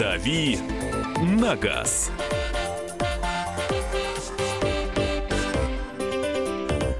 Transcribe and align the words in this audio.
«Дави 0.00 0.58
на 1.20 1.54
газ». 1.56 2.10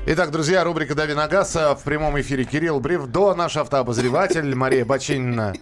Итак, 0.05 0.31
друзья, 0.31 0.63
рубрика 0.65 0.95
«Дави 0.95 1.15
на 1.15 1.27
газ» 1.27 1.55
в 1.55 1.79
прямом 1.83 2.21
эфире 2.21 2.45
Кирилл 2.45 2.79
Бревдо, 2.79 3.35
наш 3.35 3.57
автообозреватель, 3.57 4.55
Мария 4.55 4.85
Бачинина. 4.85 5.55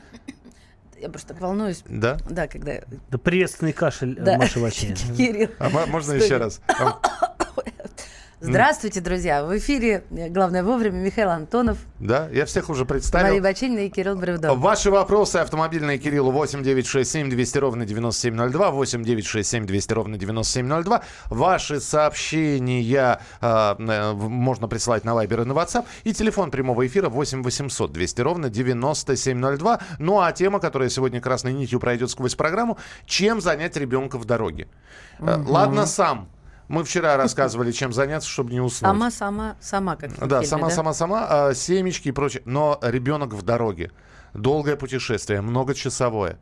Я 1.00 1.10
просто 1.10 1.32
волнуюсь. 1.34 1.84
Да? 1.86 2.16
Да, 2.28 2.48
когда... 2.48 2.80
Да 3.08 3.18
приветственный 3.18 3.72
кашель 3.72 4.16
Да. 4.16 4.36
Маши 4.36 4.58
Вачинина. 4.58 4.96
Кирилл. 5.16 5.50
А 5.60 5.68
мо- 5.68 5.86
можно 5.86 6.14
еще 6.14 6.38
раз? 6.38 6.60
Здравствуйте, 8.40 9.00
друзья. 9.00 9.44
В 9.44 9.56
эфире, 9.58 10.04
э, 10.10 10.28
главное 10.28 10.62
вовремя, 10.62 10.98
Михаил 11.00 11.30
Антонов, 11.30 11.78
Да, 11.98 12.28
я 12.32 12.46
всех 12.46 12.70
уже 12.70 12.84
Мария 12.84 12.88
представил. 12.88 13.42
Бачинина 13.42 13.80
и 13.80 13.88
Кирилл 13.88 14.14
Бревдо. 14.16 14.54
Ваши 14.54 14.92
вопросы 14.92 15.36
автомобильные 15.36 15.98
Кириллу 15.98 16.30
8 16.30 16.62
967 16.62 17.30
200 17.30 17.58
ровно 17.58 17.84
9702, 17.84 18.70
8 18.70 19.02
967 19.02 19.66
200 19.66 19.92
ровно 19.92 20.18
9702. 20.18 21.02
Ваши 21.30 21.80
сообщения 21.80 23.20
э, 23.40 23.74
э, 23.76 24.12
можно 24.12 24.68
присылать 24.68 25.04
на 25.04 25.10
Viber 25.10 25.42
и 25.42 25.44
на 25.44 25.52
WhatsApp. 25.52 25.84
И 26.04 26.12
телефон 26.12 26.52
прямого 26.52 26.86
эфира 26.86 27.08
8 27.08 27.42
800 27.42 27.92
200 27.92 28.20
ровно 28.20 28.50
9702. 28.50 29.80
Ну 29.98 30.20
а 30.20 30.30
тема, 30.30 30.60
которая 30.60 30.90
сегодня 30.90 31.20
красной 31.20 31.52
нитью 31.52 31.80
пройдет 31.80 32.10
сквозь 32.10 32.36
программу, 32.36 32.78
чем 33.04 33.40
занять 33.40 33.76
ребенка 33.76 34.16
в 34.16 34.24
дороге. 34.26 34.68
Э, 35.18 35.42
Ладно 35.44 35.86
сам. 35.86 36.28
Мы 36.68 36.84
вчера 36.84 37.16
рассказывали, 37.16 37.72
чем 37.72 37.92
заняться, 37.92 38.28
чтобы 38.28 38.52
не 38.52 38.60
уснуть. 38.60 38.90
Сама, 38.90 39.10
сама, 39.10 39.56
сама, 39.60 39.96
как 39.96 40.28
Да, 40.28 40.42
сама, 40.42 40.70
сама, 40.70 40.92
сама, 40.92 41.54
семечки 41.54 42.08
и 42.08 42.12
прочее. 42.12 42.42
Но 42.44 42.78
ребенок 42.82 43.32
в 43.32 43.42
дороге. 43.42 43.90
Долгое 44.34 44.76
путешествие, 44.76 45.40
многочасовое. 45.40 46.38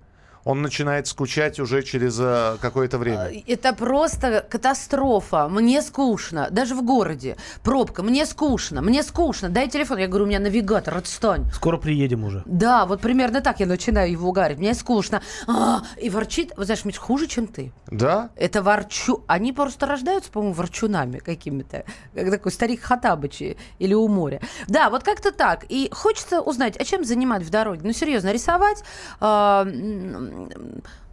Он 0.47 0.63
начинает 0.63 1.09
скучать 1.09 1.59
уже 1.59 1.83
через 1.83 2.19
а, 2.21 2.57
какое-то 2.61 2.99
время. 2.99 3.43
Это 3.49 3.73
просто 3.73 4.47
катастрофа. 4.49 5.49
Мне 5.49 5.83
скучно. 5.83 6.47
Даже 6.53 6.77
в 6.77 6.85
городе. 6.85 7.37
Пробка. 7.65 8.05
Мне 8.05 8.25
скучно. 8.27 8.81
Мне 8.81 9.03
скучно. 9.03 9.49
Дай 9.49 9.69
телефон. 9.69 9.99
Я 9.99 10.07
говорю, 10.07 10.25
у 10.25 10.29
меня 10.29 10.39
навигатор, 10.39 10.97
отстань. 10.97 11.51
Скоро 11.53 11.79
приедем 11.79 12.23
уже. 12.23 12.45
Да, 12.47 12.87
вот 12.87 13.01
примерно 13.01 13.41
так 13.41 13.59
я 13.59 13.67
начинаю 13.67 14.09
его 14.13 14.29
угарить. 14.29 14.59
Мне 14.59 14.75
скучно. 14.75 15.21
А, 15.49 15.83
и 16.01 16.09
ворчит. 16.11 16.53
Вы 16.57 16.65
знаешь, 16.65 16.85
Миш, 16.85 16.97
хуже, 16.97 17.27
чем 17.27 17.49
ты. 17.49 17.73
Да? 17.91 18.31
Это 18.37 18.63
ворчу. 18.63 19.25
Они 19.27 19.53
просто 19.53 19.87
рождаются, 19.87 20.31
по-моему, 20.31 20.55
ворчунами 20.55 21.19
какими-то. 21.19 21.83
Как 22.15 22.31
такой 22.31 22.53
старик 22.53 22.83
Хатабычи 22.83 23.57
или 23.81 23.95
у 23.95 24.07
моря. 24.07 24.41
Да, 24.69 24.91
вот 24.91 25.03
как-то 25.03 25.33
так. 25.33 25.65
И 25.69 25.89
хочется 25.91 26.41
узнать, 26.41 26.77
а 26.77 26.85
чем 26.85 27.05
занимать 27.05 27.43
в 27.43 27.51
дороге? 27.51 27.81
Ну, 27.83 27.93
серьезно, 27.93 28.33
рисовать? 28.33 28.85
а, 29.19 29.67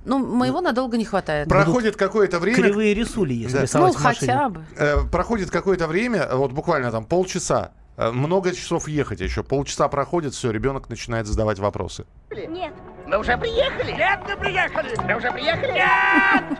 ну, 0.05 0.17
моего 0.19 0.59
надолго 0.61 0.97
не 0.97 1.05
хватает. 1.05 1.47
Проходит 1.47 1.95
какое-то 1.95 2.39
время. 2.39 2.57
Кривые 2.57 2.93
рисули, 2.93 3.33
если 3.33 3.53
Да. 3.53 3.59
Ну, 3.59 3.63
рисовать 3.63 3.99
машине. 3.99 4.31
хотя 4.31 4.49
бы. 4.49 4.65
э, 4.77 4.97
проходит 5.11 5.49
какое-то 5.49 5.87
время, 5.87 6.27
вот 6.35 6.51
буквально 6.51 6.91
там 6.91 7.05
полчаса. 7.05 7.71
э, 7.97 8.11
Много 8.11 8.53
часов 8.53 8.87
ехать 8.87 9.21
еще. 9.21 9.43
Полчаса 9.43 9.87
проходит, 9.87 10.33
все, 10.33 10.51
ребенок 10.51 10.89
начинает 10.89 11.25
задавать 11.27 11.59
вопросы. 11.59 12.05
Нет. 12.31 12.73
Мы 13.07 13.17
уже 13.19 13.37
приехали? 13.37 13.91
Нет, 13.91 14.19
не 14.27 14.35
приехали. 14.37 14.95
Мы 15.07 15.15
уже 15.17 15.31
приехали? 15.31 15.71
Нет! 15.73 16.59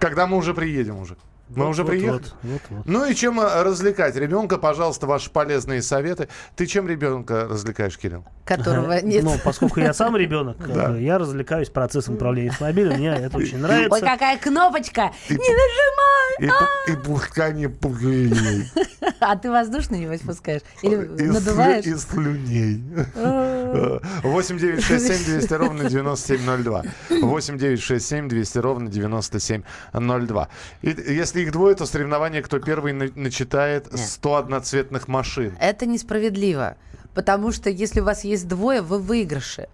Когда 0.00 0.26
мы 0.26 0.36
уже 0.36 0.54
приедем 0.54 0.98
уже? 0.98 1.16
Мы 1.48 1.68
уже 1.68 1.82
Вот, 1.82 1.90
приехали? 1.90 2.22
Вот, 2.22 2.34
вот, 2.42 2.62
вот. 2.70 2.86
Ну 2.86 3.04
и 3.04 3.14
чем 3.14 3.38
э, 3.38 3.62
развлекать 3.62 4.16
ребенка? 4.16 4.56
Пожалуйста, 4.56 5.06
ваши 5.06 5.30
полезные 5.30 5.82
советы. 5.82 6.28
Ты 6.56 6.66
чем 6.66 6.88
ребенка 6.88 7.46
развлекаешь, 7.48 7.98
Кирилл? 7.98 8.24
Которого 8.46 9.00
нет. 9.02 9.22
Ну, 9.22 9.36
поскольку 9.44 9.80
я 9.80 9.92
сам 9.92 10.16
ребенок, 10.16 10.56
я 10.98 11.18
развлекаюсь 11.18 11.68
процессом 11.68 12.14
управления 12.14 12.50
автомобилем. 12.50 12.96
Мне 12.96 13.08
это 13.08 13.36
очень 13.36 13.56
Ой, 13.56 13.60
нравится. 13.60 14.00
какая 14.00 14.38
кнопочка! 14.38 15.12
Не 15.28 15.36
нажимай! 15.36 16.74
И, 16.88 16.92
и 16.92 16.96
пускание 16.96 17.68
пугливей. 17.68 18.70
А 19.20 19.36
ты 19.36 19.50
воздушный 19.50 20.00
не 20.00 20.18
спускаешь? 20.18 20.62
Или 20.82 20.96
Из 20.96 21.34
надуваешь? 21.34 21.84
Из 21.84 22.02
слюней. 22.04 22.82
А. 23.16 24.00
8 24.22 24.58
9 24.58 24.82
6 24.82 25.06
7 25.06 25.24
200 25.24 25.52
ровно 25.54 25.88
9702. 25.88 26.82
8 27.10 27.58
9 27.58 27.82
6 27.82 28.06
7 28.06 28.28
200 28.28 28.58
ровно 28.58 28.90
9702. 28.90 30.48
И 30.82 30.96
если 31.08 31.33
их 31.40 31.52
двое, 31.52 31.74
то 31.74 31.86
соревнование, 31.86 32.42
кто 32.42 32.58
первый 32.58 32.92
на- 32.92 33.10
начитает 33.14 33.92
Нет. 33.92 34.00
100 34.06 34.34
одноцветных 34.36 35.08
машин. 35.08 35.56
Это 35.60 35.86
несправедливо. 35.86 36.76
Потому 37.14 37.52
что 37.52 37.70
если 37.70 38.00
у 38.00 38.04
вас 38.04 38.24
есть 38.24 38.48
двое, 38.48 38.82
вы 38.82 38.98
в 38.98 39.06
выигрыше. 39.06 39.68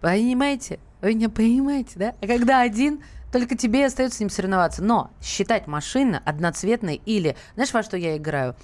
Понимаете? 0.00 0.78
Вы 1.00 1.14
меня 1.14 1.28
понимаете, 1.28 1.92
да? 1.96 2.14
А 2.20 2.26
когда 2.26 2.60
один, 2.60 3.02
только 3.32 3.56
тебе 3.56 3.80
и 3.80 3.84
остается 3.84 4.18
с 4.18 4.20
ним 4.20 4.30
соревноваться. 4.30 4.82
Но 4.82 5.10
считать 5.22 5.66
машины 5.66 6.20
одноцветной 6.24 7.00
или... 7.06 7.36
Знаешь, 7.54 7.72
во 7.72 7.82
что 7.82 7.96
я 7.96 8.16
играю? 8.16 8.54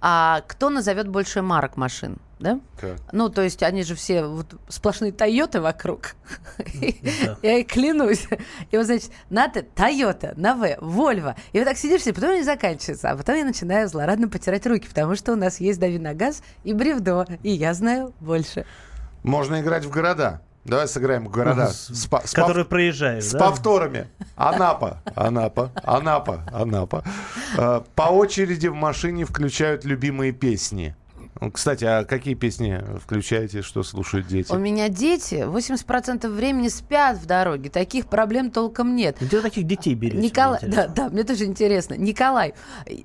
А, 0.00 0.42
кто 0.46 0.70
назовет 0.70 1.08
больше 1.08 1.42
марок 1.42 1.76
машин? 1.76 2.18
Да? 2.40 2.58
Так. 2.80 2.96
Ну, 3.12 3.28
то 3.28 3.42
есть 3.42 3.62
они 3.62 3.82
же 3.82 3.94
все 3.94 4.24
вот 4.24 4.54
сплошные 4.68 5.12
Тойоты 5.12 5.60
вокруг. 5.60 6.14
Да. 6.58 7.36
Я 7.42 7.58
и 7.58 7.64
клянусь. 7.64 8.26
И 8.70 8.76
вот, 8.78 8.86
значит, 8.86 9.10
на 9.28 9.46
Т 9.48 9.60
Тойота, 9.62 10.32
на 10.36 10.54
В, 10.54 10.76
Вольво. 10.80 11.36
И 11.52 11.58
вот 11.58 11.66
так 11.66 11.76
сидишь, 11.76 12.06
и 12.06 12.12
потом 12.12 12.34
не 12.34 12.42
заканчивается. 12.42 13.10
А 13.10 13.16
потом 13.16 13.36
я 13.36 13.44
начинаю 13.44 13.88
злорадно 13.88 14.28
потирать 14.28 14.66
руки, 14.66 14.88
потому 14.88 15.16
что 15.16 15.32
у 15.32 15.36
нас 15.36 15.60
есть 15.60 15.78
дави 15.78 15.98
на 15.98 16.14
газ 16.14 16.42
и 16.64 16.72
бревдо. 16.72 17.26
И 17.42 17.50
я 17.50 17.74
знаю 17.74 18.14
больше. 18.20 18.64
Можно 19.22 19.60
играть 19.60 19.84
в 19.84 19.90
города. 19.90 20.40
Давай 20.64 20.88
сыграем 20.88 21.26
в 21.26 21.30
города. 21.30 21.68
С- 21.68 21.88
С, 21.88 22.06
по- 22.06 22.26
с 22.26 22.32
Который 22.32 22.64
пов- 22.64 22.68
проезжаешь, 22.68 23.24
с 23.24 23.32
да? 23.32 23.38
повторами. 23.38 24.08
Анапа, 24.36 25.02
Анапа, 25.14 25.70
Анапа, 25.84 26.46
Анапа. 26.52 27.02
Э, 27.56 27.80
По 27.94 28.02
очереди 28.10 28.68
в 28.68 28.74
машине 28.74 29.24
включают 29.24 29.84
любимые 29.86 30.32
песни. 30.32 30.94
Кстати, 31.52 31.84
а 31.84 32.04
какие 32.04 32.34
песни 32.34 32.82
включаете, 33.02 33.62
что 33.62 33.82
слушают 33.82 34.26
дети? 34.26 34.52
У 34.52 34.58
меня 34.58 34.88
дети 34.88 35.36
80% 35.46 36.28
времени 36.28 36.68
спят 36.68 37.16
в 37.16 37.26
дороге. 37.26 37.70
Таких 37.70 38.06
проблем 38.06 38.50
толком 38.50 38.94
нет. 38.94 39.16
Где 39.20 39.40
таких 39.40 39.66
детей 39.66 39.94
берете? 39.94 40.18
Николай, 40.18 40.60
да, 40.62 40.86
да, 40.86 41.08
мне 41.08 41.24
тоже 41.24 41.44
интересно. 41.44 41.94
Николай, 41.94 42.54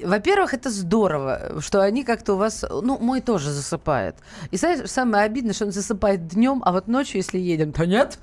во-первых, 0.03 0.53
это 0.53 0.69
здорово, 0.69 1.62
что 1.62 1.81
они 1.81 2.03
как-то 2.03 2.34
у 2.34 2.38
вас, 2.38 2.66
ну, 2.69 2.97
мой 3.00 3.22
тоже 3.22 3.51
засыпает. 3.51 4.18
И 4.52 4.57
знаешь, 4.57 4.90
самое 4.90 5.23
обидное, 5.23 5.53
что 5.53 5.66
он 5.66 5.72
засыпает 5.72 6.28
днем, 6.28 6.62
а 6.66 6.72
вот 6.72 6.88
ночью, 6.88 7.17
если 7.17 7.40
едем, 7.40 7.72
то 7.72 7.85
нет. 7.85 8.19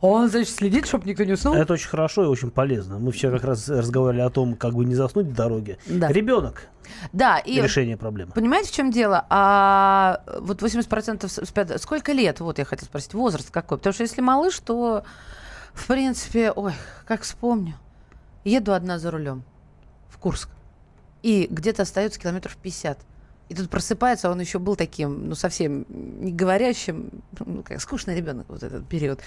Он, 0.00 0.28
значит, 0.28 0.54
следит, 0.54 0.86
чтобы 0.86 1.08
никто 1.08 1.24
не 1.24 1.32
уснул. 1.32 1.54
Это 1.54 1.72
очень 1.72 1.88
хорошо 1.88 2.24
и 2.24 2.26
очень 2.26 2.50
полезно. 2.50 2.98
Мы 2.98 3.12
вчера 3.12 3.32
как 3.32 3.44
раз 3.44 3.68
разговаривали 3.68 4.20
о 4.26 4.30
том, 4.30 4.54
как 4.54 4.74
бы 4.74 4.84
не 4.84 4.94
заснуть 4.94 5.26
в 5.26 5.32
дороге. 5.34 5.78
Да. 5.86 6.08
Ребенок. 6.08 6.68
Да, 7.12 7.38
и 7.38 7.60
Решение 7.60 7.96
проблемы. 7.96 8.32
Понимаете, 8.32 8.68
в 8.70 8.72
чем 8.72 8.90
дело? 8.90 9.24
А 9.30 10.20
вот 10.38 10.62
80% 10.62 11.28
с- 11.28 11.46
спят... 11.46 11.80
Сколько 11.80 12.12
лет? 12.12 12.40
Вот 12.40 12.58
я 12.58 12.64
хотела 12.64 12.86
спросить. 12.86 13.14
Возраст 13.14 13.50
какой? 13.50 13.78
Потому 13.78 13.94
что 13.94 14.02
если 14.02 14.20
малыш, 14.20 14.58
то, 14.60 15.02
в 15.72 15.86
принципе, 15.86 16.52
ой, 16.52 16.74
как 17.06 17.22
вспомню. 17.22 17.74
Еду 18.44 18.72
одна 18.74 18.98
за 18.98 19.10
рулем 19.10 19.42
в 20.10 20.18
Курск. 20.18 20.50
И 21.22 21.48
где-то 21.50 21.82
остается 21.82 22.20
километров 22.20 22.56
50. 22.58 22.98
И 23.48 23.54
тут 23.54 23.70
просыпается, 23.70 24.30
он 24.30 24.40
еще 24.40 24.58
был 24.58 24.74
таким, 24.74 25.28
ну, 25.28 25.34
совсем 25.34 25.86
не 25.88 26.32
говорящим, 26.32 27.10
ну, 27.38 27.62
как 27.62 27.80
скучный 27.80 28.16
ребенок 28.16 28.46
вот 28.48 28.62
этот 28.62 28.88
период. 28.88 29.20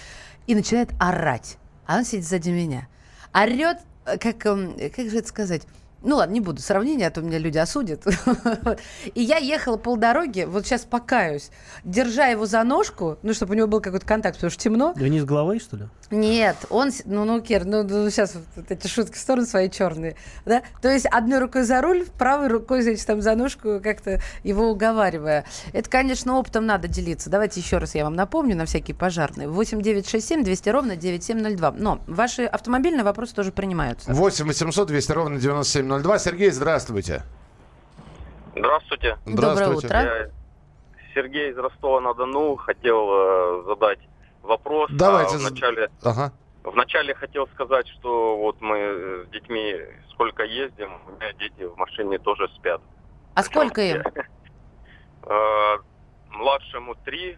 И 0.46 0.56
начинает 0.56 0.90
орать. 1.00 1.57
А 1.85 1.97
он 1.97 2.06
сидит 2.06 2.25
сзади 2.25 2.50
меня. 2.50 2.88
Орет, 3.34 3.78
э, 4.06 4.18
как, 4.18 4.46
эм, 4.46 4.75
как 4.78 5.09
же 5.09 5.19
это 5.19 5.28
сказать? 5.28 5.63
Ну 6.02 6.16
ладно, 6.16 6.34
не 6.34 6.40
буду 6.40 6.62
сравнения, 6.62 7.08
а 7.08 7.12
то 7.12 7.22
меня 7.22 7.38
люди 7.38 7.58
осудят. 7.58 8.04
И 9.16 9.22
я 9.22 9.38
ехала 9.38 9.78
полдороги, 9.78 10.46
вот 10.48 10.66
сейчас 10.66 10.86
покаюсь, 10.86 11.51
держа 11.84 12.28
его 12.28 12.46
за 12.46 12.63
ножку, 12.63 13.18
ну, 13.22 13.34
чтобы 13.34 13.54
у 13.54 13.57
него 13.57 13.68
был 13.68 13.81
какой-то 13.81 14.06
контакт, 14.06 14.38
потому 14.38 14.51
что 14.51 14.62
темно. 14.63 14.94
Вниз 14.96 15.25
головой, 15.25 15.60
что 15.60 15.78
ли? 15.78 15.84
Нет, 16.12 16.56
он, 16.69 16.92
с- 16.92 17.04
ну, 17.06 17.25
ну, 17.25 17.42
Кир, 17.42 17.66
ну, 17.66 17.84
сейчас 18.10 18.36
вот 18.56 18.72
эти 18.72 18.88
шутки 18.88 19.13
в 19.16 19.19
сторону 19.19 19.46
свои 19.46 19.69
черные, 19.69 20.16
да? 20.46 20.63
То 20.81 20.90
есть 20.90 21.06
одной 21.06 21.40
рукой 21.40 21.63
за 21.63 21.81
руль, 21.81 22.06
правой 22.18 22.48
рукой, 22.48 22.81
значит, 22.81 23.06
там 23.06 23.22
за 23.22 23.36
ножку, 23.36 23.80
как-то 23.84 24.19
его 24.44 24.69
уговаривая. 24.72 25.45
Это, 25.74 25.90
конечно, 25.90 26.36
опытом 26.38 26.66
надо 26.66 26.88
делиться. 26.88 27.30
Давайте 27.30 27.60
еще 27.60 27.78
раз 27.78 27.94
я 27.95 28.06
вам 28.06 28.16
напомню 28.16 28.56
на 28.56 28.66
всякие 28.66 28.95
пожарные. 28.95 29.48
8 29.48 29.81
9 29.81 30.07
6 30.10 30.28
7 30.28 30.44
200 30.44 30.69
ровно 30.69 30.95
9702. 30.95 31.72
Но 31.78 32.00
ваши 32.07 32.44
автомобильные 32.45 33.04
вопросы 33.04 33.36
тоже 33.36 33.52
принимаются. 33.52 34.12
8 34.12 34.45
800 34.48 34.88
200 34.88 35.12
ровно 35.12 35.38
9702. 35.97 36.19
Сергей, 36.19 36.50
здравствуйте. 36.51 37.24
Здравствуйте. 38.56 39.18
Доброе 39.25 39.69
утро. 39.69 39.89
Я 39.89 40.30
Сергей 41.15 41.51
из 41.51 41.57
Ростова-на-Дону. 41.57 42.56
Хотел 42.57 43.09
э, 43.12 43.63
задать 43.65 44.00
вопрос. 44.44 44.89
Давайте 44.94 45.36
А 45.36 45.39
вначале, 45.39 45.89
Ага. 46.03 46.31
вначале 46.63 47.15
хотел 47.15 47.47
сказать, 47.47 47.88
что 47.88 48.38
вот 48.38 48.62
мы 48.62 49.25
с 49.25 49.30
детьми 49.31 49.75
сколько 50.12 50.44
ездим, 50.44 50.91
у 51.07 51.12
меня 51.12 51.33
дети 51.33 51.63
в 51.63 51.75
машине 51.77 52.19
тоже 52.19 52.47
спят. 52.56 52.81
А 53.35 53.44
сколько 53.44 53.81
им? 53.81 54.03
Э, 55.24 55.77
Младшему 56.30 56.95
3, 57.06 57.38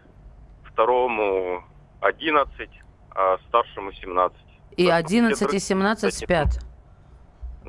второму 0.64 1.64
11, 2.00 2.70
а 3.10 3.38
старшему 3.48 3.92
17. 3.92 4.38
И 4.76 4.86
Да, 4.86 4.96
11 4.96 5.42
и 5.42 5.46
все 5.46 5.58
17 5.58 6.02
другие, 6.02 6.12
спят. 6.46 6.64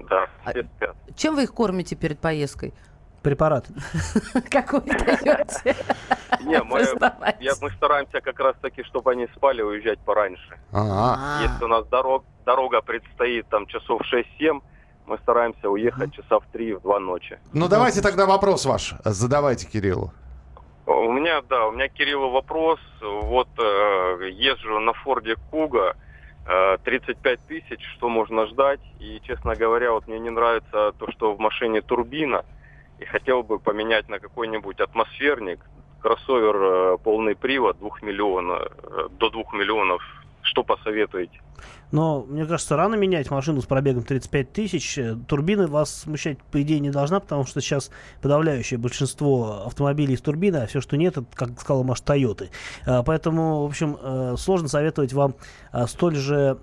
Да, 0.10 0.28
А- 0.46 0.52
все 0.52 0.64
спят. 0.78 0.96
Чем 1.16 1.36
вы 1.36 1.44
их 1.44 1.54
кормите 1.54 1.96
перед 1.96 2.20
поездкой? 2.20 2.74
Препарат. 3.22 3.68
Какой 4.50 4.82
даете? 4.82 5.76
Не, 6.44 6.62
мы, 6.64 6.82
я- 7.40 7.54
мы 7.62 7.70
стараемся 7.72 8.20
как 8.22 8.40
раз 8.40 8.56
таки, 8.62 8.84
чтобы 8.84 9.12
они 9.12 9.28
спали, 9.36 9.62
уезжать 9.62 10.00
пораньше. 10.00 10.60
А, 10.74 11.40
А. 11.40 11.44
Если 11.44 11.64
у 11.64 11.68
нас 11.68 11.86
дорог, 11.88 12.26
дорога 12.46 12.82
предстоит 12.82 13.48
там 13.48 13.66
часов 13.68 14.02
6-7, 14.14 14.62
мы 15.06 15.18
стараемся 15.20 15.70
уехать 15.70 16.14
часа 16.14 16.40
в 16.40 16.46
3 16.52 16.74
в 16.76 16.82
2 16.82 17.00
ночи. 17.00 17.40
Ну, 17.54 17.68
давайте 17.70 18.02
тогда 18.02 18.26
вопрос 18.26 18.66
ваш 18.66 18.96
задавайте 19.06 19.68
Кириллу. 19.68 20.12
У 20.86 21.12
меня, 21.14 21.42
да, 21.50 21.68
у 21.68 21.72
меня, 21.72 21.88
Кирилл, 21.88 22.30
вопрос. 22.30 22.80
Вот 23.02 23.48
э, 23.58 24.30
езжу 24.32 24.80
на 24.80 24.92
Форде 24.94 25.36
Куга, 25.50 25.96
35 26.46 27.40
тысяч, 27.48 27.82
что 27.96 28.10
можно 28.10 28.48
ждать? 28.48 28.82
И, 29.00 29.22
честно 29.24 29.56
говоря, 29.56 29.92
вот 29.92 30.08
мне 30.08 30.20
не 30.20 30.30
нравится 30.30 30.92
то, 30.98 31.12
что 31.12 31.34
в 31.34 31.40
машине 31.40 31.82
турбина, 31.82 32.44
и 33.00 33.06
хотел 33.06 33.44
бы 33.44 33.60
поменять 33.60 34.10
на 34.10 34.20
какой-нибудь 34.20 34.80
атмосферник, 34.80 35.60
кроссовер 36.02 36.56
э, 36.56 36.98
полный 37.04 37.36
привод, 37.36 37.80
2 37.80 37.90
миллиона, 38.02 38.60
э, 38.62 39.08
до 39.12 39.30
2 39.30 39.44
миллионов. 39.54 40.04
Что 40.54 40.64
посоветуете? 40.64 41.42
Но 41.92 42.26
мне 42.30 42.46
кажется, 42.46 42.76
рано 42.78 42.94
менять 42.94 43.32
машину 43.32 43.60
с 43.60 43.66
пробегом 43.66 44.04
35 44.04 44.54
тысяч. 44.54 45.00
Э, 45.00 45.16
Турбина 45.28 45.66
вас 45.66 46.02
смущать, 46.02 46.38
по 46.52 46.62
идее, 46.62 46.80
не 46.80 46.92
должна, 46.92 47.20
потому 47.20 47.44
что 47.48 47.60
сейчас 47.60 47.90
подавляющее 48.22 48.78
большинство 48.78 49.64
автомобилей 49.66 50.16
с 50.16 50.22
турбиной, 50.22 50.64
а 50.64 50.68
все, 50.68 50.80
что 50.80 50.96
нет, 50.96 51.18
это, 51.18 51.26
как 51.34 51.60
сказала 51.60 51.82
Маша, 51.82 52.04
Тойоты. 52.04 52.52
А, 52.86 53.02
Поэтому, 53.02 53.64
в 53.64 53.66
общем, 53.66 53.98
э, 54.00 54.36
сложно 54.38 54.68
советовать 54.68 55.14
вам 55.14 55.34
а, 55.72 55.88
столь 55.88 56.18
же 56.18 56.60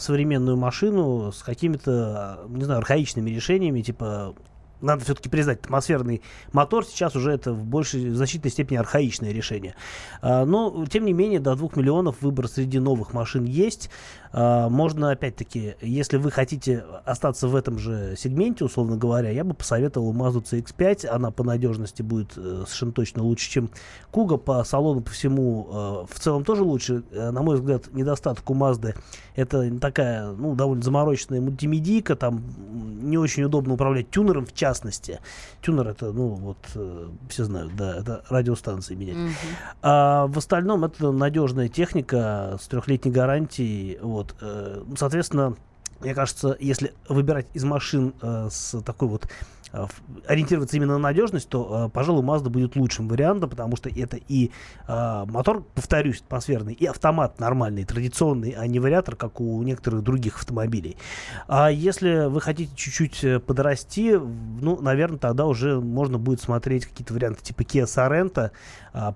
современную 0.00 0.56
машину 0.56 1.30
с 1.30 1.44
какими-то, 1.44 2.40
не 2.48 2.64
знаю, 2.64 2.78
архаичными 2.78 3.30
решениями, 3.30 3.82
типа 3.82 4.34
надо 4.80 5.04
все-таки 5.04 5.28
признать, 5.28 5.60
атмосферный 5.60 6.22
мотор 6.52 6.84
сейчас 6.84 7.16
уже 7.16 7.32
это 7.32 7.52
в 7.52 7.64
большей, 7.64 8.10
в 8.10 8.16
значительной 8.16 8.50
степени 8.50 8.78
архаичное 8.78 9.32
решение. 9.32 9.74
А, 10.22 10.44
но, 10.44 10.86
тем 10.86 11.04
не 11.04 11.12
менее, 11.12 11.40
до 11.40 11.54
2 11.54 11.70
миллионов 11.76 12.22
выбор 12.22 12.48
среди 12.48 12.78
новых 12.78 13.12
машин 13.12 13.44
есть. 13.44 13.90
А, 14.32 14.68
можно, 14.68 15.10
опять-таки, 15.10 15.74
если 15.80 16.16
вы 16.16 16.30
хотите 16.30 16.84
остаться 17.04 17.48
в 17.48 17.56
этом 17.56 17.78
же 17.78 18.14
сегменте, 18.16 18.64
условно 18.64 18.96
говоря, 18.96 19.30
я 19.30 19.44
бы 19.44 19.54
посоветовал 19.54 20.12
Mazda 20.14 20.42
CX-5. 20.42 21.06
Она 21.06 21.30
по 21.30 21.44
надежности 21.44 22.02
будет 22.02 22.32
э, 22.36 22.64
совершенно 22.66 22.92
точно 22.92 23.22
лучше, 23.22 23.50
чем 23.50 23.70
Куга. 24.10 24.36
По 24.36 24.62
салону, 24.64 25.00
по 25.00 25.10
всему, 25.10 25.68
э, 25.70 26.14
в 26.14 26.20
целом 26.20 26.44
тоже 26.44 26.62
лучше. 26.62 27.02
Э, 27.10 27.30
на 27.30 27.42
мой 27.42 27.56
взгляд, 27.56 27.92
недостаток 27.92 28.48
у 28.50 28.54
Mazda 28.54 28.94
это 29.38 29.78
такая, 29.78 30.32
ну, 30.32 30.56
довольно 30.56 30.82
замороченная 30.82 31.40
мультимедийка, 31.40 32.16
там 32.16 32.42
не 33.02 33.16
очень 33.16 33.44
удобно 33.44 33.74
управлять 33.74 34.10
тюнером, 34.10 34.46
в 34.46 34.52
частности. 34.52 34.67
Тюнер 35.62 35.88
это, 35.88 36.12
ну, 36.12 36.28
вот, 36.28 36.58
э, 36.74 37.08
все 37.28 37.44
знают, 37.44 37.74
да, 37.76 37.96
это 37.98 38.24
радиостанции 38.28 38.94
менять. 38.94 39.16
Мгм. 39.16 39.32
А 39.82 40.26
в 40.26 40.38
остальном 40.38 40.84
это 40.84 41.12
надежная 41.12 41.68
техника 41.68 42.58
с 42.60 42.66
трехлетней 42.68 43.12
гарантией. 43.12 43.98
Вот, 44.00 44.34
э, 44.40 44.82
соответственно, 44.96 45.56
мне 46.00 46.14
кажется, 46.14 46.56
если 46.60 46.94
выбирать 47.08 47.46
из 47.54 47.64
машин 47.64 48.14
э, 48.22 48.48
с 48.50 48.80
такой 48.82 49.08
вот 49.08 49.28
ориентироваться 50.26 50.76
именно 50.76 50.94
на 50.94 50.98
надежность, 50.98 51.48
то, 51.48 51.86
э, 51.86 51.90
пожалуй, 51.90 52.22
Mazda 52.22 52.48
будет 52.48 52.76
лучшим 52.76 53.08
вариантом, 53.08 53.50
потому 53.50 53.76
что 53.76 53.88
это 53.88 54.16
и 54.16 54.50
э, 54.86 55.24
мотор, 55.26 55.62
повторюсь, 55.74 56.22
атмосферный, 56.26 56.74
и 56.74 56.86
автомат 56.86 57.38
нормальный, 57.40 57.84
традиционный, 57.84 58.50
а 58.50 58.66
не 58.66 58.80
вариатор, 58.80 59.16
как 59.16 59.40
у 59.40 59.62
некоторых 59.62 60.02
других 60.02 60.36
автомобилей. 60.36 60.96
А 61.46 61.70
если 61.70 62.28
вы 62.28 62.40
хотите 62.40 62.74
чуть-чуть 62.74 63.24
э, 63.24 63.40
подрасти, 63.40 64.16
ну, 64.16 64.80
наверное, 64.80 65.18
тогда 65.18 65.46
уже 65.46 65.80
можно 65.80 66.18
будет 66.18 66.40
смотреть 66.40 66.86
какие-то 66.86 67.14
варианты 67.14 67.42
типа 67.42 67.62
Kia 67.62 67.84
Sorento 67.84 68.50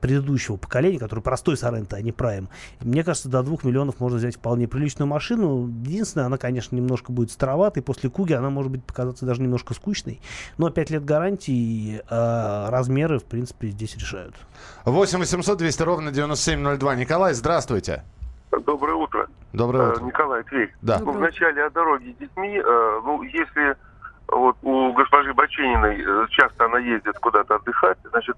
предыдущего 0.00 0.56
поколения, 0.56 0.98
который 0.98 1.20
простой 1.20 1.54
Sorento, 1.54 1.94
а 1.94 2.02
не 2.02 2.10
Prime. 2.10 2.48
Мне 2.80 3.02
кажется, 3.02 3.28
до 3.28 3.42
2 3.42 3.58
миллионов 3.64 3.98
можно 3.98 4.18
взять 4.18 4.36
вполне 4.36 4.68
приличную 4.68 5.08
машину. 5.08 5.66
Единственное, 5.66 6.26
она, 6.26 6.36
конечно, 6.36 6.76
немножко 6.76 7.10
будет 7.10 7.32
староватой. 7.32 7.82
После 7.82 8.10
Куги 8.10 8.32
она 8.32 8.50
может 8.50 8.70
быть 8.70 8.84
показаться 8.84 9.26
даже 9.26 9.42
немножко 9.42 9.74
скучной. 9.74 10.20
Но 10.58 10.70
5 10.70 10.90
лет 10.90 11.04
гарантии, 11.04 12.02
а, 12.10 12.70
размеры, 12.70 13.18
в 13.18 13.24
принципе, 13.24 13.68
здесь 13.68 13.96
решают. 13.96 14.34
8 14.84 15.18
800 15.18 15.58
200 15.58 15.82
ровно 15.82 16.10
9702. 16.10 16.94
Николай, 16.96 17.34
здравствуйте. 17.34 18.02
Доброе 18.66 18.94
утро. 18.94 19.28
Доброе 19.52 19.86
Э, 19.88 19.92
утро. 19.92 20.04
Николай 20.04 20.42
Тверь. 20.44 20.74
Да. 20.82 20.98
Ну, 21.00 21.12
вначале 21.12 21.64
о 21.64 21.70
дороге 21.70 22.12
с 22.12 22.16
детьми. 22.16 22.58
э, 22.58 23.00
ну, 23.04 23.22
если 23.22 23.76
вот 24.28 24.56
у 24.62 24.92
госпожи 24.92 25.32
Бачениной 25.34 26.00
э, 26.02 26.26
часто 26.30 26.66
она 26.66 26.78
ездит 26.78 27.18
куда-то 27.18 27.56
отдыхать, 27.56 27.98
значит, 28.10 28.36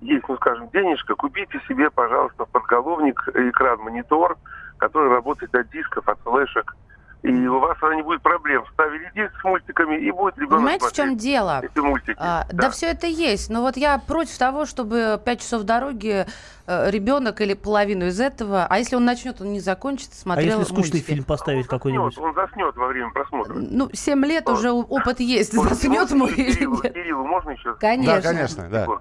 есть, 0.00 0.24
ну, 0.28 0.36
скажем, 0.36 0.68
денежка, 0.70 1.14
купите 1.14 1.60
себе, 1.68 1.90
пожалуйста, 1.90 2.44
подголовник 2.46 3.20
экран, 3.34 3.78
монитор, 3.80 4.36
который 4.78 5.10
работает 5.10 5.54
от 5.54 5.70
дисков, 5.70 6.08
от 6.08 6.18
флешек. 6.20 6.74
И 7.22 7.46
у 7.46 7.60
вас 7.60 7.78
тогда 7.80 7.94
не 7.94 8.02
будет 8.02 8.20
проблем. 8.20 8.64
Вставили 8.64 9.08
диск 9.14 9.32
с 9.40 9.44
мультиками, 9.44 9.96
и 9.96 10.10
будет 10.10 10.36
ребенок 10.38 10.56
Понимаете, 10.56 10.86
в 10.88 10.92
чем 10.92 11.16
дело? 11.16 11.60
эти 11.62 11.78
мультики. 11.78 12.16
А, 12.18 12.46
да. 12.52 12.68
все 12.70 12.86
это 12.88 13.06
есть. 13.06 13.48
Но 13.48 13.62
вот 13.62 13.76
я 13.76 13.98
против 13.98 14.36
того, 14.38 14.66
чтобы 14.66 15.20
5 15.24 15.40
часов 15.40 15.62
дороги 15.62 16.26
э, 16.66 16.90
ребенок 16.90 17.40
или 17.40 17.54
половину 17.54 18.06
из 18.06 18.18
этого, 18.20 18.66
а 18.68 18.78
если 18.78 18.96
он 18.96 19.04
начнет, 19.04 19.40
он 19.40 19.52
не 19.52 19.60
закончит, 19.60 20.08
А 20.10 20.16
смотрел 20.16 20.58
если 20.58 20.64
скучный 20.72 20.94
мультики. 20.94 21.06
фильм 21.12 21.24
поставить 21.24 21.66
он 21.66 21.68
какой-нибудь? 21.68 22.14
заснет, 22.14 22.28
он 22.28 22.34
заснет 22.34 22.76
во 22.76 22.86
время 22.88 23.10
просмотра. 23.12 23.54
Ну, 23.54 23.88
7 23.92 24.24
лет 24.26 24.48
уже 24.48 24.72
у- 24.72 24.82
опыт 24.82 25.20
есть. 25.20 25.54
Вот, 25.62 25.68
Заснет 25.68 25.92
можно 26.10 26.16
мой 26.16 26.32
или 26.32 26.64
нет? 26.64 26.92
Кириллу 26.92 27.24
можно 27.24 27.50
еще? 27.50 27.74
Конечно. 27.76 28.14
Да, 28.16 28.20
конечно, 28.20 28.68
да. 28.68 28.86
Вот. 28.86 29.00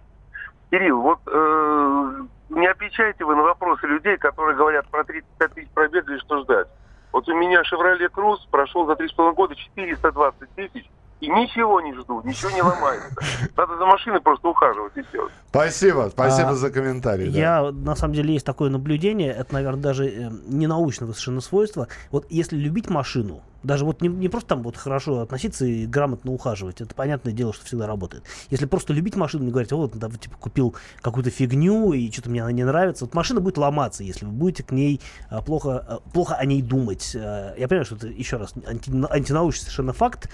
Кирилл, 0.70 1.02
вот 1.02 1.20
э, 1.26 2.22
не 2.50 2.68
отвечаете 2.68 3.26
вы 3.26 3.36
на 3.36 3.42
вопросы 3.42 3.88
людей, 3.88 4.16
которые 4.18 4.56
говорят 4.56 4.88
про 4.90 5.04
35 5.04 5.54
тысяч 5.54 5.70
пробега 5.70 6.14
и 6.14 6.20
что 6.20 6.44
ждать. 6.44 6.68
Вот 7.12 7.28
у 7.28 7.36
меня 7.36 7.62
Chevrolet 7.62 8.10
Cruze 8.10 8.40
прошел 8.50 8.86
за 8.86 8.94
3,5 8.94 9.34
года 9.34 9.56
420 9.56 10.50
тысяч, 10.56 10.90
и 11.22 11.28
ничего 11.30 11.80
не 11.82 11.94
жду, 11.94 12.22
ничего 12.24 12.52
не 12.52 12.62
ломается. 12.62 13.10
Надо 13.56 13.78
за 13.78 13.86
машиной 13.86 14.20
просто 14.22 14.48
ухаживать 14.50 14.98
и 14.98 15.02
все. 15.04 15.30
Спасибо, 15.50 16.10
спасибо 16.12 16.50
А, 16.50 16.56
за 16.56 16.70
комментарий. 16.72 17.30
да. 17.30 17.38
Я, 17.40 17.72
на 17.72 17.96
самом 17.96 18.14
деле, 18.16 18.34
есть 18.34 18.46
такое 18.46 18.70
наблюдение, 18.70 19.32
это, 19.32 19.54
наверное, 19.54 19.82
даже 19.82 20.08
э, 20.08 20.30
не 20.48 20.68
научного 20.68 21.12
совершенно 21.12 21.42
свойства. 21.42 21.88
Вот 22.10 22.26
если 22.30 22.58
любить 22.58 22.90
машину, 22.90 23.42
даже 23.62 23.86
вот 23.86 24.02
не, 24.02 24.08
не 24.08 24.28
просто 24.30 24.50
там 24.50 24.64
вот 24.64 24.76
хорошо 24.76 25.20
относиться 25.20 25.66
и 25.66 25.86
грамотно 25.86 26.32
ухаживать, 26.32 26.82
это 26.82 26.96
понятное 26.96 27.32
дело, 27.34 27.54
что 27.54 27.66
всегда 27.66 27.86
работает. 27.86 28.24
Если 28.50 28.66
просто 28.66 28.92
любить 28.94 29.16
машину, 29.16 29.44
не 29.44 29.52
говорить, 29.52 29.72
вот, 29.72 29.92
да, 29.96 30.08
вот, 30.08 30.20
типа, 30.20 30.36
купил 30.38 30.76
какую-то 31.02 31.30
фигню, 31.30 31.94
и 31.94 32.10
что-то 32.12 32.32
мне 32.32 32.42
она 32.42 32.52
не 32.52 32.64
нравится, 32.64 33.06
вот 33.06 33.14
машина 33.14 33.40
будет 33.42 33.58
ломаться, 33.60 34.04
если 34.04 34.26
вы 34.26 34.32
будете 34.32 34.64
к 34.64 34.72
ней 34.72 35.00
а, 35.30 35.42
плохо, 35.44 35.78
а, 35.88 36.00
плохо 36.12 36.34
о 36.36 36.46
ней 36.46 36.64
думать. 36.64 37.16
А, 37.16 37.54
я 37.56 37.68
понимаю, 37.68 37.86
что 37.86 37.96
это, 37.98 38.08
еще 38.08 38.38
раз, 38.38 38.54
анти- 38.66 38.90
антинаучный 39.12 39.60
совершенно 39.62 39.94
факт, 39.94 40.30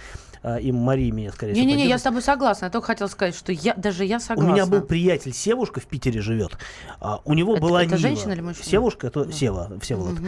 а, 0.55 0.57
и 0.57 0.71
Мария 0.71 1.11
меня, 1.11 1.31
скорее 1.31 1.53
всего, 1.53 1.65
Не-не-не, 1.65 1.87
я 1.87 1.97
с 1.97 2.01
тобой 2.03 2.21
согласна. 2.21 2.65
Я 2.65 2.71
только 2.71 2.87
хотела 2.87 3.07
сказать, 3.07 3.35
что 3.35 3.51
я 3.51 3.73
даже 3.75 4.05
я 4.05 4.17
У 4.17 4.19
согласна. 4.19 4.51
меня 4.51 4.65
был 4.65 4.81
приятель 4.81 5.33
Севушка 5.33 5.79
в 5.81 5.85
Питере 5.85 6.21
живет. 6.21 6.57
А, 7.01 7.19
у 7.25 7.33
него 7.33 7.53
Это- 7.55 7.61
была 7.61 7.81
это 7.83 7.95
Нива. 7.95 7.99
женщина 8.01 8.31
или 8.31 8.41
мужчина? 8.41 8.65
Севушка, 8.65 9.07
это 9.07 9.31
Сева, 9.31 9.77
Всеволод. 9.81 10.19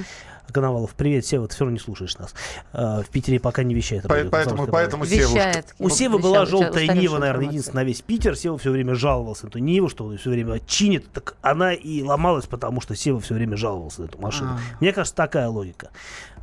Коновалов. 0.52 0.96
Привет, 0.96 1.28
Сева, 1.28 1.48
ты 1.48 1.54
все 1.54 1.64
равно 1.66 1.74
не 1.74 1.80
слушаешь 1.80 2.18
нас. 2.18 2.34
А, 2.74 3.04
в 3.04 3.10
Питере 3.10 3.40
пока 3.40 3.62
не 3.64 3.76
вещает. 3.76 4.04
По- 4.04 4.16
радио 4.16 4.30
поэтому, 4.32 4.66
«Комсомольская 4.66 5.00
поэтому. 5.00 5.06
Севушка. 5.06 5.64
у 5.78 5.90
Севы 5.90 6.18
была 6.18 6.42
Вещал, 6.42 6.46
желтая 6.48 6.70
устаревшая 6.72 6.98
Нива, 7.02 7.12
наверное, 7.20 7.28
информация. 7.30 7.50
единственная 7.52 7.84
на 7.84 7.88
весь 7.88 8.02
Питер. 8.02 8.36
Сева 8.36 8.58
все 8.58 8.72
время 8.72 8.96
жаловался 8.96 9.46
на 9.46 9.50
эту 9.50 9.60
Ниву, 9.60 9.90
что 9.90 10.06
он 10.06 10.18
все 10.18 10.30
время 10.32 10.60
чинит. 10.66 11.12
Так 11.14 11.36
она 11.44 11.74
и 11.74 12.02
ломалась, 12.02 12.48
потому 12.48 12.82
что 12.82 12.96
Сева 12.96 13.20
все 13.20 13.36
время 13.36 13.58
жаловался 13.58 14.02
на 14.02 14.06
эту 14.06 14.18
машину. 14.20 14.50
А. 14.54 14.60
Мне 14.82 14.92
кажется, 14.92 15.16
такая 15.16 15.48
логика. 15.50 15.92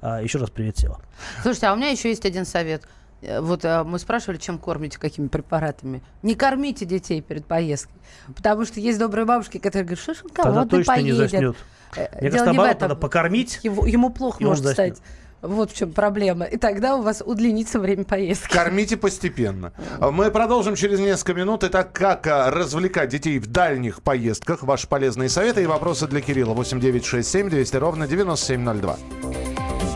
А, 0.02 0.22
еще 0.22 0.38
раз 0.38 0.50
привет, 0.50 0.78
Сева. 0.78 1.00
Слушайте, 1.42 1.66
а 1.66 1.72
у 1.72 1.76
меня 1.76 1.88
еще 1.88 2.08
есть 2.08 2.24
один 2.24 2.46
совет. 2.46 2.84
Э, 3.26 3.40
Вот 3.40 3.64
э, 3.64 3.82
мы 3.84 3.98
спрашивали, 3.98 4.38
чем 4.38 4.58
кормите, 4.58 4.98
какими 4.98 5.28
препаратами. 5.28 6.02
Не 6.22 6.34
кормите 6.34 6.84
детей 6.84 7.20
перед 7.20 7.44
поездкой. 7.46 7.94
Потому 8.34 8.64
что 8.64 8.80
есть 8.80 8.98
добрые 8.98 9.24
бабушки, 9.24 9.58
которые 9.58 9.84
говорят, 9.84 10.02
что 10.02 10.14
ж 10.14 10.18
он 10.24 10.30
Тогда 10.30 10.50
голодный 10.52 10.78
точно 10.78 10.92
не 10.92 10.96
поедет. 11.12 11.16
заснет. 11.30 11.56
Э, 11.96 12.00
Мне 12.00 12.08
дело 12.08 12.10
кажется, 12.20 12.30
не 12.30 12.42
в 12.42 12.44
наоборот, 12.46 12.76
этом. 12.76 12.88
надо 12.88 13.00
покормить. 13.00 13.60
Его- 13.62 13.86
ему 13.86 14.10
плохо 14.10 14.42
может 14.42 14.64
заснет. 14.64 14.96
стать. 14.98 15.08
Вот 15.42 15.70
в 15.70 15.76
чем 15.76 15.92
проблема. 15.92 16.46
И 16.46 16.56
тогда 16.56 16.96
у 16.96 17.02
вас 17.02 17.22
удлинится 17.24 17.78
время 17.78 18.04
поездки. 18.04 18.52
Кормите 18.52 18.96
постепенно. 18.96 19.72
Мы 20.00 20.30
продолжим 20.30 20.74
через 20.76 20.98
несколько 20.98 21.34
минут. 21.34 21.62
Итак, 21.62 21.92
как 21.92 22.26
а, 22.26 22.50
развлекать 22.50 23.10
детей 23.10 23.38
в 23.38 23.46
дальних 23.46 24.02
поездках? 24.02 24.62
Ваши 24.62 24.88
полезные 24.88 25.28
советы 25.28 25.62
и 25.62 25.66
вопросы 25.66 26.06
для 26.08 26.20
Кирилла. 26.22 26.54
8967 26.54 27.50
200 27.50 27.76
ровно 27.76 28.08
9702. 28.08 28.96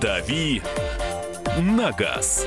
«Дави 0.01 0.63
на 1.59 1.91
газ». 1.93 2.47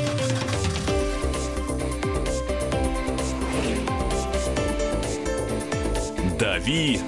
«Дави 6.41 6.99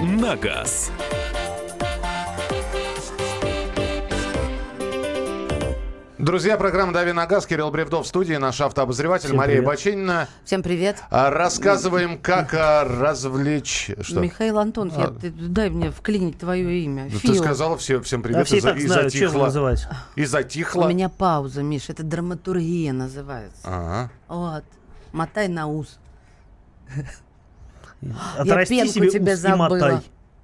на 0.00 0.36
газ». 0.36 0.90
Друзья, 6.16 6.56
программа 6.56 6.94
«Дави 6.94 7.12
на 7.12 7.26
газ». 7.26 7.44
Кирилл 7.44 7.70
Бревдов 7.70 8.06
в 8.06 8.08
студии, 8.08 8.32
наш 8.36 8.58
автообозреватель 8.62 9.26
Всем 9.26 9.36
Мария 9.36 9.56
привет. 9.56 9.66
Бочинина. 9.66 10.28
Всем 10.46 10.62
привет. 10.62 10.96
А, 11.10 11.28
Рассказываем, 11.28 12.16
как 12.16 12.54
а, 12.54 12.84
развлечь... 12.84 13.90
Что? 14.00 14.20
Михаил 14.20 14.58
Антонов, 14.58 14.96
я- 14.96 15.04
А. 15.04 15.10
ты- 15.10 15.30
дай 15.30 15.68
мне 15.68 15.90
вклинить 15.90 16.38
твое 16.38 16.80
имя. 16.80 17.04
Ну, 17.12 17.18
Фил. 17.18 17.34
ты 17.34 17.38
сказала 17.38 17.76
все, 17.76 18.00
всем 18.00 18.22
Да 18.22 18.28
привет 18.30 18.46
все 18.46 18.56
и, 18.56 18.60
так 18.62 18.78
и 18.78 18.86
знают, 18.86 19.12
затихла. 19.12 19.44
называть. 19.44 19.86
И 20.16 20.24
затихла. 20.24 20.86
У 20.86 20.88
меня 20.88 21.10
пауза, 21.10 21.62
Миш, 21.62 21.90
это 21.90 22.02
драматургия 22.02 22.94
называется. 22.94 23.60
Ага. 23.62 24.10
Вот. 24.28 24.64
Мотай 25.12 25.48
на 25.48 25.66
ус. 25.66 25.98
Отрасти 28.38 28.76
пенку 28.76 28.92
себе 28.92 29.10
тебе 29.10 29.34
ус 29.34 29.44
и 29.44 29.48
мотай. 29.48 29.80
забыла. 29.80 30.02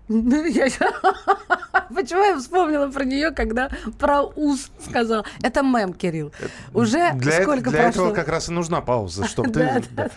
Ну, 0.09 0.45
я 0.45 0.69
Почему 1.95 2.23
я 2.25 2.39
вспомнила 2.39 2.89
про 2.91 3.05
нее, 3.05 3.31
когда 3.31 3.71
про 3.99 4.23
ус 4.23 4.71
сказала? 4.89 5.25
Это 5.43 5.63
мем, 5.63 5.93
Кирилл. 5.93 6.33
Уже 6.75 7.13
Для, 7.15 7.43
сколько 7.43 7.71
для 7.71 7.83
прошло? 7.85 8.05
этого 8.05 8.15
как 8.15 8.29
раз 8.29 8.49
и 8.49 8.53
нужна 8.53 8.81
пауза, 8.81 9.27
чтобы 9.27 9.51
Да, 9.51 9.81
ты... 9.81 10.11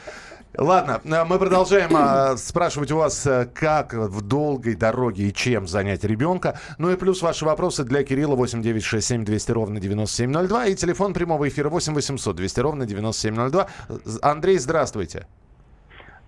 Ладно, 0.58 1.00
э, 1.05 1.24
мы 1.25 1.38
продолжаем 1.38 1.91
а, 1.96 2.36
спрашивать 2.36 2.91
у 2.91 2.98
вас, 2.98 3.25
э, 3.27 3.48
как 3.53 3.93
в 3.93 4.22
долгой 4.22 4.75
дороге 4.75 5.29
и 5.29 5.34
чем 5.34 5.67
занять 5.67 6.03
ребенка. 6.03 6.60
Ну 6.79 6.91
и 6.91 6.96
плюс 6.96 7.22
ваши 7.22 7.46
вопросы 7.46 7.84
для 7.84 8.03
Кирилла 8.03 8.36
8967 8.36 9.24
200 9.25 9.51
ровно 9.51 9.79
9702 9.79 10.65
и 10.65 10.75
телефон 10.75 11.13
прямого 11.13 11.48
эфира 11.48 11.69
8 11.69 11.93
800 11.93 12.36
200 12.36 12.60
ровно 12.60 12.86
9702. 12.86 13.67
З- 14.05 14.19
Андрей, 14.24 14.58
здравствуйте. 14.58 15.27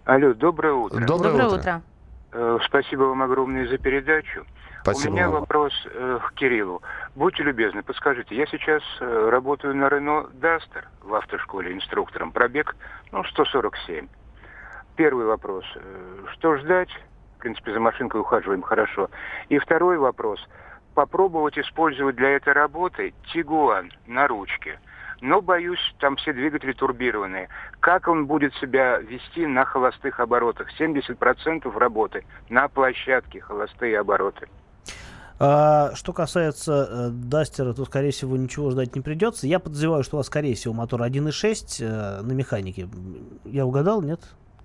Алло, 0.06 0.34
доброе 0.34 0.74
утро. 0.74 1.06
Доброе, 1.06 1.32
Доброе 1.32 1.48
утро. 1.48 1.60
утро. 1.60 1.82
Э, 2.34 2.58
Спасибо 2.66 3.04
вам 3.04 3.22
огромное 3.22 3.68
за 3.68 3.78
передачу. 3.78 4.46
Спасибо 4.82 5.12
У 5.12 5.14
меня 5.14 5.30
вопрос 5.30 5.74
э, 5.86 6.20
к 6.28 6.34
Кириллу. 6.34 6.82
Будьте 7.14 7.44
любезны, 7.44 7.84
подскажите, 7.84 8.36
я 8.36 8.48
сейчас 8.48 8.82
э, 9.00 9.30
работаю 9.30 9.76
на 9.76 9.90
Рено 9.90 10.28
Дастер 10.34 10.90
в 11.02 11.14
автошколе 11.14 11.74
инструктором. 11.74 12.32
Пробег, 12.32 12.76
ну, 13.12 13.24
147. 13.26 14.08
Первый 14.96 15.26
вопрос. 15.26 15.66
э, 15.76 16.26
Что 16.34 16.58
ждать? 16.58 16.90
В 17.38 17.42
принципе, 17.42 17.74
за 17.74 17.80
машинкой 17.80 18.22
ухаживаем 18.22 18.64
хорошо. 18.64 19.10
И 19.50 19.60
второй 19.60 19.98
вопрос. 20.00 20.40
Попробовать 20.96 21.60
использовать 21.60 22.16
для 22.16 22.30
этой 22.30 22.54
работы 22.54 23.14
Тигуан 23.32 23.92
на 24.08 24.28
ручке. 24.28 24.80
Но, 25.22 25.42
боюсь, 25.42 25.80
там 26.00 26.16
все 26.16 26.34
двигатели 26.34 26.74
турбированные. 26.74 27.48
Как 27.80 28.08
он 28.08 28.26
будет 28.26 28.54
себя 28.56 28.98
вести 28.98 29.46
на 29.46 29.66
холостых 29.66 30.20
оборотах? 30.20 30.68
70% 30.80 31.78
работы 31.78 32.26
на 32.50 32.68
площадке 32.68 33.40
холостые 33.40 34.00
обороты. 34.00 34.48
А, 35.40 35.96
что 35.96 36.14
касается 36.14 36.88
э, 36.90 37.10
Дастера, 37.12 37.74
то, 37.74 37.86
скорее 37.86 38.12
всего, 38.12 38.36
ничего 38.38 38.72
ждать 38.72 38.96
не 38.96 39.02
придется. 39.02 39.48
Я 39.48 39.60
подозреваю, 39.60 40.04
что 40.04 40.18
у 40.18 40.20
вас, 40.20 40.28
скорее 40.28 40.56
всего, 40.56 40.74
мотор 40.74 41.02
1.6 41.02 41.84
э, 41.84 42.22
на 42.22 42.32
механике. 42.32 42.88
Я 43.46 43.66
угадал, 43.66 44.02
нет? 44.02 44.22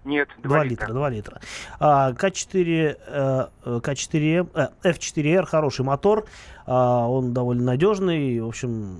Нет, 0.06 0.28
2 0.42 0.64
литра, 0.64 0.92
2 0.92 1.10
литра. 1.10 1.40
А, 1.80 2.12
К4, 2.12 2.96
э, 3.06 3.46
э, 3.64 3.80
К4М, 3.82 4.48
э, 4.54 4.68
F4R, 4.90 5.44
хороший 5.46 5.84
мотор, 5.84 6.26
а, 6.64 7.08
он 7.08 7.34
довольно 7.34 7.64
надежный, 7.64 8.40
в 8.40 8.46
общем, 8.46 8.98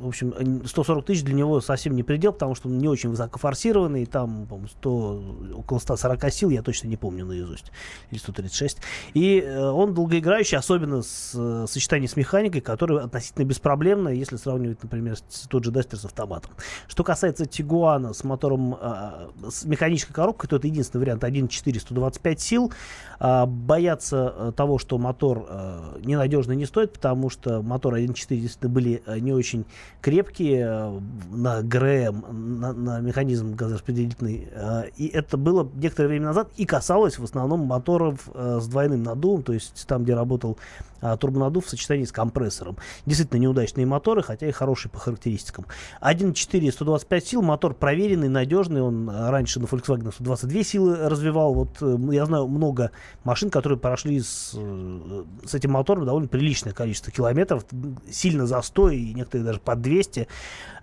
в 0.00 0.08
общем, 0.08 0.34
э, 0.36 0.66
140 0.66 1.04
тысяч 1.04 1.22
для 1.22 1.34
него 1.34 1.60
совсем 1.60 1.94
не 1.94 2.02
предел, 2.02 2.32
потому 2.32 2.54
что 2.54 2.68
он 2.68 2.78
не 2.78 2.88
очень 2.88 3.10
высокофорсированный, 3.10 4.06
там, 4.06 4.46
по-моему, 4.46 4.68
100, 4.68 5.54
около 5.56 5.78
140 5.78 6.30
сил, 6.32 6.50
я 6.50 6.62
точно 6.62 6.88
не 6.88 6.96
помню 6.96 7.26
наизусть, 7.26 7.72
или 8.10 8.18
136. 8.18 8.78
И 9.14 9.40
э, 9.40 9.68
он 9.68 9.94
долгоиграющий, 9.94 10.56
особенно 10.58 11.02
с 11.02 11.32
э, 11.34 11.66
сочетании 11.68 12.06
с 12.06 12.16
механикой, 12.16 12.60
которая 12.60 13.04
относительно 13.04 13.44
беспроблемная, 13.44 14.14
если 14.14 14.36
сравнивать, 14.36 14.82
например, 14.82 15.16
с 15.16 15.48
тот 15.48 15.64
же 15.64 15.70
Дастер 15.70 15.98
с 15.98 16.04
автоматом. 16.04 16.52
Что 16.86 17.04
касается 17.04 17.46
Тигуана 17.46 18.12
с 18.12 18.24
мотором, 18.24 18.76
э, 18.80 19.28
с 19.50 19.64
механической 19.64 20.12
коробкой, 20.12 20.48
то 20.48 20.56
это 20.56 20.66
единственный 20.66 21.02
вариант 21.02 21.24
1.4 21.24 21.80
125 21.80 22.40
сил. 22.40 22.72
А, 23.20 23.46
бояться 23.46 24.32
э, 24.36 24.52
того, 24.54 24.78
что 24.78 24.96
мотор 24.96 25.44
э, 25.48 25.98
ненадежный 26.04 26.54
не 26.54 26.66
стоит, 26.66 26.92
потому 26.92 27.30
что 27.30 27.62
мотор 27.62 27.96
1.4 27.96 28.14
действительно 28.36 28.70
были 28.70 29.02
э, 29.06 29.18
не 29.18 29.32
очень 29.32 29.64
крепкие 30.00 31.02
на 31.30 31.62
ГРМ, 31.62 32.60
на, 32.60 32.72
на 32.72 33.00
механизм 33.00 33.54
газораспределительный. 33.54 34.48
и 34.96 35.08
это 35.08 35.36
было 35.36 35.68
некоторое 35.74 36.08
время 36.08 36.26
назад 36.26 36.50
и 36.56 36.64
касалось 36.64 37.18
в 37.18 37.24
основном 37.24 37.60
моторов 37.60 38.28
с 38.34 38.66
двойным 38.68 39.02
наддувом, 39.02 39.42
то 39.42 39.52
есть 39.52 39.86
там, 39.86 40.04
где 40.04 40.14
работал 40.14 40.58
турбонаддув 41.00 41.64
в 41.64 41.70
сочетании 41.70 42.04
с 42.04 42.12
компрессором. 42.12 42.76
Действительно 43.06 43.38
неудачные 43.38 43.86
моторы, 43.86 44.22
хотя 44.22 44.48
и 44.48 44.52
хорошие 44.52 44.90
по 44.90 44.98
характеристикам. 44.98 45.66
1.4 46.00 46.72
125 46.72 47.26
сил, 47.26 47.42
мотор 47.42 47.74
проверенный, 47.74 48.28
надежный. 48.28 48.82
Он 48.82 49.08
раньше 49.08 49.60
на 49.60 49.64
Volkswagen 49.64 50.12
122 50.12 50.62
силы 50.64 50.96
развивал. 51.08 51.54
Вот 51.54 51.80
я 52.12 52.26
знаю 52.26 52.48
много 52.48 52.90
машин, 53.24 53.50
которые 53.50 53.78
прошли 53.78 54.20
с, 54.20 54.52
э, 54.54 55.24
с 55.44 55.54
этим 55.54 55.72
мотором 55.72 56.06
довольно 56.06 56.28
приличное 56.28 56.72
количество 56.72 57.12
километров, 57.12 57.64
сильно 58.10 58.46
за 58.46 58.62
100 58.62 58.90
и 58.90 59.14
некоторые 59.14 59.46
даже 59.46 59.60
под 59.60 59.80
200, 59.80 60.28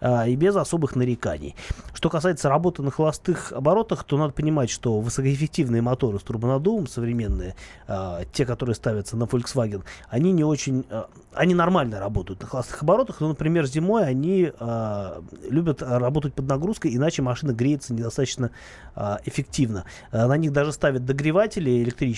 а, 0.02 0.28
и 0.28 0.36
без 0.36 0.56
особых 0.56 0.96
нареканий. 0.96 1.56
Что 1.94 2.10
касается 2.10 2.50
работы 2.50 2.84
на 2.84 2.92
холостых 2.92 3.52
оборотах, 3.52 4.04
то 4.04 4.18
надо 4.18 4.34
понимать, 4.34 4.70
что 4.70 5.00
высокоэффективные 5.00 5.82
моторы 5.82 6.20
с 6.20 6.24
турбонаддувом 6.24 6.88
современные, 6.88 7.56
а, 7.88 8.24
те, 8.32 8.46
которые 8.46 8.76
ставятся 8.76 9.18
на 9.18 9.24
Volkswagen, 9.24 9.84
они 10.10 10.32
не 10.32 10.44
очень, 10.44 10.86
а, 10.90 11.10
они 11.34 11.56
нормально 11.56 12.00
работают 12.00 12.42
на 12.42 12.48
холостых 12.48 12.84
оборотах, 12.84 13.20
но, 13.20 13.30
например, 13.30 13.66
зимой 13.66 14.06
они 14.06 14.52
любят 15.50 15.82
работать 15.82 16.34
под 16.34 16.48
нагрузкой, 16.48 16.96
иначе 16.96 17.22
машина 17.22 17.52
греется 17.52 17.94
недостаточно 17.94 18.52
эффективно. 19.26 19.86
На 20.12 20.38
них 20.38 20.54
даже 20.54 20.72
ставят 20.72 21.06
догреватели 21.06 21.84
электрические 21.84 22.15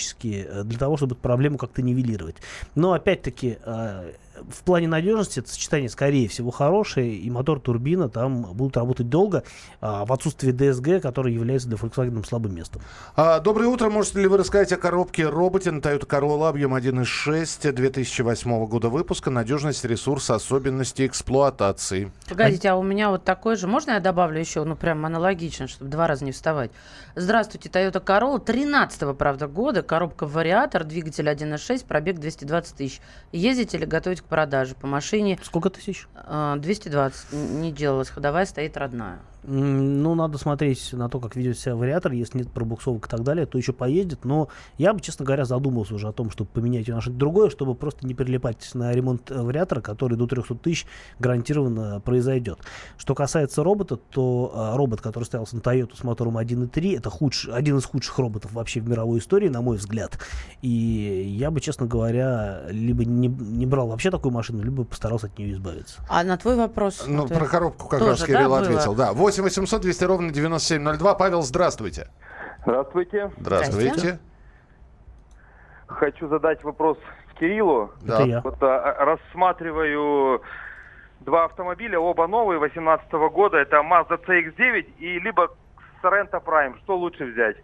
э, 0.47 0.63
для 0.63 0.77
того, 0.77 0.97
чтобы 0.97 1.13
эту 1.13 1.21
проблему 1.21 1.57
как-то 1.57 1.81
нивелировать. 1.81 2.37
Но 2.75 2.93
опять-таки 2.93 3.57
а, 3.65 4.11
в 4.49 4.63
плане 4.63 4.87
надежности 4.87 5.39
это 5.39 5.49
сочетание, 5.49 5.89
скорее 5.89 6.27
всего, 6.27 6.51
хорошее, 6.51 7.15
и 7.15 7.29
мотор, 7.29 7.59
турбина 7.59 8.09
там 8.09 8.43
будут 8.53 8.77
работать 8.77 9.09
долго 9.09 9.43
а, 9.81 10.05
в 10.05 10.13
отсутствии 10.13 10.53
DSG, 10.53 10.99
который 10.99 11.33
является 11.33 11.67
для 11.67 11.77
Volkswagen 11.77 12.25
слабым 12.25 12.55
местом. 12.55 12.81
А, 13.15 13.39
доброе 13.39 13.67
утро. 13.67 13.89
Можете 13.89 14.21
ли 14.21 14.27
вы 14.27 14.37
рассказать 14.37 14.71
о 14.71 14.77
коробке 14.77 15.27
роботе 15.27 15.71
на 15.71 15.79
Toyota 15.79 16.07
Corolla 16.07 16.49
объем 16.49 16.75
1.6 16.75 17.71
2008 17.71 18.65
года 18.65 18.89
выпуска, 18.89 19.29
надежность, 19.29 19.83
ресурс, 19.85 20.29
особенности 20.29 21.05
эксплуатации? 21.05 22.11
Погодите, 22.29 22.69
а 22.69 22.75
у 22.75 22.83
меня 22.83 23.09
вот 23.09 23.23
такой 23.23 23.55
же. 23.55 23.67
Можно 23.67 23.91
я 23.91 23.99
добавлю 23.99 24.39
еще, 24.39 24.63
ну, 24.63 24.75
прям 24.75 25.05
аналогично, 25.05 25.67
чтобы 25.67 25.89
два 25.89 26.07
раза 26.07 26.25
не 26.25 26.31
вставать? 26.31 26.71
Здравствуйте, 27.15 27.69
Toyota 27.69 28.03
Corolla 28.03 28.39
13 28.39 29.17
правда, 29.17 29.47
года, 29.47 29.81
коробка 29.81 30.25
вариатор, 30.25 30.83
двигатель 30.83 31.27
1.6, 31.27 31.85
пробег 31.85 32.19
220 32.19 32.75
тысяч. 32.75 33.01
Ездите 33.31 33.77
или 33.77 33.85
готовить 33.85 34.23
продаже? 34.27 34.75
По 34.75 34.87
машине 34.87 35.39
Сколько 35.43 35.69
тысяч? 35.69 36.07
э, 36.15 36.55
220. 36.57 37.33
Н- 37.33 37.61
Не 37.61 37.71
делалась 37.71 38.09
ходовая, 38.09 38.45
стоит 38.45 38.77
родная. 38.77 39.19
Ну, 39.43 40.15
надо 40.15 40.37
смотреть 40.37 40.93
на 40.93 41.09
то, 41.09 41.19
как 41.19 41.35
ведет 41.35 41.57
себя 41.57 41.75
вариатор. 41.75 42.11
Если 42.11 42.39
нет 42.39 42.49
пробуксовок 42.49 43.07
и 43.07 43.09
так 43.09 43.23
далее, 43.23 43.45
то 43.45 43.57
еще 43.57 43.71
поездит. 43.71 44.25
Но 44.25 44.49
я 44.77 44.93
бы, 44.93 44.99
честно 44.99 45.25
говоря, 45.25 45.45
задумался 45.45 45.95
уже 45.95 46.07
о 46.07 46.11
том, 46.11 46.31
чтобы 46.31 46.49
поменять 46.49 46.87
ее 46.87 46.95
на 46.95 47.01
что-то 47.01 47.17
другое, 47.17 47.49
чтобы 47.49 47.75
просто 47.75 48.05
не 48.05 48.13
прилипать 48.13 48.69
на 48.73 48.91
ремонт 48.91 49.31
э, 49.31 49.41
вариатора, 49.41 49.81
который 49.81 50.17
до 50.17 50.27
300 50.27 50.55
тысяч 50.55 50.85
гарантированно 51.19 51.99
произойдет. 52.01 52.59
Что 52.97 53.15
касается 53.15 53.63
робота, 53.63 53.95
то 53.95 54.51
э, 54.53 54.75
робот, 54.75 55.01
который 55.01 55.25
ставился 55.25 55.55
на 55.55 55.59
Toyota 55.59 55.95
с 55.97 56.03
мотором 56.03 56.37
1.3, 56.37 56.97
это 56.97 57.09
худший, 57.09 57.53
один 57.53 57.77
из 57.77 57.85
худших 57.85 58.17
роботов 58.17 58.51
вообще 58.53 58.81
в 58.81 58.89
мировой 58.89 59.19
истории, 59.19 59.49
на 59.49 59.61
мой 59.61 59.77
взгляд. 59.77 60.19
И 60.61 60.67
я 60.69 61.51
бы, 61.51 61.61
честно 61.61 61.85
говоря, 61.85 62.63
либо 62.69 63.05
не, 63.05 63.27
не 63.27 63.65
брал 63.65 63.87
вообще 63.87 64.11
такую 64.11 64.33
машину, 64.33 64.63
либо 64.63 64.83
постарался 64.83 65.27
от 65.27 65.37
нее 65.37 65.53
избавиться. 65.53 66.01
А 66.09 66.23
на 66.23 66.37
твой 66.37 66.55
вопрос? 66.55 67.05
Ну, 67.07 67.21
вот, 67.21 67.29
про 67.33 67.45
коробку 67.45 67.87
как 67.87 68.01
раз 68.01 68.19
да, 68.19 68.25
Кирилл 68.25 68.49
было? 68.49 68.59
ответил. 68.59 68.95
Да, 68.95 69.13
8 69.27 69.43
800 69.43 69.81
200 69.81 70.03
ровно 70.05 70.31
9702. 70.31 71.15
Павел, 71.15 71.41
здравствуйте. 71.41 72.07
Здравствуйте. 72.61 73.29
Здравствуйте. 73.37 74.19
Хочу 75.87 76.29
задать 76.29 76.63
вопрос 76.63 76.97
Кириллу. 77.37 77.91
Да. 78.03 78.15
Это 78.15 78.23
я. 78.23 78.41
Вот 78.41 78.55
а, 78.63 79.03
рассматриваю 79.03 80.41
два 81.19 81.43
автомобиля, 81.43 81.99
оба 81.99 82.25
новые, 82.27 82.57
2018 82.59 83.11
года. 83.33 83.57
Это 83.57 83.77
Mazda 83.77 84.17
CX-9 84.25 84.93
и 84.99 85.19
либо 85.19 85.49
Sorento 86.01 86.41
Prime. 86.41 86.77
Что 86.83 86.97
лучше 86.97 87.25
взять? 87.25 87.57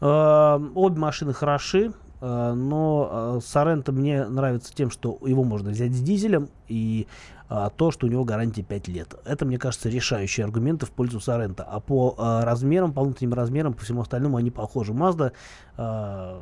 Э, 0.00 0.60
Обе 0.76 1.00
машины 1.00 1.32
хороши, 1.32 1.90
э, 2.20 2.52
но 2.52 3.38
э, 3.38 3.40
Соренто 3.42 3.90
мне 3.90 4.24
нравится 4.24 4.72
тем, 4.72 4.92
что 4.92 5.18
его 5.22 5.42
можно 5.42 5.70
взять 5.70 5.90
с 5.90 6.00
дизелем 6.00 6.48
и 6.68 7.08
а, 7.54 7.68
то, 7.68 7.90
что 7.90 8.06
у 8.06 8.08
него 8.08 8.24
гарантия 8.24 8.62
5 8.62 8.88
лет. 8.88 9.14
Это, 9.26 9.44
мне 9.44 9.58
кажется, 9.58 9.90
решающие 9.90 10.42
аргументы 10.42 10.86
в 10.86 10.90
пользу 10.90 11.20
Сорента. 11.20 11.64
А 11.64 11.80
по 11.80 12.14
э, 12.16 12.44
размерам, 12.44 12.94
по 12.94 13.02
внутренним 13.02 13.34
размерам, 13.34 13.74
по 13.74 13.84
всему 13.84 14.00
остальному 14.00 14.38
они 14.38 14.50
похожи. 14.50 14.92
Mazda, 14.92 15.32
э, 15.76 16.40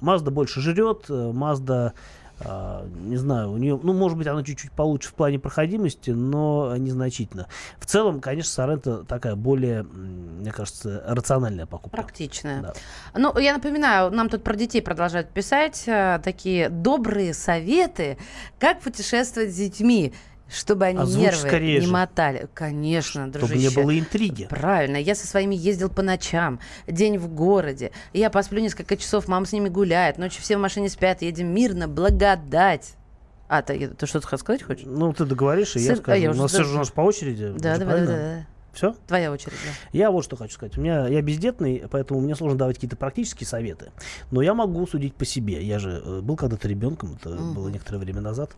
Mazda 0.00 0.30
больше 0.30 0.60
жрет, 0.60 1.06
э, 1.08 1.12
Mazda 1.12 1.94
а, 2.44 2.86
не 3.04 3.16
знаю, 3.16 3.52
у 3.52 3.56
нее, 3.56 3.78
ну, 3.80 3.92
может 3.92 4.18
быть, 4.18 4.26
она 4.26 4.42
чуть-чуть 4.42 4.72
получше 4.72 5.10
в 5.10 5.14
плане 5.14 5.38
проходимости, 5.38 6.10
но 6.10 6.76
незначительно. 6.76 7.46
В 7.78 7.86
целом, 7.86 8.20
конечно, 8.20 8.50
Сорента 8.50 9.04
такая 9.04 9.36
более, 9.36 9.84
мне 9.84 10.50
кажется, 10.50 11.04
рациональная 11.06 11.66
покупка. 11.66 11.96
Практичная. 11.96 12.62
Да. 12.62 12.72
Ну, 13.14 13.38
я 13.38 13.54
напоминаю, 13.54 14.10
нам 14.10 14.28
тут 14.28 14.42
про 14.42 14.56
детей 14.56 14.82
продолжают 14.82 15.30
писать 15.30 15.84
э, 15.86 16.20
такие 16.24 16.68
добрые 16.68 17.34
советы, 17.34 18.18
как 18.58 18.80
путешествовать 18.80 19.52
с 19.52 19.56
детьми, 19.56 20.12
чтобы 20.50 20.84
они 20.86 20.98
Озвучь 20.98 21.22
нервы 21.24 21.38
скорее 21.48 21.80
не 21.80 21.86
же. 21.86 21.92
мотали. 21.92 22.48
Конечно, 22.54 23.26
Чтобы 23.28 23.46
дружище. 23.48 23.60
не 23.60 23.68
было 23.82 23.98
интриги. 23.98 24.46
Правильно, 24.50 24.96
я 24.96 25.14
со 25.14 25.26
своими 25.26 25.54
ездил 25.54 25.88
по 25.88 26.02
ночам, 26.02 26.60
день 26.86 27.18
в 27.18 27.28
городе. 27.28 27.92
Я 28.12 28.28
посплю 28.30 28.60
несколько 28.60 28.96
часов, 28.96 29.28
мама 29.28 29.46
с 29.46 29.52
ними 29.52 29.68
гуляет, 29.68 30.18
ночью 30.18 30.42
все 30.42 30.56
в 30.56 30.60
машине 30.60 30.88
спят, 30.88 31.22
едем 31.22 31.48
мирно, 31.54 31.88
благодать. 31.88 32.94
А, 33.48 33.60
ты, 33.62 33.88
ты 33.88 34.06
что-то 34.06 34.38
сказать 34.38 34.62
хочешь? 34.62 34.84
Ну, 34.86 35.12
ты 35.12 35.24
договоришь, 35.26 35.76
и 35.76 35.80
я 35.80 35.92
а 35.92 35.96
скажу. 35.96 36.20
я 36.20 36.28
у 36.28 36.32
уже 36.32 36.40
нас 36.42 36.52
даже- 36.52 36.64
все 36.64 36.70
же 36.70 36.76
у 36.76 36.78
нас 36.80 36.90
по 36.90 37.00
очереди. 37.02 37.52
Да, 37.58 37.76
давай, 37.76 37.86
правильно? 37.94 38.06
давай. 38.16 38.46
Все? 38.72 38.94
Твоя 39.06 39.30
очередь, 39.30 39.52
да. 39.64 39.72
Я 39.92 40.10
вот 40.10 40.24
что 40.24 40.36
хочу 40.36 40.54
сказать. 40.54 40.78
У 40.78 40.80
меня 40.80 41.06
я 41.08 41.20
бездетный, 41.20 41.84
поэтому 41.90 42.20
мне 42.20 42.34
сложно 42.34 42.58
давать 42.58 42.76
какие-то 42.76 42.96
практические 42.96 43.46
советы. 43.46 43.92
Но 44.30 44.40
я 44.40 44.54
могу 44.54 44.86
судить 44.86 45.14
по 45.14 45.24
себе. 45.26 45.62
Я 45.62 45.78
же 45.78 46.02
э, 46.04 46.20
был 46.20 46.36
когда-то 46.36 46.68
ребенком, 46.68 47.16
это 47.20 47.30
Мгм. 47.30 47.54
было 47.54 47.68
некоторое 47.68 47.98
время 47.98 48.20
назад. 48.22 48.52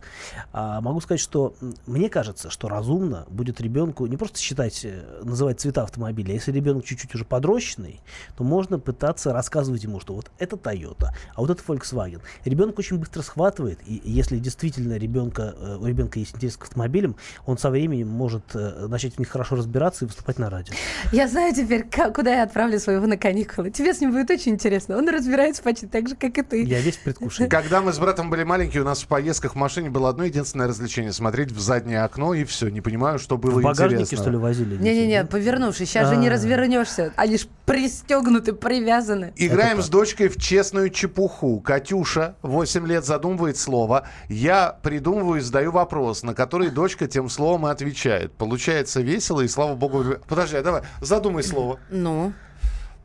А 0.53 0.79
могу 0.81 1.01
сказать, 1.01 1.19
что 1.19 1.53
мне 1.85 2.09
кажется, 2.09 2.49
что 2.49 2.69
разумно 2.69 3.25
будет 3.29 3.59
ребенку 3.59 4.05
не 4.05 4.15
просто 4.17 4.39
считать, 4.39 4.81
э, 4.85 5.21
называть 5.23 5.59
цвета 5.59 5.83
автомобиля. 5.83 6.31
а 6.31 6.33
Если 6.33 6.51
ребенок 6.53 6.85
чуть-чуть 6.85 7.13
уже 7.13 7.25
подрощенный, 7.25 7.99
то 8.37 8.43
можно 8.45 8.79
пытаться 8.79 9.33
рассказывать 9.33 9.83
ему, 9.83 9.99
что 9.99 10.13
вот 10.13 10.31
это 10.39 10.55
Toyota, 10.55 11.09
а 11.35 11.41
вот 11.41 11.49
это 11.49 11.61
Volkswagen. 11.63 12.21
Ребенок 12.45 12.79
очень 12.79 12.97
быстро 12.99 13.21
схватывает, 13.21 13.79
и 13.85 14.01
если 14.05 14.39
действительно 14.39 14.93
ребенка, 14.97 15.55
э, 15.57 15.77
у 15.79 15.85
ребенка 15.85 16.19
есть 16.19 16.35
интерес 16.35 16.55
к 16.55 16.63
автомобилям, 16.63 17.15
он 17.45 17.57
со 17.57 17.69
временем 17.69 18.07
может 18.07 18.53
начать 18.53 19.15
в 19.15 19.19
них 19.19 19.27
хорошо 19.27 19.55
разбираться 19.55 20.04
и 20.05 20.07
выступать 20.07 20.39
на 20.39 20.49
радио. 20.49 20.73
Я 21.11 21.27
знаю 21.27 21.53
теперь, 21.53 21.83
ка- 21.83 22.11
куда 22.11 22.35
я 22.35 22.43
отправлю 22.43 22.79
своего 22.79 23.05
на 23.07 23.17
каникулы. 23.17 23.69
Тебе 23.71 23.93
с 23.93 23.99
ним 24.01 24.11
будет 24.11 24.29
очень 24.31 24.53
интересно. 24.53 24.97
Он 24.97 25.07
разбирается 25.09 25.61
почти 25.63 25.87
так 25.87 26.07
же, 26.07 26.15
как 26.15 26.37
и 26.37 26.41
ты. 26.41 26.63
Я 26.63 26.79
весь 26.79 26.97
в 26.97 27.03
предвкушении. 27.03 27.49
Когда 27.49 27.81
мы 27.81 27.93
с 27.93 27.99
братом 27.99 28.29
были 28.29 28.43
маленькие, 28.43 28.81
у 28.81 28.85
нас 28.85 29.01
в 29.03 29.07
поездках 29.07 29.53
в 29.53 29.55
машине 29.55 29.89
было 29.89 30.09
одно 30.09 30.23
единственное 30.23 30.67
развлечение. 30.67 31.11
Смотреть 31.13 31.51
в 31.51 31.59
заднее 31.59 32.03
окно 32.03 32.33
и 32.33 32.43
все. 32.45 32.69
Не 32.69 32.81
понимаю, 32.81 33.19
что 33.19 33.37
было 33.37 33.59
В 33.59 33.63
багажнике, 33.63 34.03
интересного. 34.03 34.23
что 34.23 34.31
ли, 34.31 34.37
возили? 34.37 34.77
Не-не-не, 34.81 35.25
повернувшись. 35.25 35.89
Сейчас 35.89 36.09
же 36.09 36.15
не 36.17 36.27
А. 36.27 36.31
развернешься. 36.31 37.13
Они 37.15 37.37
ж 37.37 37.47
пристегнуты, 37.65 38.53
привязаны. 38.53 39.33
Играем 39.35 39.81
с 39.81 39.89
дочкой 39.89 40.27
в 40.29 40.37
честную 40.37 40.89
чепуху. 40.89 41.59
Катюша, 41.59 42.35
8 42.41 42.85
лет, 42.87 43.05
задумывает 43.05 43.57
слово. 43.57 44.07
Я 44.29 44.77
придумываю 44.83 45.39
и 45.39 45.41
задаю 45.41 45.71
вопрос, 45.71 46.23
на 46.23 46.33
который 46.33 46.69
дочка 46.69 47.07
тем 47.07 47.29
словом 47.29 47.67
и 47.67 47.71
отвечает. 47.71 48.33
Получается 48.33 49.01
весело, 49.01 49.41
и 49.41 49.47
слава 49.47 49.75
богу... 49.75 49.94
Подожди, 50.27 50.57
а 50.57 50.61
давай, 50.63 50.81
задумай 51.01 51.43
слово. 51.43 51.79
Ну, 51.89 52.33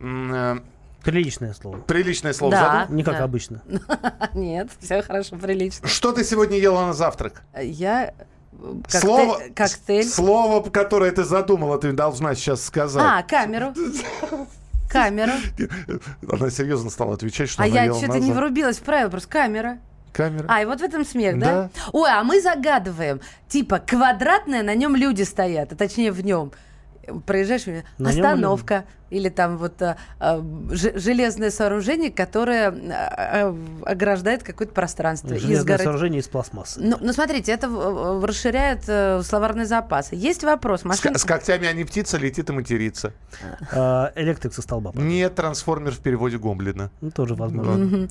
э? 0.00 0.58
Приличное 1.02 1.54
слово. 1.54 1.78
Приличное 1.78 2.32
слово. 2.32 2.52
Да. 2.52 2.80
задумай. 2.80 2.96
Не 2.98 3.02
как 3.04 3.18
Да. 3.18 3.24
обычно. 3.24 3.62
нет, 4.34 4.68
все 4.80 5.02
хорошо, 5.02 5.36
прилично. 5.36 5.88
Что 5.88 6.12
ты 6.12 6.24
сегодня 6.24 6.58
ела 6.58 6.86
на 6.86 6.92
завтрак? 6.92 7.42
Я... 7.60 8.08
э, 8.08 8.12
Коктейль, 8.82 9.00
Слово, 9.00 9.40
коктейль. 9.54 10.04
Слово, 10.04 10.68
которое 10.70 11.10
ты 11.12 11.24
задумала, 11.24 11.78
ты 11.78 11.92
должна 11.92 12.34
сейчас 12.34 12.62
сказать. 12.62 13.02
А, 13.02 13.22
камеру. 13.22 13.72
Камеру. 14.90 15.32
Она 16.30 16.50
серьезно 16.50 16.90
стала 16.90 17.14
отвечать, 17.14 17.48
что 17.48 17.62
А 17.62 17.66
она 17.66 17.84
я 17.84 17.94
что-то 17.94 18.18
не 18.18 18.32
врубилась 18.32 18.76
в 18.78 18.82
правила, 18.82 19.08
просто 19.08 19.28
камера. 19.30 19.78
Камера. 20.12 20.46
А, 20.48 20.60
и 20.60 20.64
вот 20.64 20.80
в 20.80 20.82
этом 20.82 21.04
смех, 21.06 21.38
да? 21.38 21.46
Да. 21.46 21.70
Ой, 21.92 22.10
а 22.10 22.24
мы 22.24 22.40
загадываем. 22.40 23.20
Типа 23.48 23.78
квадратное, 23.78 24.62
на 24.64 24.74
нем 24.74 24.96
люди 24.96 25.22
стоят, 25.22 25.72
а 25.72 25.76
точнее 25.76 26.10
в 26.10 26.22
нем. 26.24 26.52
Проезжаешь, 27.26 27.66
На 27.98 28.10
остановка. 28.10 28.84
Или 29.10 29.28
там 29.28 29.56
вот 29.58 29.82
а, 29.82 29.96
а, 30.20 30.38
ж- 30.70 30.92
железное 30.94 31.50
сооружение, 31.50 32.10
которое 32.12 32.68
а, 32.70 33.56
ограждает 33.84 34.44
какое-то 34.44 34.72
пространство. 34.72 35.30
Железное 35.30 35.56
изгородь. 35.56 35.82
сооружение 35.82 36.20
из 36.20 36.28
пластмассы. 36.28 36.80
Ну, 36.80 36.96
ну, 37.00 37.12
смотрите, 37.12 37.50
это 37.50 37.66
расширяет 38.22 38.84
э, 38.86 39.20
словарный 39.24 39.64
запас. 39.64 40.12
Есть 40.12 40.44
вопрос. 40.44 40.82
С, 40.82 40.84
Машина... 40.84 41.14
ко- 41.14 41.18
с 41.18 41.24
когтями, 41.24 41.66
а 41.66 41.72
не 41.72 41.84
птица, 41.84 42.18
летит 42.18 42.48
и 42.50 42.52
матерится. 42.52 43.12
А, 43.72 44.12
электрик 44.14 44.54
со 44.54 44.62
столба. 44.62 44.92
Нет, 44.94 45.34
трансформер 45.34 45.92
в 45.92 45.98
переводе 45.98 46.38
Гомблина. 46.38 46.90
Ну, 47.00 47.10
тоже 47.10 47.34
возможно. 47.34 48.08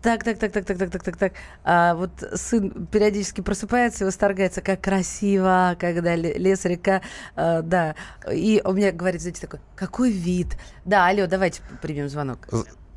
Так, 0.00 0.22
так, 0.22 0.38
так, 0.38 0.52
так, 0.52 0.64
так, 0.64 0.78
так, 0.78 0.90
так, 0.90 1.02
так, 1.02 1.16
так. 1.16 1.32
А, 1.64 1.94
вот 1.94 2.10
сын 2.34 2.86
периодически 2.86 3.40
просыпается 3.40 4.04
и 4.04 4.06
восторгается, 4.06 4.60
как 4.60 4.80
красиво, 4.80 5.76
когда 5.80 6.14
ле- 6.14 6.38
лес, 6.38 6.64
река, 6.64 7.02
да. 7.34 7.96
И 8.32 8.62
у 8.64 8.72
меня 8.72 8.92
говорит, 8.92 9.20
знаете, 9.20 9.40
такой, 9.40 9.58
какой 9.74 10.12
вид. 10.12 10.35
Да, 10.84 11.06
алло, 11.06 11.26
давайте 11.26 11.62
примем 11.82 12.08
звонок. 12.08 12.38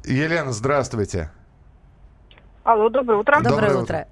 Елена, 0.06 0.52
здравствуйте. 0.52 1.30
Алло, 2.64 2.90
доброе 2.90 3.20
утро. 3.20 3.36
Доброе 3.38 3.50
Доброе 3.52 3.72
утро. 3.72 3.82
утро. 3.84 4.08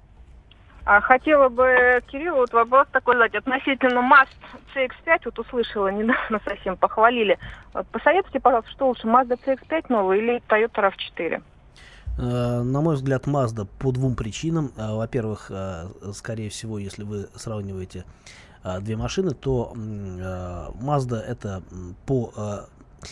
А, 0.84 1.00
хотела 1.02 1.50
бы 1.50 2.00
Кириллу 2.10 2.38
вот 2.38 2.52
вопрос 2.54 2.86
такой 2.92 3.14
задать 3.16 3.34
относительно 3.34 4.00
Mazda 4.00 4.28
CX-5. 4.74 5.20
Вот 5.26 5.38
услышала 5.38 5.88
недавно 5.88 6.40
совсем, 6.44 6.76
похвалили. 6.78 7.38
Вот 7.74 7.86
Посоветуйте, 7.88 8.40
пожалуйста, 8.40 8.70
что 8.70 8.88
лучше, 8.88 9.06
Mazda 9.06 9.38
CX-5 9.44 9.86
новый 9.90 10.18
или 10.18 10.42
Toyota 10.48 10.90
RAV4? 10.90 11.42
Э, 12.18 12.62
На 12.62 12.80
мой 12.80 12.94
взгляд, 12.94 13.26
Mazda 13.26 13.66
по 13.78 13.92
двум 13.92 14.14
причинам. 14.16 14.72
Э, 14.78 14.94
Во-первых, 14.96 15.50
э, 15.50 15.88
скорее 16.14 16.48
всего, 16.48 16.78
если 16.78 17.04
вы 17.04 17.28
сравниваете 17.34 18.04
две 18.80 18.96
машины, 18.96 19.30
то 19.32 19.72
Mazda 19.76 21.16
это 21.20 21.62
по... 22.06 22.32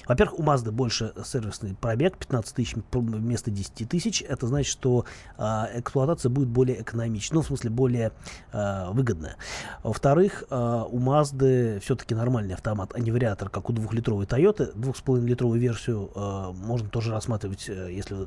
Во-первых, 0.06 0.38
у 0.38 0.42
Mazda 0.42 0.70
больше 0.70 1.12
сервисный 1.24 1.74
пробег, 1.74 2.16
15 2.18 2.54
тысяч 2.54 2.74
вместо 2.92 3.50
10 3.50 3.88
тысяч. 3.88 4.22
Это 4.22 4.46
значит, 4.46 4.70
что 4.70 5.04
э, 5.38 5.42
эксплуатация 5.74 6.30
будет 6.30 6.48
более 6.48 6.80
экономичной, 6.82 7.36
ну, 7.36 7.42
в 7.42 7.46
смысле, 7.46 7.70
более 7.70 8.12
э, 8.52 8.90
выгодная. 8.90 9.36
Во-вторых, 9.82 10.44
э, 10.50 10.84
у 10.88 10.98
Mazda 10.98 11.80
все-таки 11.80 12.14
нормальный 12.14 12.54
автомат, 12.54 12.92
а 12.94 13.00
не 13.00 13.10
вариатор, 13.10 13.48
как 13.48 13.70
у 13.70 13.72
двухлитровой 13.72 14.26
Toyota. 14.26 14.74
2,5-литровую 14.74 15.58
версию 15.58 16.10
э, 16.14 16.52
можно 16.52 16.88
тоже 16.88 17.12
рассматривать, 17.12 17.68
э, 17.68 17.90
если 17.92 18.26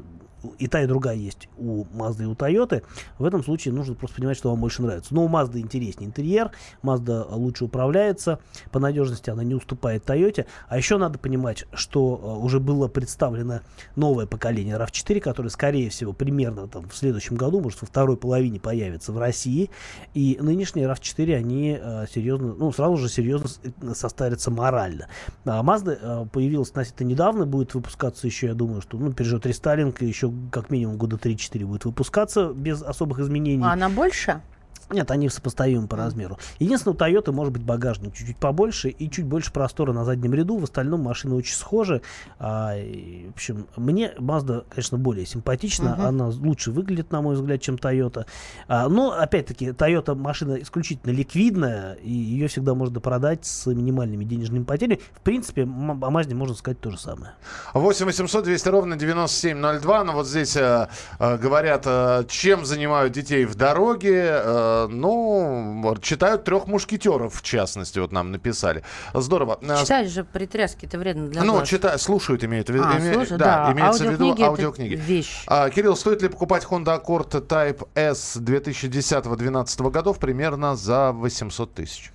и 0.57 0.67
та, 0.67 0.81
и 0.83 0.87
другая 0.87 1.15
есть 1.15 1.49
у 1.57 1.83
Mazda 1.85 2.23
и 2.23 2.25
у 2.25 2.33
Toyota. 2.33 2.83
В 3.17 3.25
этом 3.25 3.43
случае 3.43 3.73
нужно 3.73 3.95
просто 3.95 4.17
понимать, 4.17 4.37
что 4.37 4.49
вам 4.49 4.61
больше 4.61 4.81
нравится. 4.81 5.13
Но 5.13 5.25
у 5.25 5.29
Mazda 5.29 5.59
интереснее 5.59 6.07
интерьер, 6.07 6.51
Mazda 6.81 7.25
лучше 7.33 7.65
управляется, 7.65 8.39
по 8.71 8.79
надежности 8.79 9.29
она 9.29 9.43
не 9.43 9.55
уступает 9.55 10.05
Toyota. 10.05 10.45
А 10.67 10.77
еще 10.77 10.97
надо 10.97 11.19
понимать, 11.19 11.48
что 11.73 12.19
э, 12.21 12.43
уже 12.43 12.59
было 12.59 12.87
представлено 12.87 13.61
новое 13.95 14.25
поколение 14.25 14.77
RAV4, 14.77 15.19
которое, 15.19 15.49
скорее 15.49 15.89
всего, 15.89 16.13
примерно 16.13 16.67
там, 16.67 16.89
в 16.89 16.95
следующем 16.95 17.35
году, 17.35 17.59
может, 17.59 17.81
во 17.81 17.87
второй 17.87 18.17
половине 18.17 18.59
появится 18.59 19.11
в 19.11 19.17
России. 19.17 19.69
И 20.13 20.37
нынешние 20.39 20.87
RAV4, 20.87 21.35
они 21.35 21.79
э, 21.81 22.05
серьезно, 22.13 22.53
ну, 22.53 22.71
сразу 22.71 22.97
же 22.97 23.09
серьезно 23.09 23.49
э, 23.63 23.93
состарятся 23.93 24.51
морально. 24.51 25.07
А 25.45 25.63
Mazda 25.63 26.27
появилась 26.29 26.69
относительно 26.69 27.07
недавно, 27.07 27.45
будет 27.45 27.73
выпускаться 27.73 28.27
еще, 28.27 28.47
я 28.47 28.53
думаю, 28.53 28.81
что 28.81 28.97
ну, 28.97 29.13
переживет 29.13 29.45
рестайлинг, 29.45 30.01
еще 30.01 30.31
как 30.51 30.69
минимум 30.69 30.97
года 30.97 31.15
3-4 31.15 31.65
будет 31.65 31.85
выпускаться 31.85 32.53
без 32.53 32.81
особых 32.81 33.19
изменений. 33.19 33.63
А 33.63 33.73
она 33.73 33.89
больше? 33.89 34.41
Нет, 34.89 35.11
они 35.11 35.29
сопоставимы 35.29 35.87
по 35.87 35.97
размеру. 35.97 36.37
Единственное, 36.59 36.95
у 36.95 36.97
Toyota 36.97 37.31
может 37.31 37.53
быть 37.53 37.63
багажник 37.63 38.13
чуть-чуть 38.13 38.37
побольше 38.37 38.89
и 38.89 39.09
чуть 39.09 39.25
больше 39.25 39.51
простора 39.51 39.93
на 39.93 40.03
заднем 40.03 40.33
ряду. 40.33 40.57
В 40.57 40.63
остальном 40.63 41.01
машины 41.01 41.35
очень 41.35 41.55
схожи. 41.55 42.01
А, 42.39 42.75
и, 42.75 43.27
в 43.27 43.35
общем, 43.35 43.67
мне 43.75 44.13
Mazda, 44.17 44.65
конечно, 44.69 44.97
более 44.97 45.25
симпатична. 45.25 45.91
Мгм. 45.91 46.01
Она 46.01 46.27
лучше 46.27 46.71
выглядит, 46.71 47.11
на 47.11 47.21
мой 47.21 47.35
взгляд, 47.35 47.61
чем 47.61 47.75
Toyota. 47.75 48.25
А, 48.67 48.89
но, 48.89 49.11
опять-таки, 49.11 49.69
Toyota 49.69 50.15
машина 50.15 50.55
исключительно 50.55 51.11
ликвидная, 51.11 51.93
и 51.93 52.11
ее 52.11 52.47
всегда 52.47 52.73
можно 52.73 52.99
продать 52.99 53.45
с 53.45 53.67
минимальными 53.67 54.23
денежными 54.23 54.63
потерями. 54.63 54.99
В 55.13 55.21
принципе, 55.21 55.63
о 55.63 55.65
Mazda 55.65 56.33
можно 56.33 56.55
сказать 56.55 56.79
то 56.79 56.89
же 56.89 56.99
самое. 56.99 57.33
8 57.73 58.05
800 58.05 58.43
200 58.43 58.69
ровно 58.69 58.95
9702. 58.95 60.03
Ну 60.03 60.13
вот 60.13 60.27
здесь 60.27 60.55
э, 60.55 60.87
э, 61.19 61.37
говорят, 61.37 61.83
э, 61.85 62.23
чем 62.27 62.65
занимают 62.65 63.13
детей 63.13 63.45
в 63.45 63.55
дороге. 63.55 64.41
Э, 64.43 64.78
ну, 64.87 65.95
читают 66.01 66.43
трех 66.43 66.67
мушкетеров, 66.67 67.35
в 67.35 67.41
частности, 67.41 67.99
вот 67.99 68.11
нам 68.11 68.31
написали. 68.31 68.83
Здорово. 69.13 69.59
Э, 69.61 69.81
Читать 69.81 70.09
же 70.09 70.23
при 70.23 70.45
тряске 70.45 70.87
это 70.87 70.97
вредно 70.97 71.27
для 71.27 71.43
ну, 71.43 71.53
глаз. 71.53 71.67
читают, 71.67 72.01
слушают, 72.01 72.43
имеют 72.43 72.69
в 72.69 72.73
виду. 72.73 72.85
А, 72.85 72.97
име- 72.97 73.13
слушают, 73.13 73.39
да, 73.39 73.67
да. 73.67 73.73
имеется 73.73 74.05
в 74.05 74.11
виду 74.11 74.35
Аудиокниги 74.43 74.95
вещь. 74.95 75.43
А, 75.47 75.69
Кирилл, 75.69 75.95
стоит 75.95 76.21
ли 76.21 76.29
покупать 76.29 76.65
Honda 76.65 77.03
Accord 77.03 77.47
Type 77.47 77.87
S 77.95 78.37
2010-2012 78.37 79.91
годов 79.91 80.19
примерно 80.19 80.75
за 80.75 81.11
800 81.11 81.73
тысяч? 81.73 82.11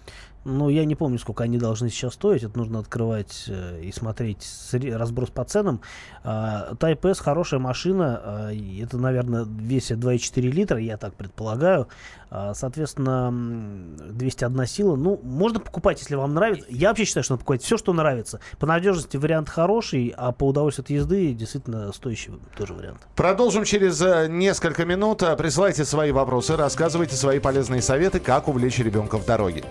Ну, 0.47 0.69
я 0.69 0.85
не 0.85 0.95
помню, 0.95 1.19
сколько 1.19 1.45
они 1.45 1.57
должны 1.57 1.89
сейчас 1.89 2.15
стоить. 2.15 2.43
Это 2.43 2.59
нужно 2.59 2.79
открывать 2.79 3.45
э, 3.49 3.81
и 3.83 3.91
смотреть 3.93 4.47
разброс 4.73 5.31
по 5.31 5.43
ценам. 5.45 5.81
А, 6.23 6.75
Type 6.75 7.11
S 7.11 7.21
хорошая 7.21 7.61
машина. 7.61 8.51
и 8.53 8.83
это, 8.83 8.99
наверное, 8.99 9.47
весит 9.47 9.99
2,4 9.99 10.41
литра, 10.43 10.79
я 10.79 10.99
так 10.99 11.15
предполагаю. 11.15 11.89
А, 12.37 12.53
соответственно, 12.53 13.29
м, 13.29 13.97
201 13.97 14.67
сила. 14.67 14.97
Ну, 14.97 15.21
можно 15.23 15.61
покупать, 15.61 16.01
если 16.01 16.17
вам 16.17 16.35
нравится. 16.35 16.67
Я 16.69 16.89
вообще 16.89 17.05
считаю, 17.05 17.23
что 17.23 17.35
надо 17.35 17.43
покупать 17.45 17.63
все, 17.63 17.77
что 17.77 17.93
нравится. 17.93 18.41
По 18.59 18.67
надежности 18.67 19.17
вариант 19.17 19.49
хороший, 19.49 20.13
а 20.17 20.33
по 20.33 20.49
удовольствию 20.49 20.83
от 20.83 20.91
езды 20.91 21.33
действительно 21.33 21.93
стоящий 21.93 22.33
тоже 22.57 22.75
вариант. 22.75 22.99
Продолжим 23.15 23.63
через 23.63 24.03
э, 24.03 24.27
несколько 24.29 24.85
минут. 24.85 25.23
Э, 25.23 25.37
Присылайте 25.37 25.85
свои 25.85 26.11
вопросы, 26.11 26.57
рассказывайте 26.57 27.15
свои 27.15 27.39
полезные 27.39 27.81
советы, 27.81 28.19
как 28.19 28.49
увлечь 28.49 28.81
ребенка 28.81 29.17
в 29.19 29.25
дороге. 29.25 29.63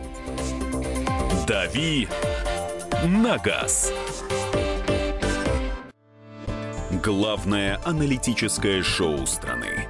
«Дави 1.45 2.07
на 3.05 3.37
газ». 3.39 3.91
Главное 7.03 7.81
аналитическое 7.83 8.81
шоу 8.83 9.25
страны. 9.25 9.89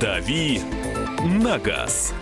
«Дави 0.00 0.60
на 1.24 1.58
газ». 1.58 2.12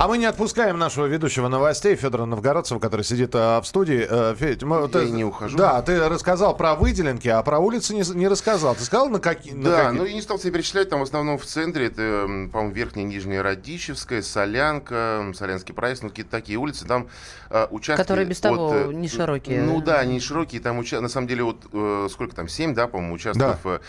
А 0.00 0.06
мы 0.06 0.16
не 0.18 0.26
отпускаем 0.26 0.78
нашего 0.78 1.06
ведущего 1.06 1.48
новостей 1.48 1.96
Федора 1.96 2.24
Новгородцева, 2.24 2.78
который 2.78 3.02
сидит 3.02 3.34
э, 3.34 3.58
в 3.60 3.64
студии. 3.66 4.06
Э, 4.08 4.32
Федь, 4.38 4.62
мы- 4.62 4.82
Я 4.82 4.86
ты- 4.86 5.06
и 5.08 5.10
не 5.10 5.24
ухожу. 5.24 5.58
Да, 5.58 5.82
ты 5.82 6.08
рассказал 6.08 6.56
про 6.56 6.76
выделенки, 6.76 7.26
а 7.26 7.42
про 7.42 7.58
улицы 7.58 7.96
не, 7.96 8.04
не 8.16 8.28
рассказал. 8.28 8.76
Ты 8.76 8.84
сказал, 8.84 9.08
на 9.08 9.18
какие? 9.18 9.54
на 9.54 9.64
Да, 9.70 9.84
какие? 9.86 9.98
ну 9.98 10.04
я 10.04 10.12
не 10.14 10.22
стал 10.22 10.38
себе 10.38 10.52
перечислять, 10.52 10.88
там 10.88 11.00
в 11.00 11.02
основном 11.02 11.36
в 11.36 11.44
центре, 11.44 11.86
это, 11.86 12.26
по-моему, 12.52 12.70
Верхняя 12.70 13.06
и 13.06 13.08
Нижняя 13.08 13.42
Радищевская, 13.42 14.22
Солянка, 14.22 15.32
Солянский 15.34 15.74
проезд, 15.74 16.04
ну 16.04 16.10
какие-то 16.10 16.30
такие 16.30 16.58
улицы, 16.58 16.86
там 16.86 17.08
э, 17.50 17.66
участки... 17.72 18.00
Которые 18.00 18.24
без 18.28 18.38
того 18.38 18.68
от, 18.70 18.92
не 18.94 19.08
широкие. 19.08 19.62
Ну 19.62 19.80
да, 19.82 19.98
они 19.98 20.12
не 20.14 20.20
широкие, 20.20 20.60
там 20.60 20.78
уча- 20.78 21.00
на 21.00 21.08
самом 21.08 21.26
деле 21.26 21.42
вот 21.42 21.56
э, 21.72 22.06
сколько 22.12 22.36
там, 22.36 22.46
7, 22.46 22.72
да, 22.72 22.86
по-моему, 22.86 23.14
участков. 23.16 23.58
э, 23.66 23.80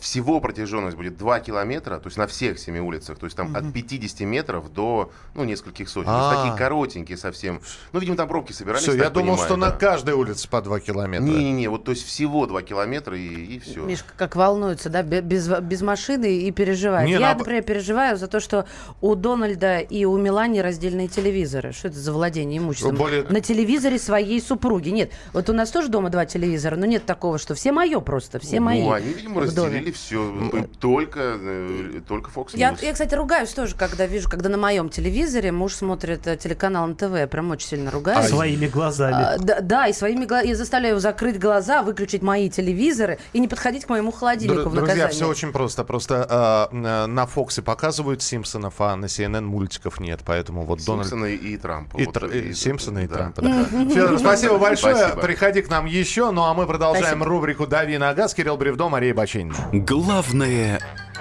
всего 0.00 0.40
протяженность 0.40 0.96
будет 0.96 1.16
2 1.18 1.40
километра, 1.40 1.98
то 1.98 2.06
есть 2.06 2.16
на 2.16 2.26
всех 2.26 2.58
семи 2.58 2.80
улицах, 2.80 3.18
то 3.18 3.26
есть 3.26 3.36
там 3.36 3.54
от 3.54 3.72
50 3.72 4.20
метров 4.26 4.72
до, 4.72 5.10
ну, 5.34 5.44
нескольких 5.44 5.88
сотен. 5.88 6.06
То 6.10 6.16
есть 6.16 6.32
А. 6.32 6.36
такие 6.42 6.56
коротенькие 6.56 7.18
совсем. 7.18 7.60
Ну, 7.92 8.00
видимо, 8.00 8.16
там 8.16 8.28
пробки 8.28 8.52
собирались, 8.52 8.82
Все, 8.82 8.94
я 8.94 9.10
думал, 9.10 9.36
понимаю, 9.36 9.38
что 9.38 9.56
да. 9.56 9.66
на 9.66 9.70
каждой 9.72 10.14
улице 10.14 10.48
по 10.48 10.62
2 10.62 10.80
километра. 10.80 11.24
Не-не-не, 11.24 11.68
вот 11.68 11.84
то 11.84 11.90
есть 11.92 12.06
всего 12.06 12.46
2 12.46 12.62
километра 12.62 13.16
и, 13.18 13.26
и 13.56 13.58
все. 13.58 13.82
Мишка 13.84 14.12
как 14.16 14.36
волнуется, 14.36 14.88
да, 14.88 15.02
бе- 15.02 15.20
без, 15.20 15.48
без 15.48 15.82
машины 15.82 16.38
и 16.38 16.50
переживает. 16.50 17.06
Не, 17.06 17.12
Я, 17.12 17.20
ну, 17.20 17.26
а- 17.26 17.34
например, 17.34 17.62
переживаю 17.62 18.16
за 18.16 18.28
то, 18.28 18.40
что 18.40 18.66
у 19.00 19.14
Дональда 19.14 19.78
и 19.80 20.04
у 20.04 20.16
Мелани 20.16 20.60
раздельные 20.60 21.08
телевизоры. 21.08 21.72
Что 21.72 21.88
это 21.88 21.98
за 21.98 22.12
владение 22.12 22.58
имуществом? 22.58 22.96
Более- 22.96 23.24
На 23.24 23.40
телевизоре 23.40 23.98
своей 23.98 24.40
супруги. 24.40 24.88
Нет, 24.90 25.12
вот 25.32 25.50
у 25.50 25.52
нас 25.52 25.70
тоже 25.70 25.88
дома 25.88 26.08
два 26.10 26.24
телевизора, 26.26 26.76
но 26.76 26.86
нет 26.86 27.04
такого, 27.04 27.38
что 27.38 27.54
все 27.54 27.72
мое 27.72 28.00
просто, 28.00 28.38
все 28.38 28.60
мои. 28.60 28.82
Ну, 28.82 28.92
они, 28.92 29.12
видимо. 29.12 29.46
Разделили 29.66 29.90
все. 29.92 30.66
Только, 30.80 31.20
э, 31.40 32.00
только 32.06 32.30
Fox 32.30 32.50
Я, 32.54 32.70
News. 32.72 32.78
я, 32.84 32.92
кстати, 32.92 33.14
ругаюсь 33.14 33.50
тоже, 33.50 33.74
когда 33.76 34.06
вижу, 34.06 34.28
когда 34.28 34.48
на 34.48 34.58
моем 34.58 34.88
телевизоре 34.88 35.52
муж 35.52 35.74
смотрит 35.74 36.26
э, 36.26 36.36
телеканал 36.36 36.86
НТВ. 36.88 37.14
Я 37.16 37.26
прям 37.26 37.50
очень 37.50 37.68
сильно 37.68 37.90
ругаюсь. 37.90 38.28
Своими 38.28 38.66
глазами. 38.66 39.14
А, 39.16 39.36
да, 39.38 39.60
да, 39.60 39.86
и 39.88 39.92
своими 39.92 40.24
глазами. 40.24 40.48
Я 40.48 40.56
заставляю 40.56 40.92
его 40.92 41.00
закрыть 41.00 41.38
глаза, 41.38 41.82
выключить 41.82 42.22
мои 42.22 42.48
телевизоры 42.50 43.18
и 43.32 43.38
не 43.40 43.48
подходить 43.48 43.84
к 43.84 43.88
моему 43.88 44.10
холодильнику 44.12 44.62
Дру- 44.62 44.68
в 44.70 44.74
Друзья, 44.74 44.94
наказание. 44.94 45.12
все 45.14 45.28
очень 45.28 45.52
просто. 45.52 45.84
Просто 45.84 46.68
э, 46.72 46.76
э, 46.76 47.06
на 47.06 47.26
Фоксе 47.26 47.62
показывают 47.62 48.22
Симпсонов, 48.22 48.74
а 48.80 48.96
на 48.96 49.06
CNN 49.06 49.42
мультиков 49.42 50.00
нет. 50.00 50.20
Поэтому 50.24 50.64
вот 50.64 50.84
Дональд... 50.84 51.08
Симпсона 51.08 51.26
и 51.26 51.56
Трампа. 51.56 51.96
И, 51.98 52.04
Вот, 52.06 52.16
Тр- 52.16 52.32
и 52.36 52.48
и- 52.50 52.54
Симпсона 52.54 53.00
и 53.00 53.06
да. 53.08 53.14
Трампа. 53.16 53.42
да. 53.42 53.64
Федор, 53.64 54.18
спасибо 54.18 54.58
большое. 54.58 54.96
Спасибо. 54.96 55.20
Приходи 55.22 55.62
к 55.62 55.70
нам 55.70 55.86
еще. 55.86 56.30
Ну 56.30 56.42
а 56.44 56.54
мы 56.54 56.66
продолжаем 56.66 57.06
Спасибо. 57.06 57.24
рубрику 57.26 57.66
«Дави 57.66 57.98
на 57.98 58.14
газ». 58.14 58.34
Кирилл 58.34 58.56
Бревдо, 58.56 58.88
Мария 58.88 59.14
Баченина. 59.14 59.55
Главное 59.72 60.80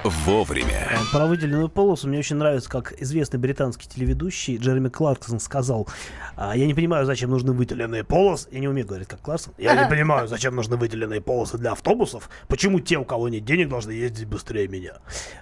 вовремя. 0.09 0.87
А, 0.91 1.15
Про 1.15 1.25
выделенную 1.27 1.69
полосу 1.69 2.07
мне 2.07 2.19
очень 2.19 2.35
нравится, 2.35 2.69
как 2.69 2.93
известный 3.01 3.39
британский 3.39 3.87
телеведущий 3.87 4.57
Джереми 4.57 4.89
Кларксон 4.89 5.39
сказал, 5.39 5.87
«А, 6.35 6.55
я 6.55 6.65
не 6.65 6.73
понимаю, 6.73 7.05
зачем 7.05 7.29
нужны 7.29 7.53
выделенные 7.53 8.03
полосы. 8.03 8.47
Я 8.51 8.59
не 8.59 8.67
умею 8.67 8.87
говорить 8.87 9.07
как 9.07 9.21
Кларксон. 9.21 9.53
Я 9.57 9.75
не 9.83 9.89
понимаю, 9.89 10.27
зачем 10.27 10.55
нужны 10.55 10.77
выделенные 10.77 11.21
полосы 11.21 11.57
для 11.57 11.71
автобусов. 11.71 12.29
Почему 12.47 12.79
те, 12.79 12.97
у 12.97 13.05
кого 13.05 13.29
нет 13.29 13.45
денег, 13.45 13.69
должны 13.69 13.91
ездить 13.91 14.27
быстрее 14.27 14.67
меня? 14.67 14.93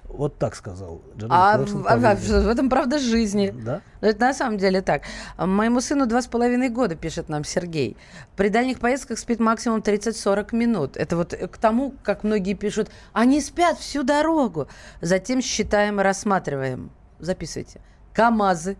Вот 0.06 0.38
так 0.38 0.56
сказал 0.56 1.02
Джереми 1.17 1.32
А, 1.34 1.56
Кларксон. 1.58 1.86
а 1.88 1.97
в 1.97 2.47
этом 2.47 2.69
правда 2.69 2.99
жизни. 2.99 3.54
Да? 3.54 3.82
Но 4.02 4.08
это 4.10 4.19
на 4.19 4.34
самом 4.34 4.58
деле 4.58 4.82
так. 4.82 5.04
Моему 5.38 5.82
сыну 5.82 6.06
два 6.06 6.21
с 6.21 6.28
половиной 6.28 6.69
года, 6.69 6.95
пишет 6.95 7.30
нам 7.30 7.43
Сергей. 7.43 7.97
При 8.36 8.49
дальних 8.49 8.80
поездках 8.80 9.17
спит 9.17 9.39
максимум 9.39 9.80
30-40 9.80 10.56
минут. 10.56 10.97
Это 10.97 11.17
вот 11.17 11.34
к 11.34 11.58
тому, 11.58 11.95
как 12.04 12.23
многие 12.23 12.54
пишут, 12.54 12.89
они 13.13 13.41
спят 13.41 13.80
всю 13.80 14.04
дорогу. 14.04 14.53
Затем 15.02 15.42
считаем 15.42 16.00
и 16.00 16.04
рассматриваем. 16.04 16.92
Записывайте. 17.20 17.82
КАМАЗы, 18.13 18.78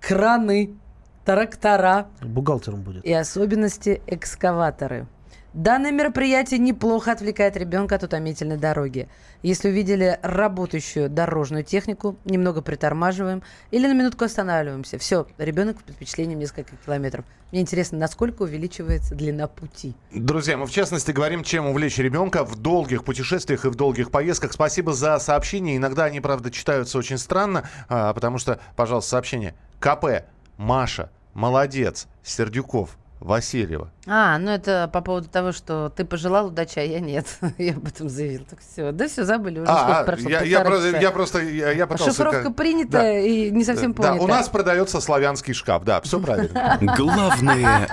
краны, 0.00 0.76
трактора 1.24 2.08
Бухгалтером 2.22 2.82
будет. 2.82 3.04
и 3.04 3.12
особенности 3.12 4.00
экскаваторы. 4.06 5.06
Данное 5.54 5.90
мероприятие 5.92 6.60
неплохо 6.60 7.12
отвлекает 7.12 7.56
ребенка 7.56 7.96
от 7.96 8.02
утомительной 8.02 8.58
дороги. 8.58 9.08
Если 9.42 9.68
увидели 9.70 10.18
работающую 10.22 11.08
дорожную 11.08 11.64
технику, 11.64 12.16
немного 12.24 12.60
притормаживаем 12.60 13.42
или 13.70 13.86
на 13.86 13.94
минутку 13.94 14.24
останавливаемся. 14.24 14.98
Все, 14.98 15.26
ребенок 15.38 15.82
под 15.82 15.94
впечатлением 15.94 16.38
несколько 16.38 16.76
километров. 16.84 17.24
Мне 17.50 17.62
интересно, 17.62 17.96
насколько 17.98 18.42
увеличивается 18.42 19.14
длина 19.14 19.46
пути. 19.46 19.94
Друзья, 20.12 20.58
мы 20.58 20.66
в 20.66 20.70
частности 20.70 21.12
говорим, 21.12 21.42
чем 21.42 21.66
увлечь 21.66 21.96
ребенка 21.96 22.44
в 22.44 22.56
долгих 22.56 23.04
путешествиях 23.04 23.64
и 23.64 23.68
в 23.68 23.74
долгих 23.74 24.10
поездках. 24.10 24.52
Спасибо 24.52 24.92
за 24.92 25.18
сообщения. 25.18 25.76
Иногда 25.76 26.04
они, 26.04 26.20
правда, 26.20 26.50
читаются 26.50 26.98
очень 26.98 27.16
странно, 27.16 27.68
а, 27.88 28.12
потому 28.12 28.36
что, 28.38 28.60
пожалуйста, 28.76 29.10
сообщение. 29.10 29.54
КП, 29.80 30.26
Маша, 30.58 31.10
молодец, 31.32 32.06
Сердюков, 32.22 32.98
Васильева. 33.20 33.90
А, 34.06 34.38
ну 34.38 34.50
это 34.50 34.88
по 34.92 35.00
поводу 35.00 35.28
того, 35.28 35.52
что 35.52 35.90
ты 35.94 36.04
пожелал 36.04 36.46
удачи, 36.46 36.78
а 36.78 36.82
я 36.82 37.00
нет. 37.00 37.26
я 37.58 37.72
об 37.74 37.86
этом 37.86 38.08
заявил. 38.08 38.44
Так 38.48 38.60
все, 38.60 38.92
да 38.92 39.08
все, 39.08 39.24
забыли 39.24 39.60
уже. 39.60 39.70
А, 39.70 40.00
а, 40.00 40.04
прошло, 40.04 40.30
я, 40.30 40.40
я 40.42 40.62
часа. 40.64 40.98
я 40.98 41.10
просто, 41.10 41.38
я, 41.40 41.70
я 41.72 41.86
пытался... 41.86 42.12
Шифровка 42.12 42.42
как- 42.44 42.56
принята 42.56 42.92
Да. 42.92 43.18
и 43.18 43.50
не 43.50 43.64
совсем 43.64 43.92
Да, 43.92 44.02
понята. 44.02 44.24
у 44.24 44.26
нас 44.28 44.48
продается 44.48 45.00
славянский 45.00 45.52
шкаф, 45.54 45.84
да, 45.84 46.00
все 46.00 46.20
правильно. 46.20 46.78
Главное 46.96 47.88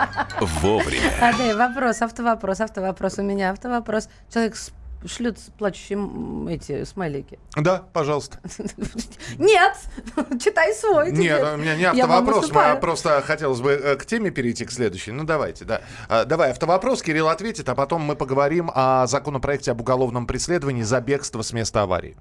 вовремя. 0.62 1.12
А, 1.22 1.34
да, 1.38 1.68
вопрос, 1.68 2.02
автовопрос, 2.02 2.62
автовопрос. 2.62 3.18
У 3.18 3.24
меня 3.24 3.52
автовопрос. 3.52 4.10
Человек 4.32 4.56
с- 4.56 4.72
шлют 5.08 5.38
плачущие 5.58 5.98
эти 6.54 6.84
смайлики. 6.84 7.40
Да, 7.56 7.84
пожалуйста. 7.94 8.40
Нет, 9.38 9.78
читай 10.42 10.74
свой. 10.74 11.12
Нет, 11.12 11.42
у 11.42 11.58
меня 11.58 11.76
не 11.76 11.86
автовопрос, 11.86 12.52
просто 12.80 13.22
хотелось 13.22 13.62
бы 13.62 13.72
э, 13.72 13.96
к 13.96 14.06
теме 14.06 14.32
перейти, 14.32 14.66
к 14.66 14.72
следующей. 14.72 15.12
Ну, 15.12 15.24
давайте, 15.24 15.66
да. 15.66 15.82
А, 16.10 16.26
давай, 16.26 16.52
автовопрос, 16.52 17.02
Кирилл 17.02 17.30
ответит, 17.30 17.70
а 17.70 17.76
потом 17.76 18.02
мы 18.02 18.16
поговорим 18.16 18.72
о 18.74 19.08
законопроекте 19.08 19.72
об 19.72 19.82
уголовном 19.82 20.28
преследовании 20.28 20.84
за 20.84 21.02
бегство 21.02 21.42
с 21.42 21.54
места 21.54 21.84
аварии. 21.84 22.18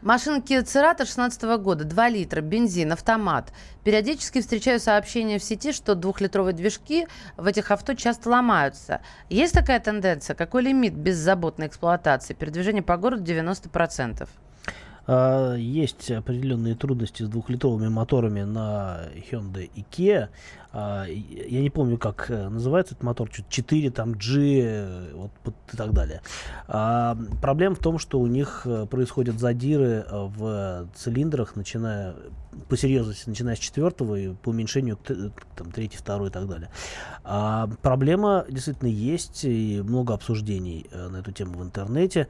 Машина 0.00 0.36
Kia 0.36 0.62
Cerato 0.62 1.04
16 1.04 1.42
года, 1.58 1.82
2 1.82 2.08
литра, 2.08 2.40
бензин, 2.40 2.92
автомат. 2.92 3.52
Периодически 3.82 4.40
встречаю 4.40 4.78
сообщения 4.78 5.40
в 5.40 5.42
сети, 5.42 5.72
что 5.72 5.96
двухлитровые 5.96 6.54
движки 6.54 7.08
в 7.36 7.44
этих 7.46 7.72
авто 7.72 7.94
часто 7.94 8.30
ломаются. 8.30 9.00
Есть 9.28 9.54
такая 9.54 9.80
тенденция? 9.80 10.36
Какой 10.36 10.62
лимит 10.62 10.94
беззаботной 10.94 11.66
эксплуатации? 11.66 12.34
Передвижение 12.34 12.84
по 12.84 12.96
городу 12.96 13.24
90%. 13.24 14.28
А, 15.10 15.54
есть 15.54 16.10
определенные 16.10 16.74
трудности 16.74 17.22
с 17.22 17.28
двухлитровыми 17.28 17.88
моторами 17.88 18.42
на 18.42 19.06
Hyundai 19.30 19.70
и 19.74 19.82
Kia. 19.90 20.28
А, 20.70 21.06
я 21.06 21.62
не 21.62 21.70
помню, 21.70 21.96
как 21.96 22.30
э, 22.30 22.48
называется 22.50 22.92
этот 22.92 23.02
мотор, 23.02 23.30
4, 23.30 23.90
там, 23.90 24.12
G, 24.12 24.60
э, 24.62 25.12
вот, 25.14 25.30
и 25.72 25.76
так 25.76 25.94
далее. 25.94 26.20
А, 26.66 27.16
проблема 27.40 27.74
в 27.74 27.78
том, 27.78 27.98
что 27.98 28.20
у 28.20 28.26
них 28.26 28.62
э, 28.66 28.84
происходят 28.84 29.40
задиры 29.40 30.04
в 30.10 30.86
цилиндрах, 30.94 31.56
начиная 31.56 32.14
по 32.68 32.76
серьезности, 32.76 33.30
начиная 33.30 33.56
с 33.56 33.60
четвертого 33.60 34.14
и 34.14 34.34
по 34.34 34.50
уменьшению 34.50 34.98
там, 35.56 35.72
третий, 35.72 35.96
второй 35.96 36.28
и 36.28 36.32
так 36.32 36.46
далее. 36.46 36.68
А, 37.24 37.66
проблема 37.80 38.44
действительно 38.50 38.88
есть, 38.88 39.44
и 39.44 39.80
много 39.82 40.12
обсуждений 40.12 40.86
на 40.92 41.16
эту 41.16 41.32
тему 41.32 41.60
в 41.60 41.62
интернете. 41.62 42.28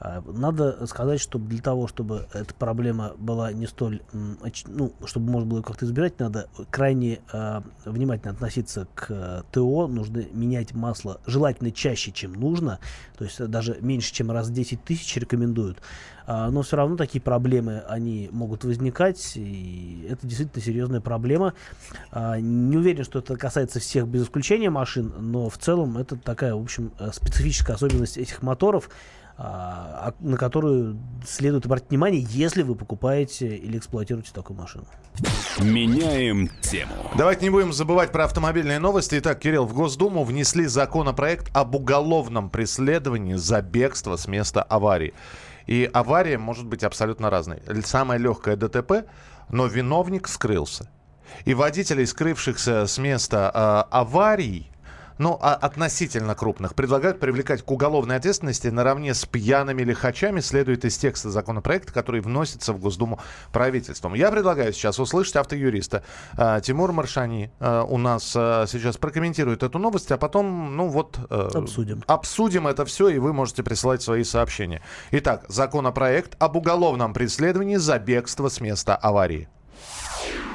А, 0.00 0.22
надо 0.26 0.86
сказать, 0.86 1.20
что 1.20 1.38
для 1.38 1.60
того, 1.60 1.88
чтобы 1.88 2.26
эта 2.32 2.54
проблема 2.54 3.14
была 3.18 3.52
не 3.52 3.66
столь, 3.66 4.00
ну, 4.12 4.92
чтобы 5.04 5.30
можно 5.30 5.48
было 5.48 5.62
как-то 5.62 5.86
избирать, 5.86 6.18
надо 6.18 6.48
крайне 6.70 7.20
э, 7.32 7.60
внимательно 7.84 8.32
относиться 8.32 8.86
к 8.94 9.06
э, 9.10 9.42
ТО, 9.50 9.88
нужно 9.88 10.24
менять 10.32 10.74
масло 10.74 11.20
желательно 11.26 11.72
чаще, 11.72 12.12
чем 12.12 12.32
нужно, 12.32 12.78
то 13.16 13.24
есть 13.24 13.44
даже 13.46 13.78
меньше, 13.80 14.12
чем 14.12 14.30
раз 14.30 14.48
в 14.48 14.52
10 14.52 14.84
тысяч 14.84 15.16
рекомендуют. 15.16 15.78
А, 16.30 16.50
но 16.50 16.60
все 16.60 16.76
равно 16.76 16.96
такие 16.96 17.22
проблемы, 17.22 17.82
они 17.88 18.28
могут 18.30 18.62
возникать, 18.62 19.32
и 19.34 20.06
это 20.10 20.26
действительно 20.26 20.62
серьезная 20.62 21.00
проблема. 21.00 21.54
А, 22.10 22.38
не 22.38 22.76
уверен, 22.76 23.02
что 23.02 23.20
это 23.20 23.34
касается 23.36 23.80
всех 23.80 24.06
без 24.06 24.24
исключения 24.24 24.68
машин, 24.68 25.10
но 25.18 25.48
в 25.48 25.56
целом 25.56 25.96
это 25.96 26.16
такая, 26.16 26.54
в 26.54 26.60
общем, 26.60 26.92
э, 26.98 27.10
специфическая 27.14 27.76
особенность 27.76 28.18
этих 28.18 28.42
моторов, 28.42 28.90
на 29.38 30.36
которую 30.36 30.98
следует 31.24 31.64
обратить 31.64 31.90
внимание, 31.90 32.26
если 32.28 32.62
вы 32.62 32.74
покупаете 32.74 33.56
или 33.56 33.78
эксплуатируете 33.78 34.32
такую 34.32 34.58
машину. 34.58 34.84
Меняем 35.60 36.50
тему. 36.60 36.92
Давайте 37.16 37.44
не 37.44 37.50
будем 37.50 37.72
забывать 37.72 38.10
про 38.10 38.24
автомобильные 38.24 38.80
новости. 38.80 39.16
Итак, 39.18 39.38
Кирилл, 39.38 39.64
в 39.64 39.74
Госдуму 39.74 40.24
внесли 40.24 40.66
законопроект 40.66 41.56
об 41.56 41.76
уголовном 41.76 42.50
преследовании 42.50 43.34
за 43.34 43.62
бегство 43.62 44.16
с 44.16 44.26
места 44.26 44.60
аварии. 44.62 45.14
И 45.68 45.88
авария 45.92 46.38
может 46.38 46.66
быть 46.66 46.82
абсолютно 46.82 47.30
разной. 47.30 47.62
Самая 47.84 48.18
легкая 48.18 48.56
ДТП, 48.56 49.06
но 49.50 49.66
виновник 49.66 50.26
скрылся. 50.26 50.90
И 51.44 51.54
водителей, 51.54 52.06
скрывшихся 52.06 52.86
с 52.86 52.98
места 52.98 53.52
э, 53.54 53.94
аварий, 53.94 54.72
ну, 55.18 55.38
а 55.40 55.54
относительно 55.54 56.34
крупных, 56.34 56.74
предлагают 56.74 57.20
привлекать 57.20 57.62
к 57.62 57.70
уголовной 57.70 58.16
ответственности 58.16 58.68
наравне 58.68 59.14
с 59.14 59.24
пьяными 59.26 59.82
лихачами, 59.82 60.40
следует 60.40 60.84
из 60.84 60.96
текста 60.96 61.30
законопроекта, 61.30 61.92
который 61.92 62.20
вносится 62.20 62.72
в 62.72 62.78
Госдуму 62.78 63.20
правительством. 63.52 64.14
Я 64.14 64.30
предлагаю 64.30 64.72
сейчас 64.72 64.98
услышать 64.98 65.36
автоюриста 65.36 66.02
э, 66.36 66.60
Тимур 66.62 66.92
Маршани. 66.92 67.50
Э, 67.60 67.84
у 67.88 67.98
нас 67.98 68.32
э, 68.34 68.66
сейчас 68.68 68.96
прокомментирует 68.96 69.62
эту 69.62 69.78
новость, 69.78 70.10
а 70.12 70.18
потом, 70.18 70.76
ну 70.76 70.88
вот... 70.88 71.18
Э, 71.30 71.50
обсудим. 71.54 72.02
Обсудим 72.06 72.66
это 72.66 72.84
все, 72.84 73.08
и 73.08 73.18
вы 73.18 73.32
можете 73.32 73.62
присылать 73.62 74.02
свои 74.02 74.24
сообщения. 74.24 74.82
Итак, 75.10 75.44
законопроект 75.48 76.36
об 76.38 76.56
уголовном 76.56 77.12
преследовании 77.12 77.76
за 77.76 77.98
бегство 77.98 78.48
с 78.48 78.60
места 78.60 78.96
аварии. 78.96 79.48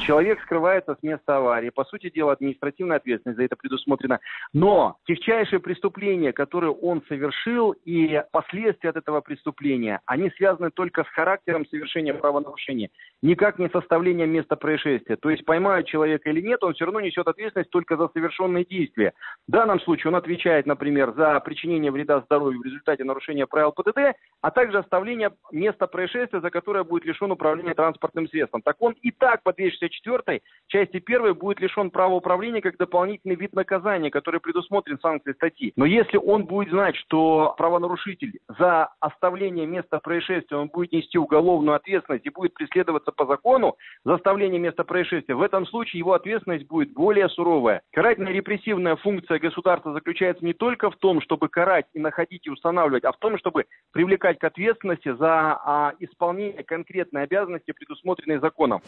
Человек 0.05 0.41
скрывается 0.41 0.95
с 0.99 1.03
места 1.03 1.37
аварии. 1.37 1.69
По 1.69 1.85
сути 1.85 2.09
дела, 2.09 2.33
административная 2.33 2.97
ответственность 2.97 3.37
за 3.37 3.45
это 3.45 3.55
предусмотрена. 3.55 4.19
Но 4.51 4.97
техчайшие 5.05 5.61
преступления, 5.61 6.33
которые 6.33 6.71
он 6.71 7.01
совершил, 7.07 7.71
и 7.85 8.21
последствия 8.31 8.89
от 8.89 8.97
этого 8.97 9.21
преступления, 9.21 10.01
они 10.05 10.29
связаны 10.31 10.71
только 10.71 11.05
с 11.05 11.07
характером 11.07 11.65
совершения 11.67 12.13
правонарушения, 12.13 12.89
никак 13.21 13.59
не 13.59 13.69
составлением 13.69 14.31
места 14.31 14.57
происшествия. 14.57 15.15
То 15.15 15.29
есть 15.29 15.45
поймают 15.45 15.87
человека 15.87 16.29
или 16.29 16.41
нет, 16.41 16.61
он 16.63 16.73
все 16.73 16.83
равно 16.83 16.99
несет 16.99 17.25
ответственность 17.25 17.69
только 17.69 17.95
за 17.95 18.09
совершенные 18.09 18.65
действия. 18.65 19.13
В 19.47 19.51
данном 19.51 19.79
случае 19.79 20.09
он 20.09 20.17
отвечает, 20.17 20.65
например, 20.65 21.13
за 21.15 21.39
причинение 21.39 21.91
вреда 21.91 22.19
здоровью 22.21 22.59
в 22.59 22.65
результате 22.65 23.05
нарушения 23.05 23.47
правил 23.47 23.71
ПДД, 23.71 24.17
а 24.41 24.51
также 24.51 24.79
оставление 24.79 25.31
места 25.53 25.87
происшествия, 25.87 26.41
за 26.41 26.49
которое 26.49 26.83
будет 26.83 27.05
лишен 27.05 27.31
управления 27.31 27.73
транспортным 27.73 28.27
средством. 28.27 28.61
Так 28.61 28.75
он 28.81 28.95
и 29.01 29.11
так 29.11 29.41
по 29.43 29.53
264 30.01 30.41
части 30.67 31.03
1 31.05 31.35
будет 31.35 31.59
лишен 31.59 31.91
права 31.91 32.15
управления 32.15 32.61
как 32.61 32.77
дополнительный 32.77 33.35
вид 33.35 33.53
наказания, 33.53 34.09
который 34.09 34.39
предусмотрен 34.39 34.99
санкцией 34.99 35.35
статьи. 35.35 35.73
Но 35.75 35.85
если 35.85 36.17
он 36.17 36.45
будет 36.45 36.69
знать, 36.69 36.95
что 36.95 37.53
правонарушитель 37.57 38.39
за 38.57 38.89
оставление 38.99 39.65
места 39.65 39.99
происшествия, 39.99 40.57
он 40.57 40.69
будет 40.69 40.91
нести 40.91 41.17
уголовную 41.17 41.75
ответственность 41.75 42.25
и 42.25 42.29
будет 42.29 42.53
преследоваться 42.53 43.11
по 43.11 43.25
закону 43.25 43.75
за 44.03 44.15
оставление 44.15 44.59
места 44.59 44.83
происшествия, 44.83 45.35
в 45.35 45.41
этом 45.41 45.65
случае 45.67 45.99
его 45.99 46.13
ответственность 46.13 46.67
будет 46.67 46.93
более 46.93 47.29
суровая. 47.29 47.81
Карательная 47.91 48.33
репрессивная 48.33 48.95
функция 48.95 49.39
государства 49.39 49.93
заключается 49.93 50.43
не 50.43 50.53
только 50.53 50.89
в 50.89 50.97
том, 50.97 51.21
чтобы 51.21 51.49
карать 51.49 51.85
и 51.93 51.99
находить 51.99 52.47
и 52.47 52.49
устанавливать, 52.49 53.03
а 53.03 53.11
в 53.11 53.17
том, 53.17 53.37
чтобы 53.37 53.65
привлекать 53.91 54.39
к 54.39 54.43
ответственности 54.43 55.13
за 55.15 55.59
а, 55.63 55.93
исполнение 55.99 56.63
конкретной 56.63 57.23
обязанности, 57.23 57.71
предусмотренной 57.71 58.39
законом. 58.39 58.81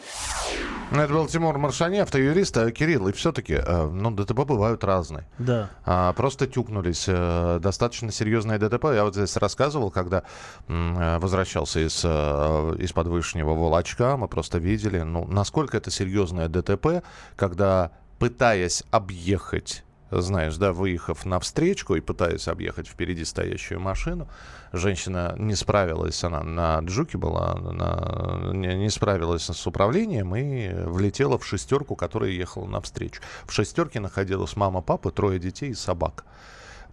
Ну, 0.92 1.00
это 1.00 1.12
был 1.12 1.26
Тимур 1.26 1.58
Маршани, 1.58 1.98
автоюрист. 1.98 2.56
А, 2.56 2.70
Кирилл, 2.70 3.08
и 3.08 3.12
все-таки, 3.12 3.54
э, 3.54 3.86
ну, 3.86 4.12
ДТП 4.12 4.44
бывают 4.44 4.84
разные. 4.84 5.26
Да. 5.38 5.70
А, 5.84 6.12
просто 6.12 6.46
тюкнулись. 6.46 7.06
Э, 7.08 7.58
достаточно 7.60 8.12
серьезные 8.12 8.58
ДТП. 8.58 8.84
Я 8.94 9.04
вот 9.04 9.14
здесь 9.14 9.36
рассказывал, 9.36 9.90
когда 9.90 10.22
э, 10.68 11.18
возвращался 11.18 11.80
из, 11.80 12.04
из 12.04 12.92
подвышнего 12.92 13.54
Волочка, 13.54 14.16
мы 14.16 14.28
просто 14.28 14.58
видели, 14.58 15.00
ну, 15.00 15.26
насколько 15.26 15.76
это 15.76 15.90
серьезное 15.90 16.48
ДТП, 16.48 17.02
когда, 17.34 17.90
пытаясь 18.18 18.84
объехать 18.92 19.82
знаешь, 20.10 20.56
да, 20.56 20.72
выехав 20.72 21.24
на 21.24 21.40
встречку 21.40 21.94
и 21.96 22.00
пытаясь 22.00 22.48
объехать 22.48 22.86
впереди 22.86 23.24
стоящую 23.24 23.80
машину, 23.80 24.28
женщина 24.72 25.34
не 25.38 25.54
справилась, 25.54 26.22
она 26.24 26.42
на 26.42 26.78
джуке 26.80 27.18
была, 27.18 27.52
она 27.52 28.52
не, 28.52 28.90
справилась 28.90 29.44
с 29.44 29.66
управлением 29.66 30.34
и 30.36 30.72
влетела 30.84 31.38
в 31.38 31.46
шестерку, 31.46 31.96
которая 31.96 32.30
ехала 32.30 32.66
навстречу. 32.66 33.20
В 33.44 33.52
шестерке 33.52 34.00
находилась 34.00 34.56
мама, 34.56 34.80
папа, 34.80 35.10
трое 35.10 35.38
детей 35.38 35.70
и 35.70 35.74
собака. 35.74 36.24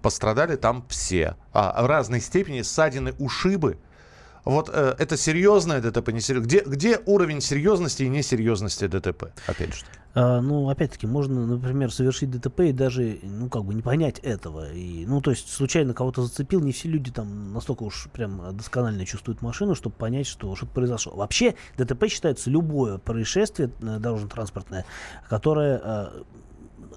Пострадали 0.02 0.56
там 0.56 0.86
все. 0.90 1.38
А 1.54 1.82
в 1.82 1.86
разной 1.86 2.20
степени 2.20 2.62
ссадины, 2.62 3.14
ушибы– 3.20 3.78
вот 4.46 4.70
э, 4.74 4.96
это 5.00 5.16
серьезное 5.16 5.80
ДТП, 5.82 6.10
не 6.10 6.20
серьезное. 6.20 6.48
Где, 6.48 6.64
где 6.66 7.00
уровень 7.06 7.42
серьезности 7.42 8.04
и 8.04 8.10
несерьезности 8.10 8.88
ДТП? 8.88 9.32
Опять 9.48 9.76
же. 9.76 9.86
А, 10.16 10.42
ну, 10.42 10.70
опять-таки, 10.70 11.08
можно, 11.08 11.48
например, 11.48 11.92
совершить 11.92 12.30
ДТП 12.30 12.62
и 12.62 12.72
даже, 12.72 13.20
ну, 13.24 13.50
как 13.50 13.66
бы 13.66 13.74
не 13.74 13.82
понять 13.82 14.20
этого. 14.20 14.72
И, 14.72 15.06
ну, 15.08 15.22
то 15.22 15.32
есть, 15.32 15.50
случайно 15.52 15.94
кого-то 15.94 16.24
зацепил, 16.24 16.60
не 16.60 16.72
все 16.72 16.88
люди 16.88 17.12
там 17.12 17.52
настолько 17.54 17.84
уж 17.84 18.08
прям 18.14 18.56
досконально 18.56 19.06
чувствуют 19.06 19.42
машину, 19.42 19.74
чтобы 19.74 19.96
понять, 19.96 20.28
что 20.28 20.56
что-то 20.56 20.72
произошло. 20.72 21.16
Вообще, 21.16 21.56
ДТП 21.78 22.08
считается 22.08 22.50
любое 22.52 23.00
происшествие 23.00 23.72
э, 23.82 24.00
дорожно-транспортное, 24.00 24.86
которое 25.30 25.82
э, 25.84 26.08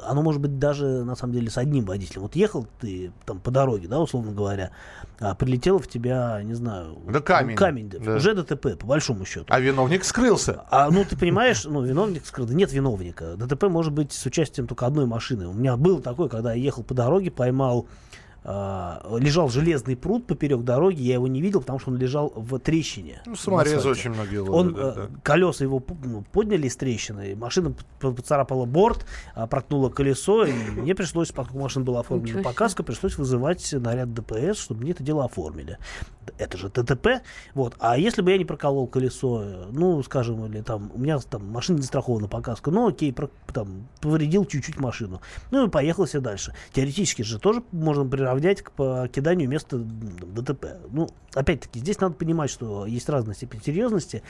оно 0.04 0.22
может 0.22 0.40
быть 0.40 0.58
даже 0.58 1.04
на 1.04 1.16
самом 1.16 1.34
деле 1.34 1.50
с 1.50 1.58
одним 1.58 1.84
водителем. 1.84 2.22
Вот 2.22 2.36
ехал 2.36 2.66
ты 2.80 3.12
там 3.24 3.40
по 3.40 3.50
дороге, 3.50 3.88
да, 3.88 4.00
условно 4.00 4.32
говоря, 4.32 4.70
а 5.18 5.34
прилетел 5.34 5.78
в 5.78 5.88
тебя, 5.88 6.40
не 6.42 6.54
знаю, 6.54 6.98
да 7.08 7.20
камень, 7.20 7.56
камень 7.56 7.88
да. 7.88 8.16
уже 8.16 8.34
ДТП 8.34 8.78
по 8.78 8.86
большому 8.86 9.24
счету. 9.24 9.46
А 9.48 9.60
виновник 9.60 10.04
скрылся. 10.04 10.64
А 10.70 10.90
ну 10.90 11.04
ты 11.04 11.16
понимаешь, 11.16 11.64
ну 11.64 11.82
виновник 11.82 12.26
скрылся, 12.26 12.54
нет 12.54 12.72
виновника. 12.72 13.36
ДТП 13.36 13.64
может 13.64 13.92
быть 13.92 14.12
с 14.12 14.26
участием 14.26 14.66
только 14.66 14.86
одной 14.86 15.06
машины. 15.06 15.48
У 15.48 15.52
меня 15.52 15.76
было 15.76 16.00
такое, 16.00 16.28
когда 16.28 16.52
я 16.52 16.62
ехал 16.62 16.82
по 16.82 16.94
дороге, 16.94 17.30
поймал 17.30 17.86
лежал 18.46 19.48
железный 19.48 19.96
пруд 19.96 20.26
поперек 20.26 20.62
дороги, 20.62 21.02
я 21.02 21.14
его 21.14 21.26
не 21.26 21.40
видел, 21.40 21.60
потому 21.60 21.80
что 21.80 21.90
он 21.90 21.96
лежал 21.96 22.32
в 22.36 22.58
трещине. 22.60 23.20
Ну, 23.26 23.34
саморезы 23.34 23.88
очень 23.88 24.10
многие 24.10 24.38
ловят, 24.38 24.54
Он, 24.54 24.74
да, 24.74 24.80
э, 24.80 24.94
да. 24.94 25.20
колеса 25.24 25.64
его 25.64 25.80
подняли 25.80 26.68
из 26.68 26.76
трещины, 26.76 27.34
машина 27.34 27.74
поцарапала 27.98 28.64
борт, 28.64 29.04
а, 29.34 29.48
проткнула 29.48 29.90
колесо, 29.90 30.44
и 30.44 30.52
мне 30.52 30.94
пришлось, 30.94 31.32
поскольку 31.32 31.60
машина 31.60 31.84
была 31.84 32.00
оформлена 32.00 32.42
по 32.42 32.84
пришлось 32.84 33.18
вызывать 33.18 33.72
наряд 33.72 34.14
ДПС, 34.14 34.58
чтобы 34.60 34.82
мне 34.82 34.92
это 34.92 35.02
дело 35.02 35.24
оформили. 35.24 35.78
Это 36.38 36.56
же 36.56 36.70
ТТП. 36.70 37.22
Вот. 37.54 37.74
А 37.78 37.98
если 37.98 38.22
бы 38.22 38.30
я 38.30 38.38
не 38.38 38.44
проколол 38.44 38.86
колесо, 38.86 39.42
э, 39.42 39.64
ну, 39.72 40.02
скажем, 40.02 40.44
или 40.46 40.60
там, 40.60 40.90
у 40.94 40.98
меня 40.98 41.18
там 41.18 41.46
машина 41.50 41.76
не 41.76 41.82
застрахована 41.82 42.28
по 42.28 42.42
ну, 42.66 42.88
окей, 42.88 43.12
про- 43.12 43.30
там, 43.52 43.88
повредил 44.00 44.44
чуть-чуть 44.44 44.78
машину. 44.78 45.20
Ну, 45.50 45.66
и 45.66 45.70
поехал 45.70 46.06
себе 46.06 46.20
дальше. 46.20 46.54
Теоретически 46.72 47.22
же 47.22 47.38
тоже 47.38 47.62
можно 47.72 48.04
приравнять 48.04 48.35
к 48.62 48.72
покиданию 48.72 49.48
места 49.48 49.78
ДТП. 49.78 50.78
Ну, 50.90 51.08
опять-таки, 51.34 51.78
здесь 51.80 52.00
надо 52.00 52.14
понимать, 52.14 52.50
что 52.50 52.86
есть 52.86 53.08
разная 53.08 53.34
степень 53.34 53.60
серьезности. 53.62 54.22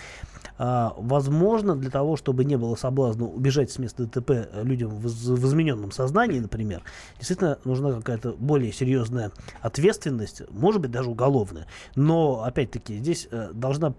А, 0.59 0.95
возможно, 0.97 1.77
для 1.77 1.91
того, 1.91 2.17
чтобы 2.17 2.45
не 2.45 2.57
было 2.57 2.75
соблазна 2.75 3.27
убежать 3.27 3.71
с 3.71 3.79
места 3.79 4.05
ДТП 4.05 4.49
людям 4.63 4.91
в, 4.91 5.07
в 5.07 5.47
измененном 5.47 5.93
сознании, 5.93 6.39
например, 6.39 6.83
действительно 7.19 7.59
нужна 7.65 7.93
какая-то 7.93 8.33
более 8.33 8.73
серьезная 8.73 9.33
ответственность, 9.61 10.43
может 10.51 10.81
быть, 10.81 10.91
даже 10.91 11.11
уголовная. 11.11 11.67
Но, 11.95 12.43
опять-таки, 12.43 12.99
здесь 12.99 13.29
э, 13.31 13.51
должна 13.53 13.95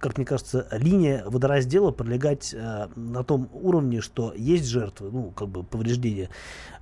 как 0.00 0.16
мне 0.16 0.26
кажется, 0.26 0.66
линия 0.72 1.22
водораздела 1.26 1.90
пролегать 1.90 2.54
э, 2.54 2.88
на 2.96 3.22
том 3.22 3.48
уровне, 3.52 4.00
что 4.00 4.32
есть 4.34 4.66
жертвы, 4.66 5.10
ну, 5.12 5.30
как 5.30 5.48
бы 5.48 5.62
повреждения 5.62 6.30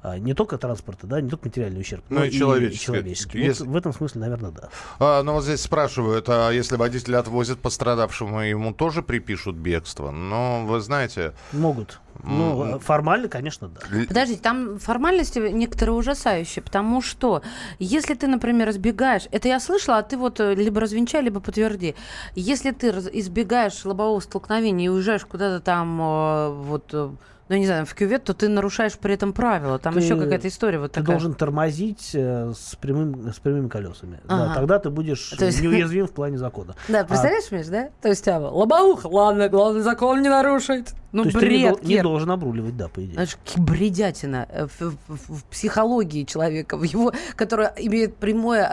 а, 0.00 0.18
не 0.18 0.32
только 0.34 0.58
транспорта, 0.58 1.06
да, 1.08 1.20
не 1.20 1.28
только 1.28 1.48
материальный 1.48 1.80
ущерб, 1.80 2.04
Ну 2.08 2.20
но 2.20 2.24
и 2.24 2.30
человеческий. 2.30 2.84
человеческий. 2.86 3.38
Если- 3.40 3.64
Вот 3.64 3.72
в 3.72 3.76
этом 3.76 3.92
смысле, 3.92 4.20
наверное, 4.20 4.52
да. 4.52 4.68
А, 5.00 5.22
ну 5.24 5.32
вот 5.32 5.42
здесь 5.44 5.60
спрашивают, 5.60 6.28
а 6.28 6.50
если 6.50 6.76
водитель 6.76 7.16
отвозит 7.16 7.58
пострадавшему, 7.58 8.40
ему 8.42 8.72
тоже 8.72 9.02
припишут 9.02 9.56
бегство? 9.56 10.10
Но 10.12 10.64
вы 10.64 10.80
знаете... 10.80 11.32
Могут. 11.52 12.00
Ну, 12.24 12.76
э, 12.76 12.78
формально, 12.78 13.28
конечно, 13.28 13.68
да. 13.68 13.80
Подождите, 14.06 14.40
там 14.42 14.78
формальности 14.78 15.38
некоторые 15.38 15.94
ужасающие, 15.96 16.62
потому 16.62 17.00
что 17.00 17.42
если 17.78 18.14
ты, 18.14 18.26
например, 18.26 18.70
избегаешь, 18.70 19.28
это 19.30 19.48
я 19.48 19.60
слышала, 19.60 19.98
а 19.98 20.02
ты 20.02 20.16
вот 20.16 20.40
э, 20.40 20.54
либо 20.54 20.80
развенчай, 20.80 21.22
либо 21.22 21.40
подтверди. 21.40 21.94
Если 22.34 22.70
ты 22.72 22.88
избегаешь 22.90 23.84
лобового 23.84 24.20
столкновения 24.20 24.86
и 24.86 24.88
уезжаешь 24.88 25.24
куда-то 25.24 25.60
там 25.60 26.00
э, 26.00 26.48
вот 26.50 26.90
э, 26.92 27.10
ну, 27.48 27.56
не 27.56 27.64
знаю, 27.66 27.86
в 27.86 27.94
кювет, 27.94 28.24
то 28.24 28.34
ты 28.34 28.48
нарушаешь 28.48 28.98
при 28.98 29.14
этом 29.14 29.32
правила. 29.32 29.78
Там 29.78 29.94
Ты- 29.94 30.00
еще 30.00 30.16
какая-то 30.18 30.48
история 30.48 30.78
вот 30.78 30.92
Ты 30.92 31.00
такая. 31.00 31.16
должен 31.16 31.34
тормозить 31.34 32.10
э, 32.12 32.52
с, 32.54 32.76
прямым, 32.76 33.32
с 33.32 33.38
прямыми 33.38 33.68
колесами. 33.68 34.20
Ага. 34.28 34.48
Да, 34.48 34.54
тогда 34.54 34.78
ты 34.78 34.90
будешь 34.90 35.30
То 35.30 35.46
есть- 35.46 35.62
неуязвим 35.62 36.06
в 36.06 36.12
плане 36.12 36.36
закона. 36.36 36.74
Да, 36.88 37.00
А, 37.00 37.04
представляешь, 37.04 37.50
Миш, 37.50 37.66
да? 37.68 37.88
То 38.02 38.08
есть, 38.08 38.28
а, 38.28 38.38
лобовуха, 38.38 39.06
ладно, 39.06 39.48
главный 39.48 39.80
закон 39.80 40.20
не 40.20 40.28
нарушить. 40.28 40.88
Ну, 41.10 41.22
то 41.22 41.28
есть 41.28 41.38
ты 41.40 41.46
не, 41.48 41.56
бред, 41.62 41.70
дол- 41.70 41.80
не 41.88 41.94
Кир. 41.94 42.02
должен 42.02 42.30
обруливать, 42.30 42.76
да, 42.76 42.88
по 42.88 43.00
идее. 43.02 43.14
Знаешь, 43.14 43.36
к- 43.36 43.58
бредятина 43.58 44.46
э, 44.50 44.66
в, 44.66 44.80
в- 45.08 45.38
в 45.38 45.44
психологии 45.44 46.24
человека, 46.24 46.76
в 46.76 46.82
его, 46.82 47.12
которая 47.34 47.72
имеет 47.78 48.16
прямой 48.16 48.58
э, 48.58 48.64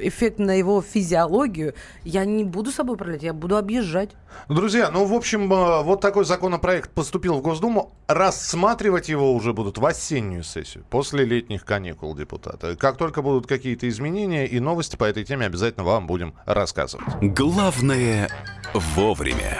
эффект 0.00 0.38
на 0.38 0.52
его 0.52 0.82
физиологию. 0.82 1.72
Я 2.04 2.26
не 2.26 2.44
буду 2.44 2.70
с 2.70 2.74
собой 2.74 2.96
управлять, 2.96 3.22
я 3.22 3.32
буду 3.32 3.56
объезжать. 3.56 4.10
Друзья, 4.50 4.90
ну, 4.90 5.06
в 5.06 5.14
общем, 5.14 5.50
э, 5.50 5.82
вот 5.84 6.02
такой 6.02 6.26
законопроект 6.26 6.90
поступил 6.90 7.34
в 7.36 7.40
Госдуму. 7.42 7.92
Рассматривать 8.08 9.08
его 9.08 9.32
уже 9.32 9.54
будут 9.54 9.78
в 9.78 9.86
осеннюю 9.86 10.42
сессию, 10.44 10.84
после 10.90 11.24
летних 11.24 11.64
каникул 11.64 12.14
депутаты. 12.14 12.76
Как 12.76 12.98
только 12.98 13.22
будут 13.22 13.46
какие-то 13.46 13.88
изменения 13.88 14.46
и 14.46 14.60
новости 14.60 14.96
по 14.96 15.04
этой 15.04 15.24
теме, 15.24 15.46
обязательно 15.46 15.84
вам 15.84 16.06
будем 16.06 16.34
рассказывать. 16.44 17.06
Главное 17.22 18.28
вовремя. 18.74 19.58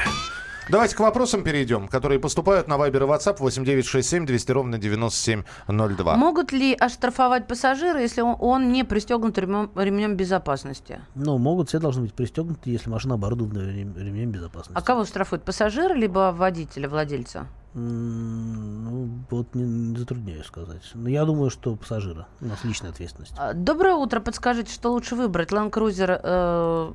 Давайте 0.70 0.94
к 0.96 1.00
вопросам 1.00 1.42
перейдем, 1.44 1.88
которые 1.88 2.20
поступают 2.20 2.68
на 2.68 2.74
Viber 2.74 2.98
и 2.98 3.08
WhatsApp 3.08 3.36
8967 3.38 4.26
200 4.26 4.52
ровно 4.52 4.78
9702. 4.78 6.16
Могут 6.16 6.52
ли 6.52 6.74
оштрафовать 6.74 7.46
пассажира, 7.46 7.98
если 7.98 8.20
он, 8.20 8.36
он 8.38 8.70
не 8.70 8.84
пристегнут 8.84 9.38
ремнем, 9.38 9.70
ремнем 9.74 10.14
безопасности? 10.16 11.00
Ну, 11.14 11.38
могут, 11.38 11.68
все 11.70 11.78
должны 11.78 12.02
быть 12.02 12.12
пристегнуты, 12.12 12.68
если 12.68 12.90
машина 12.90 13.14
оборудована 13.14 13.60
рем- 13.60 13.96
ремнем 13.96 14.30
безопасности. 14.30 14.78
А 14.78 14.82
кого 14.82 15.06
штрафуют? 15.06 15.42
Пассажира 15.44 15.94
либо 15.94 16.34
водителя, 16.36 16.86
владельца? 16.88 17.46
Ну, 17.72 19.08
вот 19.30 19.54
не, 19.54 19.62
не 19.62 19.96
затрудняюсь 19.98 20.44
сказать. 20.46 20.82
Но 20.92 21.08
я 21.08 21.24
думаю, 21.24 21.48
что 21.48 21.76
пассажира. 21.76 22.26
У 22.42 22.46
нас 22.46 22.62
личная 22.64 22.90
ответственность. 22.90 23.32
А, 23.38 23.54
Доброе 23.54 23.94
утро. 23.94 24.20
Подскажите, 24.20 24.70
что 24.72 24.92
лучше 24.92 25.14
выбрать? 25.16 25.50
Land 25.50 25.70
Cruiser 25.70 26.20
э, 26.22 26.92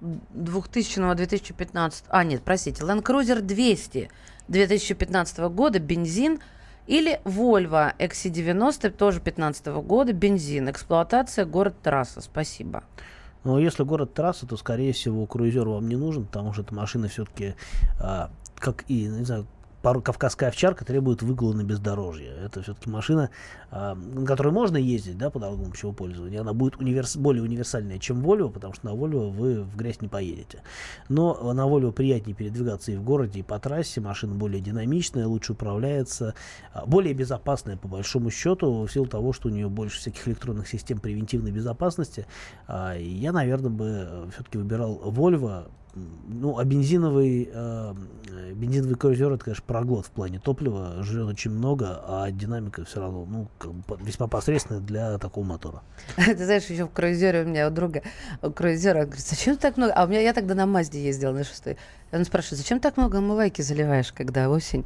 2000-2015... 0.00 2.04
А, 2.08 2.24
нет, 2.24 2.42
простите. 2.44 2.82
Land 2.82 3.02
Cruiser 3.02 3.40
200 3.40 4.10
2015 4.48 5.38
года, 5.38 5.78
бензин. 5.78 6.40
Или 6.86 7.20
Volvo 7.24 7.92
XC90, 7.98 8.90
тоже 8.90 9.20
2015 9.20 9.66
года, 9.66 10.12
бензин. 10.12 10.70
Эксплуатация, 10.70 11.44
город 11.44 11.76
трасса. 11.82 12.20
Спасибо. 12.20 12.82
Но 13.44 13.60
если 13.60 13.84
город 13.84 14.12
трасса, 14.12 14.46
то, 14.46 14.56
скорее 14.56 14.92
всего, 14.92 15.24
круизер 15.26 15.68
вам 15.68 15.88
не 15.88 15.96
нужен, 15.96 16.26
потому 16.26 16.52
что 16.52 16.62
эта 16.62 16.74
машина 16.74 17.08
все-таки, 17.08 17.54
как 17.98 18.84
и, 18.88 19.04
не 19.04 19.24
знаю, 19.24 19.46
пару 19.82 20.02
кавказская 20.02 20.50
овчарка 20.50 20.84
требует 20.84 21.22
выгула 21.22 21.54
на 21.54 21.64
бездорожье. 21.64 22.32
Это 22.44 22.62
все-таки 22.62 22.90
машина, 22.90 23.30
на 23.70 24.26
которой 24.26 24.52
можно 24.52 24.76
ездить, 24.76 25.16
да, 25.16 25.30
по 25.30 25.38
дорогам 25.38 25.68
общего 25.68 25.92
пользования. 25.92 26.40
Она 26.40 26.52
будет 26.52 26.76
универс... 26.76 27.16
более 27.16 27.42
универсальная, 27.42 27.98
чем 27.98 28.24
Volvo, 28.24 28.50
потому 28.50 28.74
что 28.74 28.86
на 28.86 28.90
Volvo 28.90 29.30
вы 29.30 29.62
в 29.62 29.76
грязь 29.76 30.00
не 30.00 30.08
поедете. 30.08 30.62
Но 31.08 31.52
на 31.52 31.62
Volvo 31.62 31.92
приятнее 31.92 32.34
передвигаться 32.34 32.92
и 32.92 32.96
в 32.96 33.02
городе, 33.02 33.40
и 33.40 33.42
по 33.42 33.58
трассе. 33.58 34.00
Машина 34.00 34.34
более 34.34 34.60
динамичная, 34.60 35.26
лучше 35.26 35.52
управляется, 35.52 36.34
а, 36.72 36.84
более 36.86 37.14
безопасная 37.14 37.76
по 37.76 37.88
большому 37.88 38.30
счету, 38.30 38.84
в 38.84 38.92
силу 38.92 39.06
того, 39.06 39.32
что 39.32 39.48
у 39.48 39.52
нее 39.52 39.68
больше 39.68 39.98
всяких 39.98 40.28
электронных 40.28 40.68
систем 40.68 40.98
превентивной 40.98 41.52
безопасности. 41.52 42.26
А, 42.66 42.94
Я, 42.96 43.32
наверное, 43.32 43.70
бы 43.70 44.30
все-таки 44.32 44.58
выбирал 44.58 45.00
Volvo, 45.04 45.68
ну, 45.94 46.58
а 46.58 46.64
бензиновый, 46.64 47.50
э, 47.52 47.94
бензиновый 48.54 48.96
круизер, 48.96 49.32
это, 49.32 49.44
конечно, 49.44 49.64
проглот 49.66 50.06
в 50.06 50.10
плане 50.10 50.38
топлива, 50.38 51.02
жрет 51.02 51.26
очень 51.26 51.50
много, 51.50 52.02
а 52.06 52.30
динамика 52.30 52.84
все 52.84 53.00
равно, 53.00 53.26
ну, 53.26 53.48
весьма 54.00 54.26
посредственная 54.26 54.80
для 54.80 55.18
такого 55.18 55.44
мотора. 55.44 55.82
Ты 56.16 56.44
знаешь, 56.44 56.66
еще 56.66 56.86
в 56.86 56.90
круизере 56.90 57.42
у 57.42 57.46
меня 57.46 57.68
у 57.68 57.70
друга, 57.70 58.02
у 58.42 58.50
круизера, 58.50 59.04
говорит, 59.04 59.26
зачем 59.26 59.56
так 59.56 59.76
много? 59.76 59.92
А 59.94 60.04
у 60.04 60.08
меня 60.08 60.20
я 60.20 60.32
тогда 60.32 60.54
на 60.54 60.66
Мазде 60.66 61.02
ездила 61.02 61.32
на 61.32 61.44
шестой. 61.44 61.76
Он 62.12 62.24
спрашивает, 62.24 62.58
зачем 62.58 62.80
так 62.80 62.96
много 62.96 63.18
омывайки 63.18 63.62
заливаешь, 63.62 64.12
когда 64.12 64.48
осень? 64.48 64.84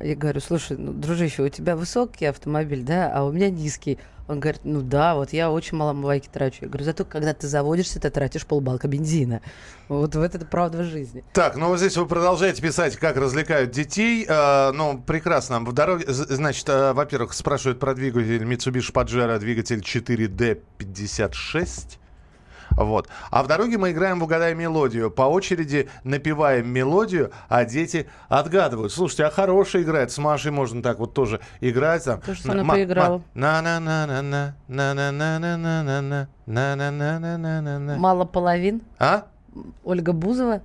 Я 0.00 0.16
говорю, 0.16 0.40
слушай, 0.40 0.76
ну, 0.76 0.92
дружище, 0.92 1.42
у 1.42 1.48
тебя 1.48 1.76
высокий 1.76 2.26
автомобиль, 2.26 2.82
да, 2.82 3.12
а 3.14 3.24
у 3.24 3.30
меня 3.30 3.50
низкий. 3.50 3.98
Он 4.26 4.40
говорит, 4.40 4.62
ну 4.64 4.80
да, 4.80 5.14
вот 5.14 5.32
я 5.32 5.50
очень 5.50 5.76
мало 5.76 5.90
омывайки 5.90 6.28
трачу. 6.28 6.58
Я 6.62 6.68
говорю, 6.68 6.84
зато 6.84 7.04
когда 7.04 7.34
ты 7.34 7.48
заводишься, 7.48 8.00
ты 8.00 8.10
тратишь 8.10 8.46
полбалка 8.46 8.86
бензина. 8.86 9.42
Вот 9.88 10.14
в 10.14 10.20
это 10.20 10.38
правда 10.46 10.84
жизни. 10.84 11.24
Так, 11.32 11.56
ну 11.56 11.68
вот 11.68 11.78
здесь 11.78 11.96
вы 11.96 12.06
продолжаете 12.06 12.62
писать, 12.62 12.96
как 12.96 13.16
развлекают 13.16 13.72
детей. 13.72 14.24
Э, 14.28 14.70
ну, 14.72 15.02
прекрасно. 15.04 15.60
В 15.60 15.72
дороге, 15.72 16.04
значит, 16.08 16.68
э, 16.68 16.92
во-первых, 16.92 17.32
спрашивают 17.32 17.80
про 17.80 17.94
двигатель 17.94 18.44
Mitsubishi 18.44 18.92
Pajero, 18.92 19.36
двигатель 19.38 19.80
4D56. 19.80 21.99
Вот. 22.76 23.08
А 23.30 23.42
в 23.42 23.46
дороге 23.46 23.78
мы 23.78 23.90
играем 23.92 24.20
в 24.20 24.24
«Угадай 24.24 24.54
мелодию». 24.54 25.10
По 25.10 25.22
очереди 25.22 25.88
напеваем 26.04 26.68
мелодию, 26.68 27.30
а 27.48 27.64
дети 27.64 28.08
отгадывают. 28.28 28.92
Слушайте, 28.92 29.24
а 29.24 29.30
хорошая 29.30 29.82
играет. 29.82 30.10
С 30.10 30.18
Машей 30.18 30.50
можно 30.50 30.82
так 30.82 30.98
вот 30.98 31.14
тоже 31.14 31.40
играть. 31.60 32.04
Там. 32.04 32.20
Со 32.22 32.52
мной 32.52 32.64
Ма- 32.64 32.74
поиграла. 32.74 33.22
На-на-на-на-на, 33.34 34.54
на-на-на-на-на-на, 34.68 36.28
на-на-на-на-на-на. 36.46 37.96
Мало 37.98 38.24
половин. 38.24 38.82
А? 38.98 39.24
Ольга 39.84 40.12
Бузова. 40.12 40.62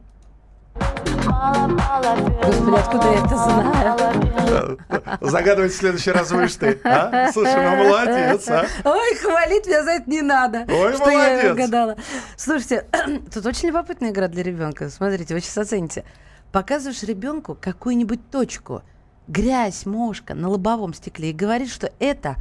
Господи, 1.36 2.76
откуда 2.76 3.08
я 3.12 3.26
это 3.26 3.38
знаю? 3.38 4.78
Загадывать 5.22 5.72
в 5.72 5.76
следующий 5.76 6.12
раз 6.12 6.32
будешь 6.32 6.56
ты. 6.56 6.80
А? 6.84 7.32
Слушай, 7.32 7.70
ну 7.70 7.84
молодец, 7.86 8.48
а? 8.50 8.66
Ой, 8.84 9.16
хвалить 9.16 9.66
меня 9.68 9.84
за 9.84 9.92
это 9.92 10.10
не 10.10 10.22
надо. 10.22 10.66
Ой, 10.68 10.94
что 10.94 11.10
я 11.10 11.30
молодец. 11.30 11.52
угадала. 11.52 11.96
Слушайте, 12.38 12.88
тут 13.34 13.46
очень 13.46 13.70
любопытная 13.70 14.12
игра 14.12 14.28
для 14.28 14.44
ребенка. 14.44 14.90
Смотрите, 14.90 15.34
вы 15.34 15.42
сейчас 15.42 15.58
оцените. 15.58 16.04
Показываешь 16.52 17.04
ребенку 17.04 17.58
какую-нибудь 17.60 18.30
точку, 18.32 18.84
грязь, 19.28 19.86
мошка 19.86 20.34
на 20.36 20.50
лобовом 20.50 20.94
стекле 20.94 21.32
и 21.32 21.34
говоришь, 21.34 21.72
что 21.74 21.92
это 22.00 22.36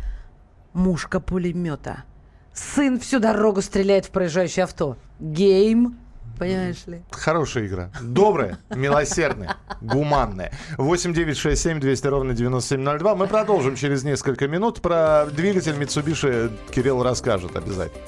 мушка 0.73 1.21
пулемета. 1.21 2.05
Сын 2.53 3.01
всю 3.01 3.19
дорогу 3.19 3.61
стреляет 3.63 4.07
в 4.07 4.11
проезжающее 4.11 4.65
авто. 4.65 4.97
Гейм 5.19 5.99
понимаешь 6.39 6.87
ли. 6.87 7.03
Хорошая 7.11 7.67
игра. 7.67 7.91
Добрая, 8.01 8.59
милосердная, 8.75 9.57
гуманная. 9.81 10.53
8 10.77 11.15
9 11.15 11.37
6 11.37 11.61
7 11.63 11.81
200 11.81 12.07
ровно 12.07 12.35
9702. 12.35 13.15
Мы 13.15 13.27
продолжим 13.27 13.77
через 13.77 14.05
несколько 14.05 14.49
минут. 14.49 14.81
Про 14.81 15.27
двигатель 15.27 15.75
Mitsubishi 15.75 16.53
Кирилл 16.71 17.03
расскажет 17.03 17.57
обязательно. 17.57 18.03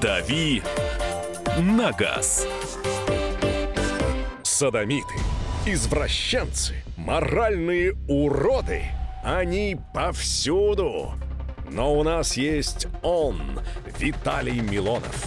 «Дави 0.00 0.62
на 1.58 1.92
газ». 1.92 2.46
Садомиты, 4.42 5.14
извращенцы, 5.66 6.74
моральные 6.96 7.96
уроды. 8.08 8.82
Они 9.24 9.76
повсюду. 9.94 11.12
Но 11.70 11.94
у 11.94 12.02
нас 12.02 12.36
есть 12.36 12.86
он, 13.02 13.60
Виталий 13.98 14.60
Милонов. 14.60 15.26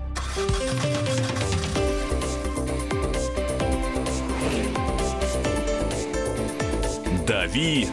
«Дави 7.27 7.87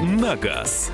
на 0.00 0.34
газ». 0.36 0.90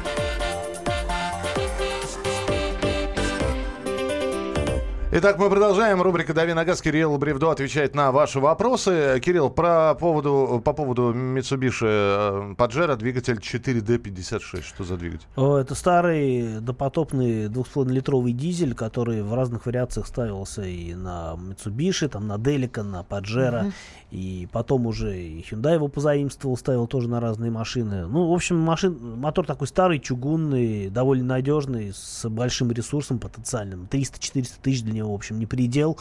Итак, 5.10 5.38
мы 5.38 5.48
продолжаем. 5.48 6.02
Рубрика 6.02 6.34
«Дави 6.34 6.52
на 6.52 6.64
газ». 6.64 6.82
Кирилл 6.82 7.16
Бревдо 7.16 7.50
отвечает 7.50 7.94
на 7.94 8.12
ваши 8.12 8.40
вопросы. 8.40 9.18
Кирилл, 9.24 9.48
про 9.48 9.94
поводу, 9.94 10.60
по 10.64 10.74
поводу 10.74 11.14
Mitsubishi 11.14 12.54
Pajero 12.56 12.94
двигатель 12.96 13.38
4D56. 13.38 14.62
Что 14.62 14.84
за 14.84 14.96
двигатель? 14.96 15.26
Это 15.34 15.74
старый 15.74 16.60
допотопный 16.60 17.46
2,5-литровый 17.46 18.32
дизель, 18.32 18.74
который 18.74 19.22
в 19.22 19.34
разных 19.34 19.66
вариациях 19.66 20.06
ставился 20.06 20.62
и 20.62 20.94
на 20.94 21.36
Mitsubishi, 21.38 22.08
там, 22.08 22.26
на 22.26 22.34
Delica, 22.34 22.82
на 22.82 23.00
Pajero. 23.00 23.64
Mm-hmm. 23.64 23.72
И 24.10 24.48
потом 24.52 24.86
уже 24.86 25.20
и 25.20 25.42
Hyundai 25.42 25.74
его 25.74 25.88
позаимствовал, 25.88 26.56
ставил 26.56 26.86
тоже 26.86 27.08
на 27.08 27.20
разные 27.20 27.50
машины. 27.50 28.06
Ну, 28.06 28.30
в 28.30 28.32
общем, 28.32 28.58
машин, 28.58 29.18
мотор 29.18 29.44
такой 29.44 29.66
старый, 29.66 29.98
чугунный, 29.98 30.88
довольно 30.88 31.24
надежный, 31.24 31.92
с 31.94 32.26
большим 32.28 32.72
ресурсом 32.72 33.18
потенциальным. 33.18 33.86
300-400 33.90 34.52
тысяч 34.62 34.82
для 34.82 34.94
него, 34.94 35.12
в 35.12 35.14
общем, 35.14 35.38
не 35.38 35.44
предел. 35.44 35.98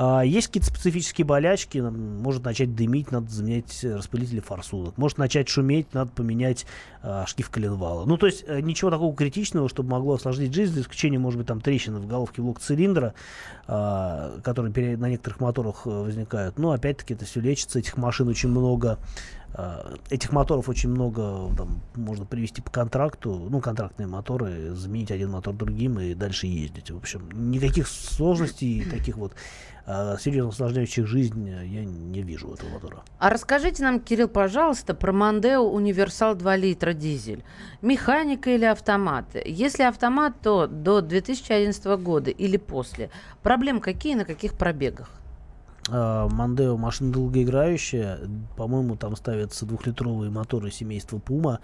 А, 0.00 0.22
есть 0.22 0.46
какие-то 0.46 0.68
специфические 0.68 1.24
болячки, 1.24 1.78
может 1.78 2.44
начать 2.44 2.76
дымить, 2.76 3.10
надо 3.10 3.28
заменять 3.30 3.82
распылители 3.82 4.38
форсунок. 4.38 4.96
Может 4.96 5.18
начать 5.18 5.48
шуметь, 5.48 5.92
надо 5.92 6.12
поменять 6.12 6.66
а, 7.02 7.26
шкив 7.26 7.50
коленвала. 7.50 8.04
Ну, 8.04 8.16
то 8.16 8.26
есть 8.26 8.44
э, 8.46 8.60
ничего 8.60 8.92
такого 8.92 9.12
критичного, 9.16 9.68
чтобы 9.68 9.90
могло 9.90 10.14
осложнить 10.14 10.54
жизнь, 10.54 10.72
за 10.72 10.82
исключением, 10.82 11.22
может 11.22 11.38
быть, 11.38 11.48
там 11.48 11.60
трещины 11.60 11.98
в 11.98 12.06
головке 12.06 12.40
блока 12.42 12.60
цилиндра, 12.60 13.12
а, 13.66 14.38
которые 14.44 14.96
на 14.96 15.08
некоторых 15.08 15.40
моторах 15.40 15.82
э, 15.84 15.90
возникают. 15.90 16.60
Но, 16.60 16.70
опять-таки, 16.70 17.14
это 17.14 17.24
все 17.24 17.40
лечится, 17.40 17.80
этих 17.80 17.96
машин 17.96 18.28
очень 18.28 18.50
много. 18.50 19.00
А, 19.60 19.96
этих 20.08 20.30
моторов 20.30 20.68
очень 20.68 20.88
много, 20.88 21.52
там, 21.56 21.82
можно 21.96 22.24
привести 22.24 22.62
по 22.62 22.70
контракту, 22.70 23.48
ну, 23.50 23.60
контрактные 23.60 24.06
моторы, 24.06 24.72
заменить 24.76 25.10
один 25.10 25.32
мотор 25.32 25.52
другим 25.52 25.98
и 25.98 26.14
дальше 26.14 26.46
ездить. 26.46 26.92
В 26.92 26.96
общем, 26.96 27.28
никаких 27.32 27.88
сложностей, 27.88 28.88
таких 28.88 29.16
вот 29.16 29.32
а, 29.84 30.16
серьезно 30.16 30.50
усложняющих 30.50 31.08
жизнь 31.08 31.48
я 31.48 31.84
не 31.84 32.22
вижу 32.22 32.54
этого 32.54 32.68
мотора. 32.68 33.02
А 33.18 33.30
расскажите 33.30 33.82
нам, 33.82 33.98
Кирилл, 33.98 34.28
пожалуйста, 34.28 34.94
про 34.94 35.12
Мандео 35.12 35.68
Универсал 35.68 36.36
2 36.36 36.54
литра 36.54 36.92
дизель. 36.92 37.42
Механика 37.82 38.50
или 38.50 38.64
автомат? 38.64 39.26
Если 39.44 39.82
автомат, 39.82 40.34
то 40.40 40.68
до 40.68 41.00
2011 41.00 41.84
года 42.00 42.30
или 42.30 42.58
после. 42.58 43.10
Проблем 43.42 43.80
какие 43.80 44.14
на 44.14 44.24
каких 44.24 44.54
пробегах? 44.54 45.17
Мандео 45.90 46.76
машина 46.76 47.12
долгоиграющая. 47.12 48.18
По-моему, 48.56 48.96
там 48.96 49.16
ставятся 49.16 49.66
двухлитровые 49.66 50.30
моторы 50.30 50.70
семейства 50.70 51.18
Пума. 51.18 51.60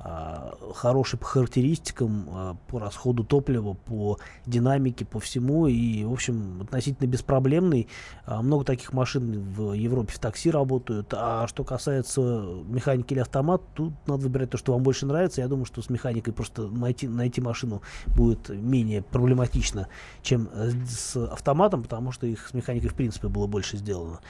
А, 0.00 0.54
хороший 0.74 1.18
по 1.18 1.24
характеристикам, 1.26 2.26
а, 2.30 2.56
по 2.68 2.78
расходу 2.78 3.24
топлива, 3.24 3.74
по 3.74 4.18
динамике, 4.46 5.04
по 5.04 5.18
всему. 5.18 5.66
И, 5.66 6.04
в 6.04 6.12
общем, 6.12 6.62
относительно 6.62 7.08
беспроблемный. 7.08 7.88
А, 8.24 8.42
много 8.42 8.64
таких 8.64 8.92
машин 8.92 9.52
в 9.54 9.72
Европе 9.72 10.12
в 10.12 10.18
такси 10.18 10.50
работают. 10.50 11.12
А 11.12 11.46
что 11.48 11.64
касается 11.64 12.20
механики 12.20 13.12
или 13.12 13.20
автомат, 13.20 13.62
тут 13.74 13.92
надо 14.06 14.22
выбирать 14.22 14.50
то, 14.50 14.58
что 14.58 14.72
вам 14.72 14.82
больше 14.82 15.06
нравится. 15.06 15.40
Я 15.40 15.48
думаю, 15.48 15.64
что 15.64 15.82
с 15.82 15.90
механикой 15.90 16.32
просто 16.32 16.68
найти, 16.68 17.08
найти 17.08 17.40
машину 17.40 17.82
будет 18.06 18.48
менее 18.50 19.02
проблематично, 19.02 19.88
чем 20.22 20.48
с 20.86 21.16
автоматом, 21.16 21.82
потому 21.82 22.12
что 22.12 22.26
их 22.26 22.48
с 22.48 22.54
механикой, 22.54 22.90
в 22.90 22.94
принципе, 22.94 23.28
было 23.28 23.46
больше 23.46 23.76
сделано. 23.76 24.20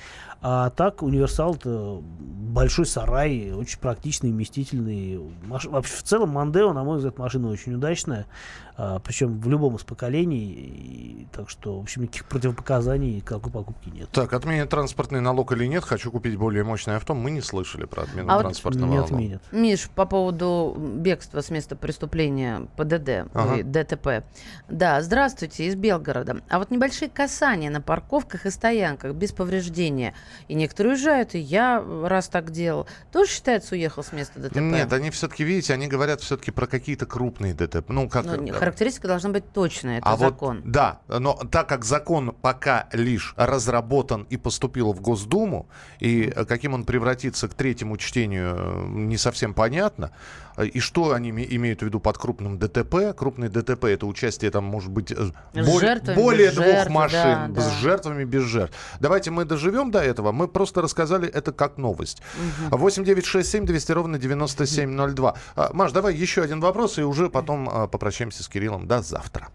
А 0.40 0.70
так, 0.70 1.02
универсал 1.02 1.56
это 1.56 2.00
большой 2.00 2.86
сарай, 2.86 3.52
очень 3.52 3.80
практичный, 3.80 4.30
вместительный. 4.30 5.20
Маш... 5.44 5.57
Вообще, 5.66 5.96
в 5.96 6.02
целом, 6.02 6.30
Мандео, 6.30 6.72
на 6.72 6.84
мой 6.84 6.98
взгляд, 6.98 7.18
машина 7.18 7.48
очень 7.48 7.74
удачная. 7.74 8.26
А, 8.81 9.01
причем 9.01 9.41
в 9.41 9.49
любом 9.49 9.74
из 9.74 9.83
поколений. 9.83 10.53
И, 10.53 11.26
так 11.33 11.51
что, 11.51 11.81
в 11.81 11.83
общем, 11.83 12.03
никаких 12.03 12.26
противопоказаний 12.26 13.20
какой 13.20 13.51
покупки 13.51 13.89
нет. 13.89 14.09
Так, 14.12 14.33
отменят 14.33 14.70
транспортный 14.70 15.20
налог 15.20 15.51
или 15.51 15.66
нет? 15.66 15.83
Хочу 15.83 16.12
купить 16.12 16.37
более 16.37 16.62
мощное 16.62 16.97
авто. 16.97 17.12
Мы 17.12 17.33
не 17.33 17.41
слышали 17.41 17.87
про 17.87 18.05
отмену 18.05 18.33
а 18.33 18.39
транспортного 18.39 19.01
вот 19.01 19.11
не 19.11 19.29
налога. 19.31 19.41
Миш, 19.51 19.91
по 19.91 20.07
поводу 20.07 20.76
бегства 20.79 21.41
с 21.41 21.51
места 21.51 21.74
преступления 21.74 22.68
ПДД, 22.76 23.29
ага. 23.35 23.64
ДТП. 23.64 24.24
Да, 24.68 25.03
здравствуйте, 25.03 25.66
из 25.66 25.74
Белгорода. 25.74 26.41
А 26.49 26.61
вот 26.61 26.70
небольшие 26.70 27.11
касания 27.11 27.70
на 27.70 27.81
парковках 27.81 28.47
и 28.47 28.51
стоянках 28.51 29.14
без 29.14 29.33
повреждения. 29.33 30.14
И 30.47 30.55
некоторые 30.55 30.93
уезжают, 30.93 31.35
и 31.35 31.41
я 31.41 31.85
раз 32.05 32.29
так 32.29 32.53
делал. 32.53 32.87
Тоже 33.11 33.33
считается, 33.33 33.74
уехал 33.74 34.05
с 34.05 34.12
места 34.12 34.39
ДТП? 34.39 34.59
Нет, 34.59 34.93
они 34.93 35.11
все-таки, 35.11 35.43
видите, 35.43 35.74
они 35.74 35.89
говорят 35.89 36.20
все-таки 36.20 36.53
про 36.53 36.68
какие-то 36.68 37.07
крупные 37.07 37.55
ДТП. 37.55 37.89
Ну, 37.89 38.09
как... 38.09 38.24
Ну, 38.24 38.67
характеристика 38.68 39.08
должна 39.08 39.30
быть 39.30 39.52
точная, 39.52 39.98
это 39.98 40.12
а 40.12 40.16
закон. 40.16 40.62
Вот, 40.62 40.70
да, 40.70 41.00
но 41.08 41.34
так 41.34 41.68
как 41.68 41.84
закон 41.84 42.34
пока 42.40 42.88
лишь 42.92 43.34
разработан 43.36 44.26
и 44.30 44.36
поступил 44.36 44.92
в 44.92 45.00
Госдуму, 45.00 45.68
и 46.00 46.32
каким 46.48 46.74
он 46.74 46.84
превратится 46.84 47.48
к 47.48 47.54
третьему 47.54 47.96
чтению, 47.96 48.54
э, 48.56 48.86
не 48.88 49.16
совсем 49.16 49.54
понятно. 49.54 50.12
И 50.64 50.80
что 50.80 51.12
они 51.12 51.30
имеют 51.30 51.80
в 51.80 51.84
виду 51.84 52.00
под 52.00 52.18
крупным 52.18 52.59
ДТП? 52.59 53.14
Крупный 53.16 53.48
ДТП 53.48 53.84
это 53.84 54.06
участие 54.06 54.50
там 54.50 54.64
может 54.64 54.90
быть 54.90 55.12
э, 55.12 55.16
более, 55.54 56.14
более 56.14 56.50
двух 56.50 56.66
жертв, 56.66 56.90
машин, 56.90 57.54
да, 57.54 57.61
с 57.61 57.64
да. 57.64 57.70
жертвами, 57.80 58.24
без 58.24 58.42
жертв. 58.42 58.74
Давайте 59.00 59.30
мы 59.30 59.44
доживем 59.44 59.90
до 59.90 60.00
этого. 60.00 60.32
Мы 60.32 60.48
просто 60.48 60.82
рассказали 60.82 61.28
это 61.28 61.52
как 61.52 61.78
новость. 61.78 62.22
Угу. 62.70 62.78
8 62.78 63.04
9 63.04 63.24
6 63.24 63.48
7 63.48 63.66
200 63.66 63.92
ровно 63.92 64.18
9702. 64.18 65.34
А, 65.56 65.70
Маш, 65.72 65.92
давай 65.92 66.14
еще 66.14 66.42
один 66.42 66.61
вопрос 66.61 66.98
и 66.98 67.02
уже 67.02 67.30
потом 67.30 67.68
а, 67.68 67.86
попрощаемся 67.86 68.42
с 68.42 68.48
Кириллом. 68.48 68.86
До 68.86 69.02
завтра. 69.02 69.48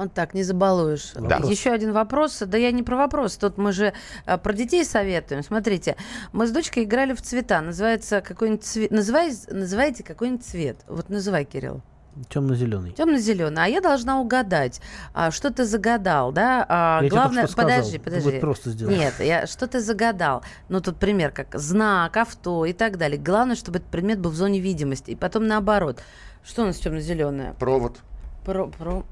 Он 0.00 0.08
так, 0.08 0.32
не 0.32 0.42
забалуешь. 0.42 1.12
Да. 1.14 1.42
Еще 1.44 1.70
один 1.70 1.92
вопрос. 1.92 2.38
Да 2.46 2.56
я 2.56 2.72
не 2.72 2.82
про 2.82 2.96
вопрос. 2.96 3.36
Тут 3.36 3.58
мы 3.58 3.72
же 3.72 3.92
а, 4.24 4.38
про 4.38 4.54
детей 4.54 4.82
советуем. 4.82 5.42
Смотрите, 5.42 5.94
мы 6.32 6.46
с 6.46 6.52
дочкой 6.52 6.84
играли 6.84 7.12
в 7.12 7.20
цвета. 7.20 7.60
Называется 7.60 8.22
какой-нибудь 8.22 8.64
цвет. 8.64 8.90
Называй, 8.90 9.30
называйте 9.50 10.02
какой-нибудь 10.02 10.42
цвет. 10.42 10.78
Вот 10.88 11.10
называй, 11.10 11.44
Кирилл. 11.44 11.82
Темно-зеленый. 12.30 12.92
Темно-зеленый. 12.92 13.62
А 13.62 13.66
я 13.66 13.82
должна 13.82 14.22
угадать, 14.22 14.80
а, 15.12 15.30
что 15.30 15.52
ты 15.52 15.66
загадал, 15.66 16.32
да? 16.32 16.64
А, 16.66 17.00
я 17.02 17.10
главное, 17.10 17.46
тебе 17.46 17.56
подожди, 17.56 17.98
подожди. 17.98 18.30
Ты 18.30 18.40
просто 18.40 18.70
сделал. 18.70 18.90
Нет, 18.90 19.12
я 19.20 19.46
что 19.46 19.66
ты 19.66 19.80
загадал? 19.80 20.42
Ну 20.70 20.80
тут 20.80 20.96
пример 20.96 21.30
как 21.30 21.54
знак, 21.58 22.16
авто 22.16 22.64
и 22.64 22.72
так 22.72 22.96
далее. 22.96 23.20
Главное, 23.20 23.54
чтобы 23.54 23.80
этот 23.80 23.90
предмет 23.90 24.18
был 24.18 24.30
в 24.30 24.34
зоне 24.34 24.60
видимости. 24.60 25.10
И 25.10 25.14
потом 25.14 25.46
наоборот. 25.46 26.00
Что 26.42 26.62
у 26.62 26.64
нас 26.64 26.78
темно-зеленое? 26.78 27.52
Провод. 27.58 27.98
Про, 28.46 28.68
про... 28.68 29.04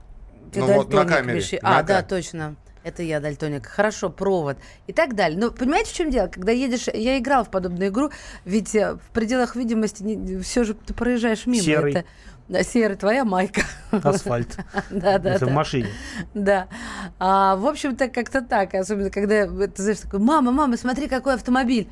Ты 0.53 0.61
ну 0.61 0.75
вот 0.75 0.93
на 0.93 1.05
камере. 1.05 1.41
Пиши. 1.41 1.59
На 1.63 1.79
а, 1.79 1.83
да, 1.83 2.03
точно. 2.03 2.57
Это 2.85 3.03
я 3.03 3.21
дальтоник. 3.21 3.67
Хорошо, 3.67 4.09
провод. 4.09 4.57
И 4.87 4.93
так 4.93 5.15
далее. 5.15 5.39
Но 5.39 5.51
понимаете, 5.51 5.91
в 5.91 5.95
чем 5.95 6.11
дело? 6.11 6.29
Когда 6.29 6.53
едешь... 6.53 6.89
Я 6.93 7.19
играл 7.19 7.45
в 7.45 7.51
подобную 7.51 7.91
игру, 7.91 8.11
ведь 8.45 8.75
э, 8.75 8.95
в 8.95 9.11
пределах 9.13 9.57
видимости 9.57 10.03
не, 10.03 10.39
все 10.41 10.65
же 10.65 10.75
ты 10.75 10.95
проезжаешь 10.95 11.47
мимо. 11.47 11.63
Серый. 11.63 11.93
Это, 11.93 12.05
да, 12.49 12.63
серый, 12.63 12.97
твоя 12.97 13.25
майка. 13.25 13.63
Асфальт. 13.91 14.57
да, 14.91 15.19
да. 15.19 15.35
Это 15.35 15.47
в 15.47 15.53
машине. 15.53 15.89
Да. 16.33 16.69
А, 17.19 17.57
в 17.57 17.67
общем-то, 17.67 18.09
как-то 18.09 18.41
так. 18.41 18.75
Особенно, 18.75 19.11
когда 19.11 19.47
ты 19.47 19.83
знаешь, 19.83 19.99
такой, 19.99 20.21
мама, 20.21 20.51
мама, 20.51 20.77
смотри, 20.77 21.09
какой 21.09 21.35
автомобиль 21.35 21.89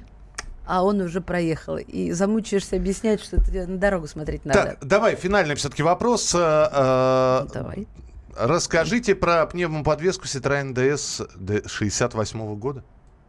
а 0.69 0.83
он 0.83 1.01
уже 1.01 1.21
проехал. 1.21 1.77
И 1.77 2.11
замучаешься 2.11 2.75
объяснять, 2.75 3.23
что 3.23 3.41
тебе 3.41 3.67
на 3.67 3.79
дорогу 3.79 4.09
смотреть 4.09 4.45
надо. 4.45 4.63
Так, 4.63 4.85
давай, 4.85 5.15
финальный 5.15 5.55
все-таки 5.55 5.85
вопрос. 5.85 6.35
Э, 6.35 7.47
Давай. 7.55 7.87
Расскажите 8.39 9.15
про 9.15 9.47
пневмоподвеску 9.47 10.27
Citroёn 10.27 10.75
DS 10.75 11.69
68 11.69 12.57
года. 12.57 12.85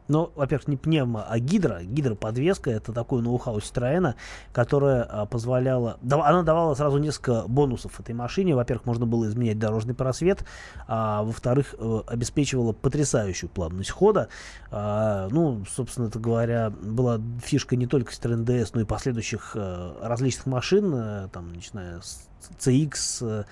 Ну, 0.09 0.31
во-первых, 0.35 0.67
не 0.67 0.77
пневмо, 0.77 1.25
а 1.27 1.39
гидро. 1.39 1.81
Гидроподвеска— 1.83 2.71
это 2.71 2.93
такой 2.93 3.21
ноу-хау 3.21 3.57
Citroёn, 3.59 4.15
которая 4.53 5.03
а, 5.03 5.25
позволяла... 5.25 5.97
она 6.01 6.43
давала 6.43 6.75
сразу 6.75 6.97
несколько 6.97 7.43
бонусов 7.47 7.99
этой 7.99 8.15
машине. 8.15 8.55
Во-первых, 8.55 8.85
можно 8.85 9.05
было 9.05 9.27
изменять 9.27 9.59
дорожный 9.59 9.95
просвет, 9.95 10.45
а 10.87 11.23
во-вторых, 11.23 11.75
э, 11.77 12.01
обеспечивала 12.07 12.73
потрясающую 12.73 13.49
плавность 13.49 13.91
хода. 13.91 14.29
А, 14.71 15.27
ну, 15.29 15.63
собственно 15.69 16.09
говоря, 16.09 16.69
была 16.69 17.19
фишка 17.43 17.75
не 17.75 17.87
только 17.87 18.11
Citroёn 18.11 18.45
DS, 18.45 18.71
но 18.73 18.81
и 18.81 18.85
последующих 18.85 19.51
э, 19.55 19.93
различных 20.01 20.45
машин, 20.47 20.93
э, 20.93 21.27
там, 21.33 21.53
начиная 21.53 21.99
с 22.01 22.27
CX, 22.59 23.45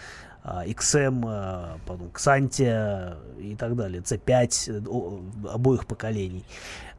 XM, 0.45 1.23
а, 1.27 1.77
потом 1.85 2.09
Xantia 2.13 3.17
и 3.39 3.55
так 3.55 3.75
далее, 3.75 4.01
C5 4.01 4.71
э, 4.71 5.49
обоих 5.49 5.87
поколений. 5.87 6.45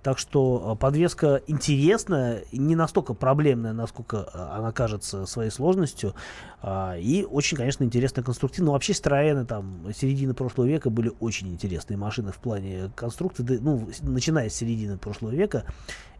Так 0.06 0.20
что 0.20 0.62
а, 0.64 0.74
подвеска 0.76 1.42
интересная, 1.48 2.44
не 2.52 2.76
настолько 2.76 3.12
проблемная, 3.12 3.72
насколько 3.72 4.30
а, 4.32 4.56
она 4.56 4.70
кажется 4.70 5.26
своей 5.26 5.50
сложностью, 5.50 6.14
а, 6.62 6.96
и 6.96 7.24
очень, 7.24 7.56
конечно, 7.56 7.82
интересная 7.82 8.22
конструктивно. 8.22 8.66
Но 8.66 8.72
вообще 8.74 8.92
Citroёn 8.92 9.44
там 9.46 9.92
середины 9.92 10.32
прошлого 10.32 10.68
века 10.68 10.90
были 10.90 11.10
очень 11.18 11.48
интересные 11.48 11.96
машины 11.96 12.30
в 12.30 12.36
плане 12.36 12.92
конструкции, 12.94 13.58
ну, 13.60 13.90
начиная 14.02 14.48
с 14.48 14.54
середины 14.54 14.96
прошлого 14.96 15.32
века 15.32 15.64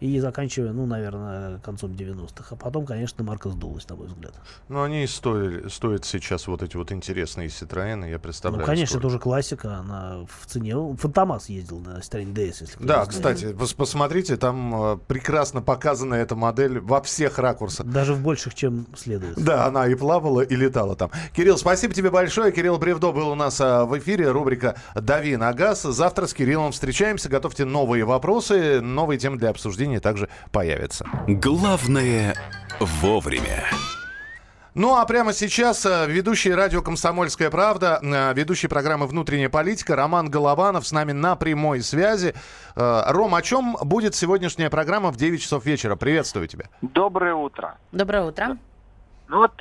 и 0.01 0.20
заканчивая, 0.20 0.72
ну, 0.72 0.87
наверное, 0.87 1.59
концом 1.61 1.93
90-х. 1.93 2.55
А 2.55 2.57
потом, 2.57 2.84
конечно, 2.87 3.24
марка 3.24 3.49
сдулась, 3.49 3.89
на 3.89 3.97
мой 3.97 4.09
взгляд. 4.09 4.34
Ну, 4.68 4.82
они 4.82 5.07
стоили, 5.07 5.68
стоят 5.68 6.05
сейчас 6.05 6.47
вот 6.47 6.62
эти 6.62 6.76
вот 6.76 6.93
интересные 6.93 7.49
Citroёn, 7.49 8.09
я 8.09 8.18
представляю. 8.18 8.61
Ну, 8.61 8.66
конечно, 8.66 8.99
сколько. 8.99 9.07
уже 9.07 9.18
классика, 9.18 9.76
она 9.76 10.26
в 10.28 10.47
цене. 10.47 10.74
Фантомас 10.97 11.49
ездил 11.49 11.80
на 11.80 11.99
Citroёn 12.01 12.34
DS, 12.34 12.57
если 12.61 12.84
Да, 12.84 13.07
кстати, 13.07 13.53
посмотрите, 13.77 14.37
там 14.37 14.74
э, 14.74 14.99
прекрасно 15.07 15.62
показана 15.62 16.14
эта 16.14 16.35
модель 16.35 16.81
во 16.81 17.03
всех 17.03 17.39
ракурсах. 17.39 17.87
Даже 17.87 18.14
в 18.14 18.22
больших, 18.22 18.55
чем 18.55 18.87
следует. 18.97 19.37
Да, 19.37 19.66
она 19.66 19.87
и 19.87 19.95
плавала, 19.95 20.41
и 20.41 20.57
летала 20.57 20.97
там. 20.97 21.11
Кирилл, 21.35 21.59
спасибо 21.59 21.95
тебе 21.95 22.11
большое. 22.11 22.53
Кирилл 22.53 22.79
Бревдо 22.79 23.12
был 23.12 23.29
у 23.29 23.35
нас 23.35 23.61
а, 23.61 23.85
в 23.85 23.99
эфире. 23.99 24.31
Рубрика 24.31 24.77
«Дави 24.95 25.37
на 25.37 25.53
газ». 25.53 25.83
Завтра 25.83 26.27
с 26.27 26.35
Кириллом 26.35 26.72
встречаемся. 26.72 27.29
Готовьте 27.29 27.64
новые 27.64 28.05
вопросы. 28.05 28.81
Новые 28.81 29.18
темы 29.18 29.37
для 29.39 29.51
обсуждения 29.51 30.01
также 30.01 30.29
появятся. 30.51 31.07
Главное 31.27 32.35
вовремя. 32.81 33.64
Ну 34.79 34.95
а 34.95 35.07
прямо 35.07 35.33
сейчас 35.33 35.87
э, 35.87 36.07
ведущий 36.07 36.53
радио 36.53 36.83
«Комсомольская 36.83 37.51
правда», 37.51 37.99
э, 38.03 38.35
ведущий 38.35 38.68
программы 38.68 39.07
«Внутренняя 39.07 39.49
политика» 39.49 39.97
Роман 39.97 40.29
Голованов 40.29 40.87
с 40.87 40.93
нами 40.93 41.12
на 41.12 41.35
прямой 41.35 41.81
связи. 41.81 42.35
Э, 42.77 43.05
Ром, 43.07 43.35
о 43.35 43.41
чем 43.41 43.79
будет 43.81 44.14
сегодняшняя 44.14 44.68
программа 44.68 45.11
в 45.12 45.16
9 45.16 45.41
часов 45.41 45.64
вечера? 45.64 45.97
Приветствую 45.97 46.47
тебя. 46.47 46.66
Доброе 46.83 47.33
утро. 47.33 47.79
Доброе 47.91 48.24
утро. 48.24 48.59
Ну 49.29 49.39
вот 49.39 49.59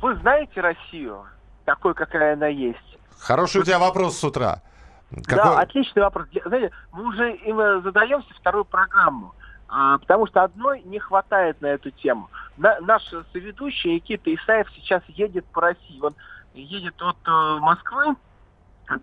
вы 0.00 0.16
знаете 0.22 0.62
Россию, 0.62 1.26
такой, 1.66 1.92
какая 1.92 2.32
она 2.32 2.46
есть? 2.46 2.98
Хороший 3.18 3.60
у 3.60 3.64
тебя 3.64 3.78
вопрос 3.78 4.18
с 4.18 4.24
утра. 4.24 4.62
Да, 5.10 5.60
отличный 5.60 6.02
вопрос. 6.02 6.26
Знаете, 6.46 6.70
мы 6.92 7.06
уже 7.06 7.32
им 7.34 7.82
задаемся 7.82 8.28
вторую 8.40 8.64
программу, 8.64 9.34
потому 9.68 10.26
что 10.26 10.42
одной 10.42 10.82
не 10.82 10.98
хватает 10.98 11.60
на 11.60 11.66
эту 11.66 11.90
тему. 11.90 12.30
На- 12.56 12.80
наш 12.80 13.02
соведущий 13.32 13.94
Никита 13.94 14.34
Исаев 14.34 14.68
сейчас 14.74 15.02
едет 15.08 15.44
по 15.46 15.60
России. 15.60 16.00
Он 16.00 16.14
едет 16.54 17.00
от 17.02 17.16
э, 17.26 17.58
Москвы 17.60 18.16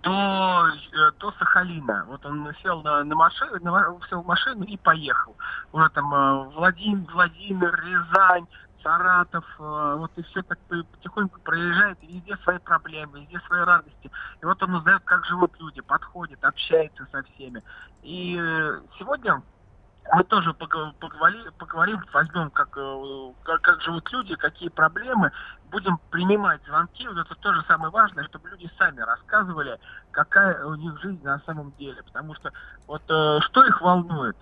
до, 0.02 0.68
э, 0.68 1.12
до 1.20 1.32
Сахалина. 1.34 2.06
Вот 2.08 2.26
он 2.26 2.52
сел 2.64 2.82
на, 2.82 3.04
на 3.04 3.16
машину, 3.16 3.60
на, 3.62 3.98
сел 4.10 4.24
машину 4.24 4.64
и 4.64 4.78
поехал. 4.78 5.36
Уже 5.72 5.90
там 5.90 6.14
э, 6.14 6.50
Владимир, 6.56 7.12
Владимир, 7.12 7.80
Рязань, 7.84 8.48
Саратов, 8.82 9.46
э, 9.60 9.96
вот 9.98 10.12
и 10.16 10.24
все 10.24 10.42
так 10.42 10.58
по- 10.68 10.84
потихоньку 10.84 11.40
проезжает, 11.42 11.98
и 12.02 12.08
везде 12.08 12.36
свои 12.38 12.58
проблемы, 12.58 13.22
везде 13.22 13.40
свои 13.48 13.62
радости. 13.62 14.12
И 14.42 14.46
вот 14.46 14.62
он 14.64 14.76
узнает, 14.76 15.04
как 15.06 15.26
живут 15.26 15.52
люди, 15.60 15.82
подходит, 15.82 16.44
общается 16.44 17.08
со 17.12 17.22
всеми. 17.24 17.62
И 18.02 18.38
э, 18.40 18.82
сегодня 18.98 19.42
мы 20.14 20.24
тоже 20.24 20.52
пого- 20.52 20.94
поговори- 21.00 21.52
поговорим, 21.58 22.04
возьмем, 22.14 22.52
как, 22.52 22.78
э, 22.78 23.34
как, 23.44 23.62
как 23.62 23.82
живут 23.82 24.12
люди, 24.12 24.36
какие 24.36 24.70
проблемы, 24.70 25.32
будем 25.64 26.00
принимать 26.10 26.64
звонки. 26.66 27.08
Вот 27.08 27.18
это 27.18 27.36
тоже 27.36 27.64
самое 27.68 27.92
важное, 27.92 28.24
чтобы 28.26 28.50
люди 28.50 28.70
сами 28.78 29.02
рассказывали, 29.02 29.80
какая 30.12 30.64
у 30.66 30.76
них 30.76 31.00
жизнь 31.02 31.24
на 31.24 31.40
самом 31.40 31.72
деле. 31.74 32.02
Потому 32.04 32.36
что 32.36 32.52
вот 32.88 33.04
э, 33.10 33.40
что 33.42 33.66
их 33.66 33.82
волнует? 33.82 34.38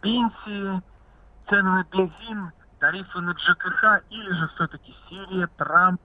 Пенсии, 0.00 0.82
цены 1.48 1.70
на 1.70 1.84
бензин, 1.84 2.52
тарифы 2.78 3.20
на 3.20 3.32
ЖКХ 3.36 4.04
или 4.10 4.32
же 4.32 4.48
все-таки 4.54 4.96
Сирия, 5.08 5.48
Трамп, 5.56 6.00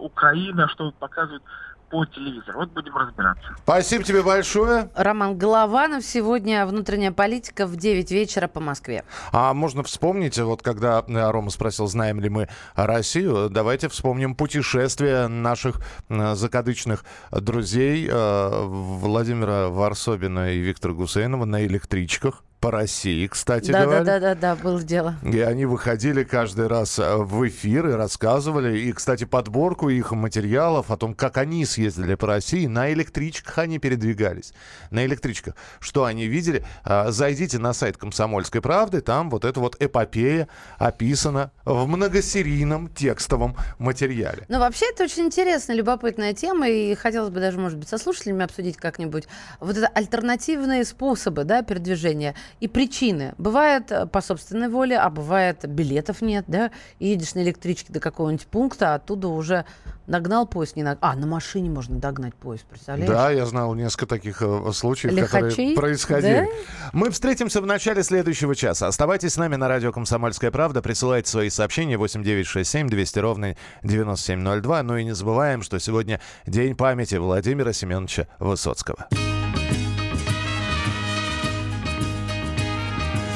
Украина, 0.00 0.68
что 0.68 0.92
показывают 0.92 1.42
по 1.90 2.04
телевизору. 2.04 2.60
Вот 2.60 2.70
будем 2.72 2.96
разбираться. 2.96 3.54
Спасибо 3.62 4.04
тебе 4.04 4.22
большое. 4.22 4.90
Роман 4.94 5.36
Голованов. 5.38 6.04
Сегодня 6.04 6.66
внутренняя 6.66 7.12
политика 7.12 7.66
в 7.66 7.76
9 7.76 8.10
вечера 8.10 8.48
по 8.48 8.60
Москве. 8.60 9.04
А 9.32 9.54
можно 9.54 9.82
вспомнить, 9.82 10.38
вот 10.38 10.62
когда 10.62 11.04
э, 11.06 11.30
Рома 11.30 11.50
спросил, 11.50 11.86
знаем 11.86 12.20
ли 12.20 12.28
мы 12.28 12.48
Россию, 12.74 13.48
давайте 13.50 13.88
вспомним 13.88 14.34
путешествия 14.34 15.28
наших 15.28 15.80
э, 16.08 16.34
закадычных 16.34 17.04
друзей 17.30 18.08
э, 18.10 18.64
Владимира 18.66 19.68
Варсобина 19.68 20.52
и 20.52 20.58
Виктора 20.58 20.94
Гусейнова 20.94 21.44
на 21.44 21.64
электричках 21.64 22.42
по 22.60 22.70
России, 22.70 23.26
кстати 23.26 23.70
Да, 23.70 23.80
да, 23.80 23.84
говоря. 23.84 24.04
да, 24.04 24.20
да, 24.20 24.34
да, 24.34 24.56
было 24.56 24.82
дело. 24.82 25.14
И 25.22 25.40
они 25.40 25.64
выходили 25.64 26.24
каждый 26.24 26.66
раз 26.66 26.98
э, 26.98 27.16
в 27.16 27.46
эфир 27.46 27.88
и 27.88 27.92
рассказывали. 27.92 28.78
И, 28.78 28.92
кстати, 28.92 29.24
подборку 29.24 29.88
их 29.88 30.12
материалов 30.12 30.90
о 30.90 30.96
том, 30.96 31.14
как 31.14 31.36
они 31.36 31.64
съездили 31.64 32.14
по 32.16 32.26
России. 32.26 32.66
На 32.66 32.92
электричках 32.92 33.58
они 33.58 33.78
передвигались. 33.78 34.52
На 34.90 35.04
электричках. 35.06 35.54
Что 35.78 36.04
они 36.04 36.26
видели? 36.26 36.64
А, 36.84 37.10
Зайдите 37.10 37.58
на 37.58 37.72
сайт 37.72 37.96
«Комсомольской 37.96 38.60
правды». 38.60 39.00
Там 39.00 39.30
вот 39.30 39.44
эта 39.44 39.60
вот 39.60 39.76
эпопея 39.80 40.48
описана 40.78 41.52
в 41.64 41.86
многосерийном 41.86 42.88
текстовом 42.88 43.56
материале. 43.78 44.44
Ну, 44.48 44.58
вообще, 44.58 44.86
это 44.90 45.04
очень 45.04 45.24
интересная, 45.26 45.76
любопытная 45.76 46.34
тема, 46.34 46.68
и 46.68 46.94
хотелось 46.94 47.30
бы 47.30 47.40
даже, 47.40 47.58
может 47.58 47.78
быть, 47.78 47.88
со 47.88 47.98
слушателями 47.98 48.44
обсудить 48.44 48.76
как-нибудь 48.76 49.28
вот 49.60 49.76
это 49.76 49.86
альтернативные 49.88 50.84
способы, 50.84 51.44
да, 51.44 51.62
передвижения 51.62 52.34
и 52.60 52.68
причины. 52.68 53.34
Бывает 53.38 53.90
э, 53.90 54.06
по 54.06 54.20
собственной 54.20 54.68
воле, 54.68 54.98
а 54.98 55.10
бывает 55.10 55.66
билетов 55.68 56.22
нет, 56.22 56.44
да, 56.48 56.70
и 56.98 57.08
едешь 57.08 57.34
на 57.34 57.42
электричке 57.42 57.92
до 57.92 58.00
какого-нибудь 58.00 58.46
пункта, 58.46 58.92
а 58.92 58.94
оттуда 58.96 59.28
уже 59.28 59.64
догнал 60.08 60.46
поезд, 60.46 60.76
не 60.76 60.82
на... 60.82 60.98
А, 61.00 61.14
на 61.14 61.26
машине 61.26 61.70
можно 61.70 61.96
догнать 61.96 62.34
поезд, 62.34 62.64
представляешь? 62.64 63.10
Да, 63.10 63.30
я 63.30 63.46
знал 63.46 63.74
несколько 63.74 64.06
таких 64.06 64.42
э, 64.42 64.72
случаев, 64.72 65.12
Лихачей, 65.12 65.50
которые 65.50 65.76
происходили. 65.76 66.48
да? 66.50 66.90
Мы 66.92 67.10
встретимся 67.10 67.60
в 67.60 67.66
начале 67.66 68.02
следующего 68.02 68.56
часа. 68.56 68.88
Оставайтесь 68.88 69.34
с 69.34 69.36
нами 69.36 69.56
на 69.56 69.68
радио 69.68 69.92
«Комсомольская 69.92 70.50
правда». 70.50 70.82
Присылайте 70.82 71.30
свои 71.30 71.50
сообщения 71.50 71.98
8967 71.98 72.88
200 72.88 73.18
ровно 73.18 73.56
9702. 73.82 74.82
Ну 74.82 74.96
и 74.96 75.04
не 75.04 75.14
забываем, 75.14 75.62
что 75.62 75.78
сегодня 75.78 76.20
День 76.46 76.74
памяти 76.74 77.16
Владимира 77.16 77.72
Семеновича 77.72 78.26
Высоцкого. 78.38 79.08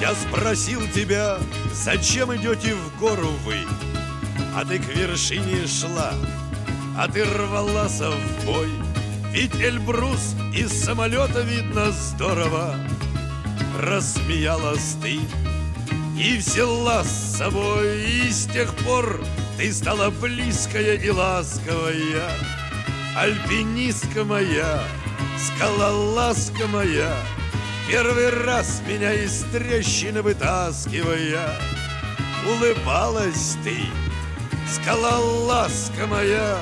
Я 0.03 0.17
спросил 0.17 0.81
тебя, 0.89 1.39
зачем 1.73 2.35
идете 2.35 2.75
в 2.75 2.99
гору 2.99 3.29
вы? 3.45 3.55
А 4.53 4.65
ты 4.65 4.81
к 4.81 4.89
вершине 4.89 5.65
шла, 5.69 6.13
а 6.99 7.07
ты 7.07 7.23
рвалась 7.23 8.01
в 8.01 8.45
бой. 8.45 8.69
Ведь 9.31 9.55
Эльбрус 9.55 10.35
из 10.53 10.73
самолета 10.73 11.43
видно 11.43 11.93
здорово. 11.93 12.81
Рассмеялась 13.79 14.97
ты 15.01 15.21
и 16.21 16.37
взяла 16.37 17.05
с 17.05 17.37
собой. 17.37 18.03
И 18.03 18.33
с 18.33 18.47
тех 18.47 18.75
пор 18.79 19.25
ты 19.57 19.73
стала 19.73 20.11
близкая 20.11 20.97
и 20.97 21.11
ласковая. 21.11 22.29
Альпинистка 23.17 24.25
моя, 24.25 24.83
скалолазка 25.39 26.67
моя, 26.67 27.15
Первый 27.89 28.30
раз 28.45 28.83
меня 28.87 29.12
из 29.12 29.45
трещины 29.53 30.22
вытаскивая, 30.22 31.51
Улыбалась 32.47 33.57
ты, 33.62 33.78
скалолазка 34.68 36.07
моя, 36.07 36.59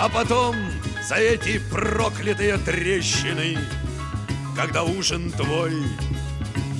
А 0.00 0.08
потом 0.08 0.56
за 1.08 1.16
эти 1.16 1.58
проклятые 1.70 2.56
трещины, 2.58 3.58
Когда 4.56 4.82
ужин 4.82 5.30
твой 5.30 5.72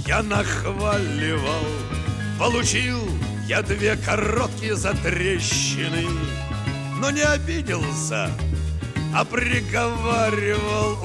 я 0.06 0.22
нахваливал. 0.22 1.64
Получил 2.38 3.00
я 3.46 3.62
две 3.62 3.96
короткие 3.96 4.76
затрещины, 4.76 6.06
но 6.98 7.10
не 7.10 7.22
обиделся, 7.22 8.30
а 9.14 9.24
приговаривал. 9.24 10.98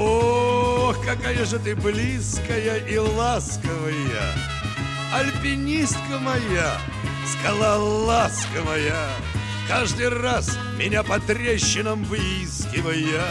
Ох, 0.90 1.06
какая 1.06 1.46
же 1.46 1.60
ты 1.60 1.76
близкая 1.76 2.78
и 2.78 2.98
ласковая, 2.98 4.34
альпинистка 5.14 6.18
моя, 6.20 6.80
скалолазка 7.28 8.64
моя. 8.66 9.10
Каждый 9.68 10.10
раз 10.10 10.58
меня 10.80 11.04
по 11.04 11.20
трещинам 11.20 12.04
выискивая, 12.06 13.24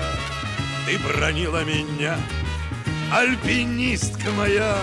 ты 0.86 1.00
бронила 1.00 1.64
меня, 1.64 2.16
альпинистка 3.12 4.30
моя, 4.36 4.76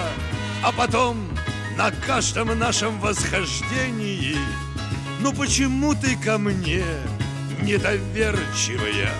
а 0.61 0.73
потом 0.73 1.29
на 1.77 1.91
каждом 2.05 2.59
нашем 2.59 2.99
восхождении 2.99 4.35
Ну 5.21 5.31
почему 5.31 5.95
ты 5.95 6.17
ко 6.17 6.37
мне 6.37 6.83
недоверчивая? 7.61 9.13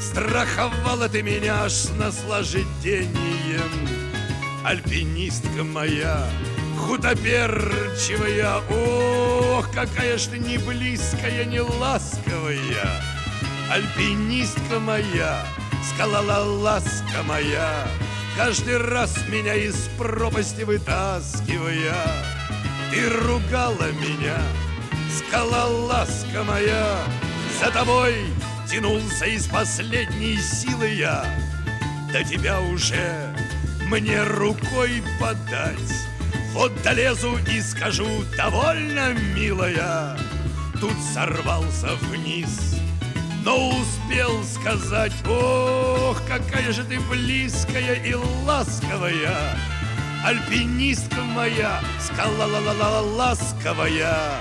Страховала 0.00 1.08
ты 1.08 1.22
меня 1.22 1.64
аж 1.64 1.72
с 1.72 1.90
наслаждением. 1.90 3.88
Альпинистка 4.64 5.64
моя, 5.64 6.26
худоберчивая 6.78 8.60
Ох, 8.70 9.70
какая 9.72 10.18
ж 10.18 10.26
ты 10.26 10.38
не 10.38 10.58
близкая, 10.58 11.44
не 11.44 11.60
ласковая. 11.60 13.02
Альпинистка 13.70 14.78
моя, 14.80 15.44
скалала 15.82 16.44
ласка 16.44 17.22
моя 17.24 17.86
Каждый 18.38 18.78
раз 18.78 19.16
меня 19.28 19.54
из 19.56 19.88
пропасти 19.98 20.62
вытаскивая. 20.62 21.92
Ты 22.92 23.08
ругала 23.08 23.90
меня, 23.90 24.40
скалолазка 25.10 26.44
моя 26.44 26.98
За 27.60 27.72
тобой 27.72 28.14
тянулся 28.70 29.24
из 29.24 29.46
последней 29.46 30.36
силы 30.36 30.88
я. 30.88 31.24
До 32.12 32.22
тебя 32.22 32.60
уже 32.60 33.34
мне 33.86 34.22
рукой 34.22 35.02
подать. 35.18 35.94
Вот 36.52 36.72
долезу 36.82 37.38
и 37.50 37.60
скажу, 37.60 38.06
довольно, 38.36 39.14
милая. 39.34 40.18
Тут 40.80 40.94
сорвался 41.12 41.94
вниз 42.02 42.78
но 43.48 43.70
успел 43.70 44.44
сказать 44.44 45.12
Ох, 45.26 46.20
какая 46.28 46.70
же 46.70 46.84
ты 46.84 47.00
близкая 47.00 47.94
и 47.94 48.12
ласковая! 48.12 49.56
Альпинистка 50.22 51.22
моя, 51.22 51.80
скала 51.98 52.44
ла 52.44 52.58
ла 52.58 52.72
ла 52.72 53.00
ласковая 53.00 54.32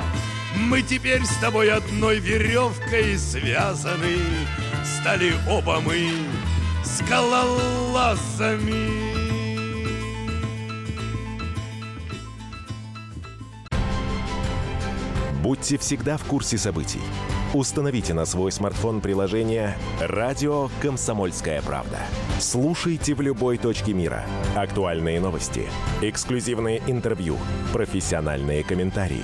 Мы 0.59 0.81
теперь 0.81 1.23
с 1.23 1.37
тобой 1.37 1.71
одной 1.71 2.19
веревкой 2.19 3.17
связаны 3.17 4.17
Стали 4.83 5.33
оба 5.49 5.79
мы 5.79 6.09
скалолазами 6.83 8.47
Будьте 15.47 15.77
всегда 15.77 16.17
в 16.17 16.25
курсе 16.25 16.57
событий. 16.57 16.99
Установите 17.53 18.13
на 18.13 18.25
свой 18.25 18.51
смартфон 18.51 18.99
приложение 18.99 19.77
«Радио 20.01 20.69
Комсомольская 20.81 21.61
правда». 21.61 21.99
Слушайте 22.41 23.13
в 23.13 23.21
любой 23.21 23.57
точке 23.57 23.93
мира. 23.93 24.25
Актуальные 24.57 25.21
новости, 25.21 25.63
эксклюзивные 26.01 26.81
интервью, 26.87 27.37
профессиональные 27.71 28.65
комментарии. 28.65 29.23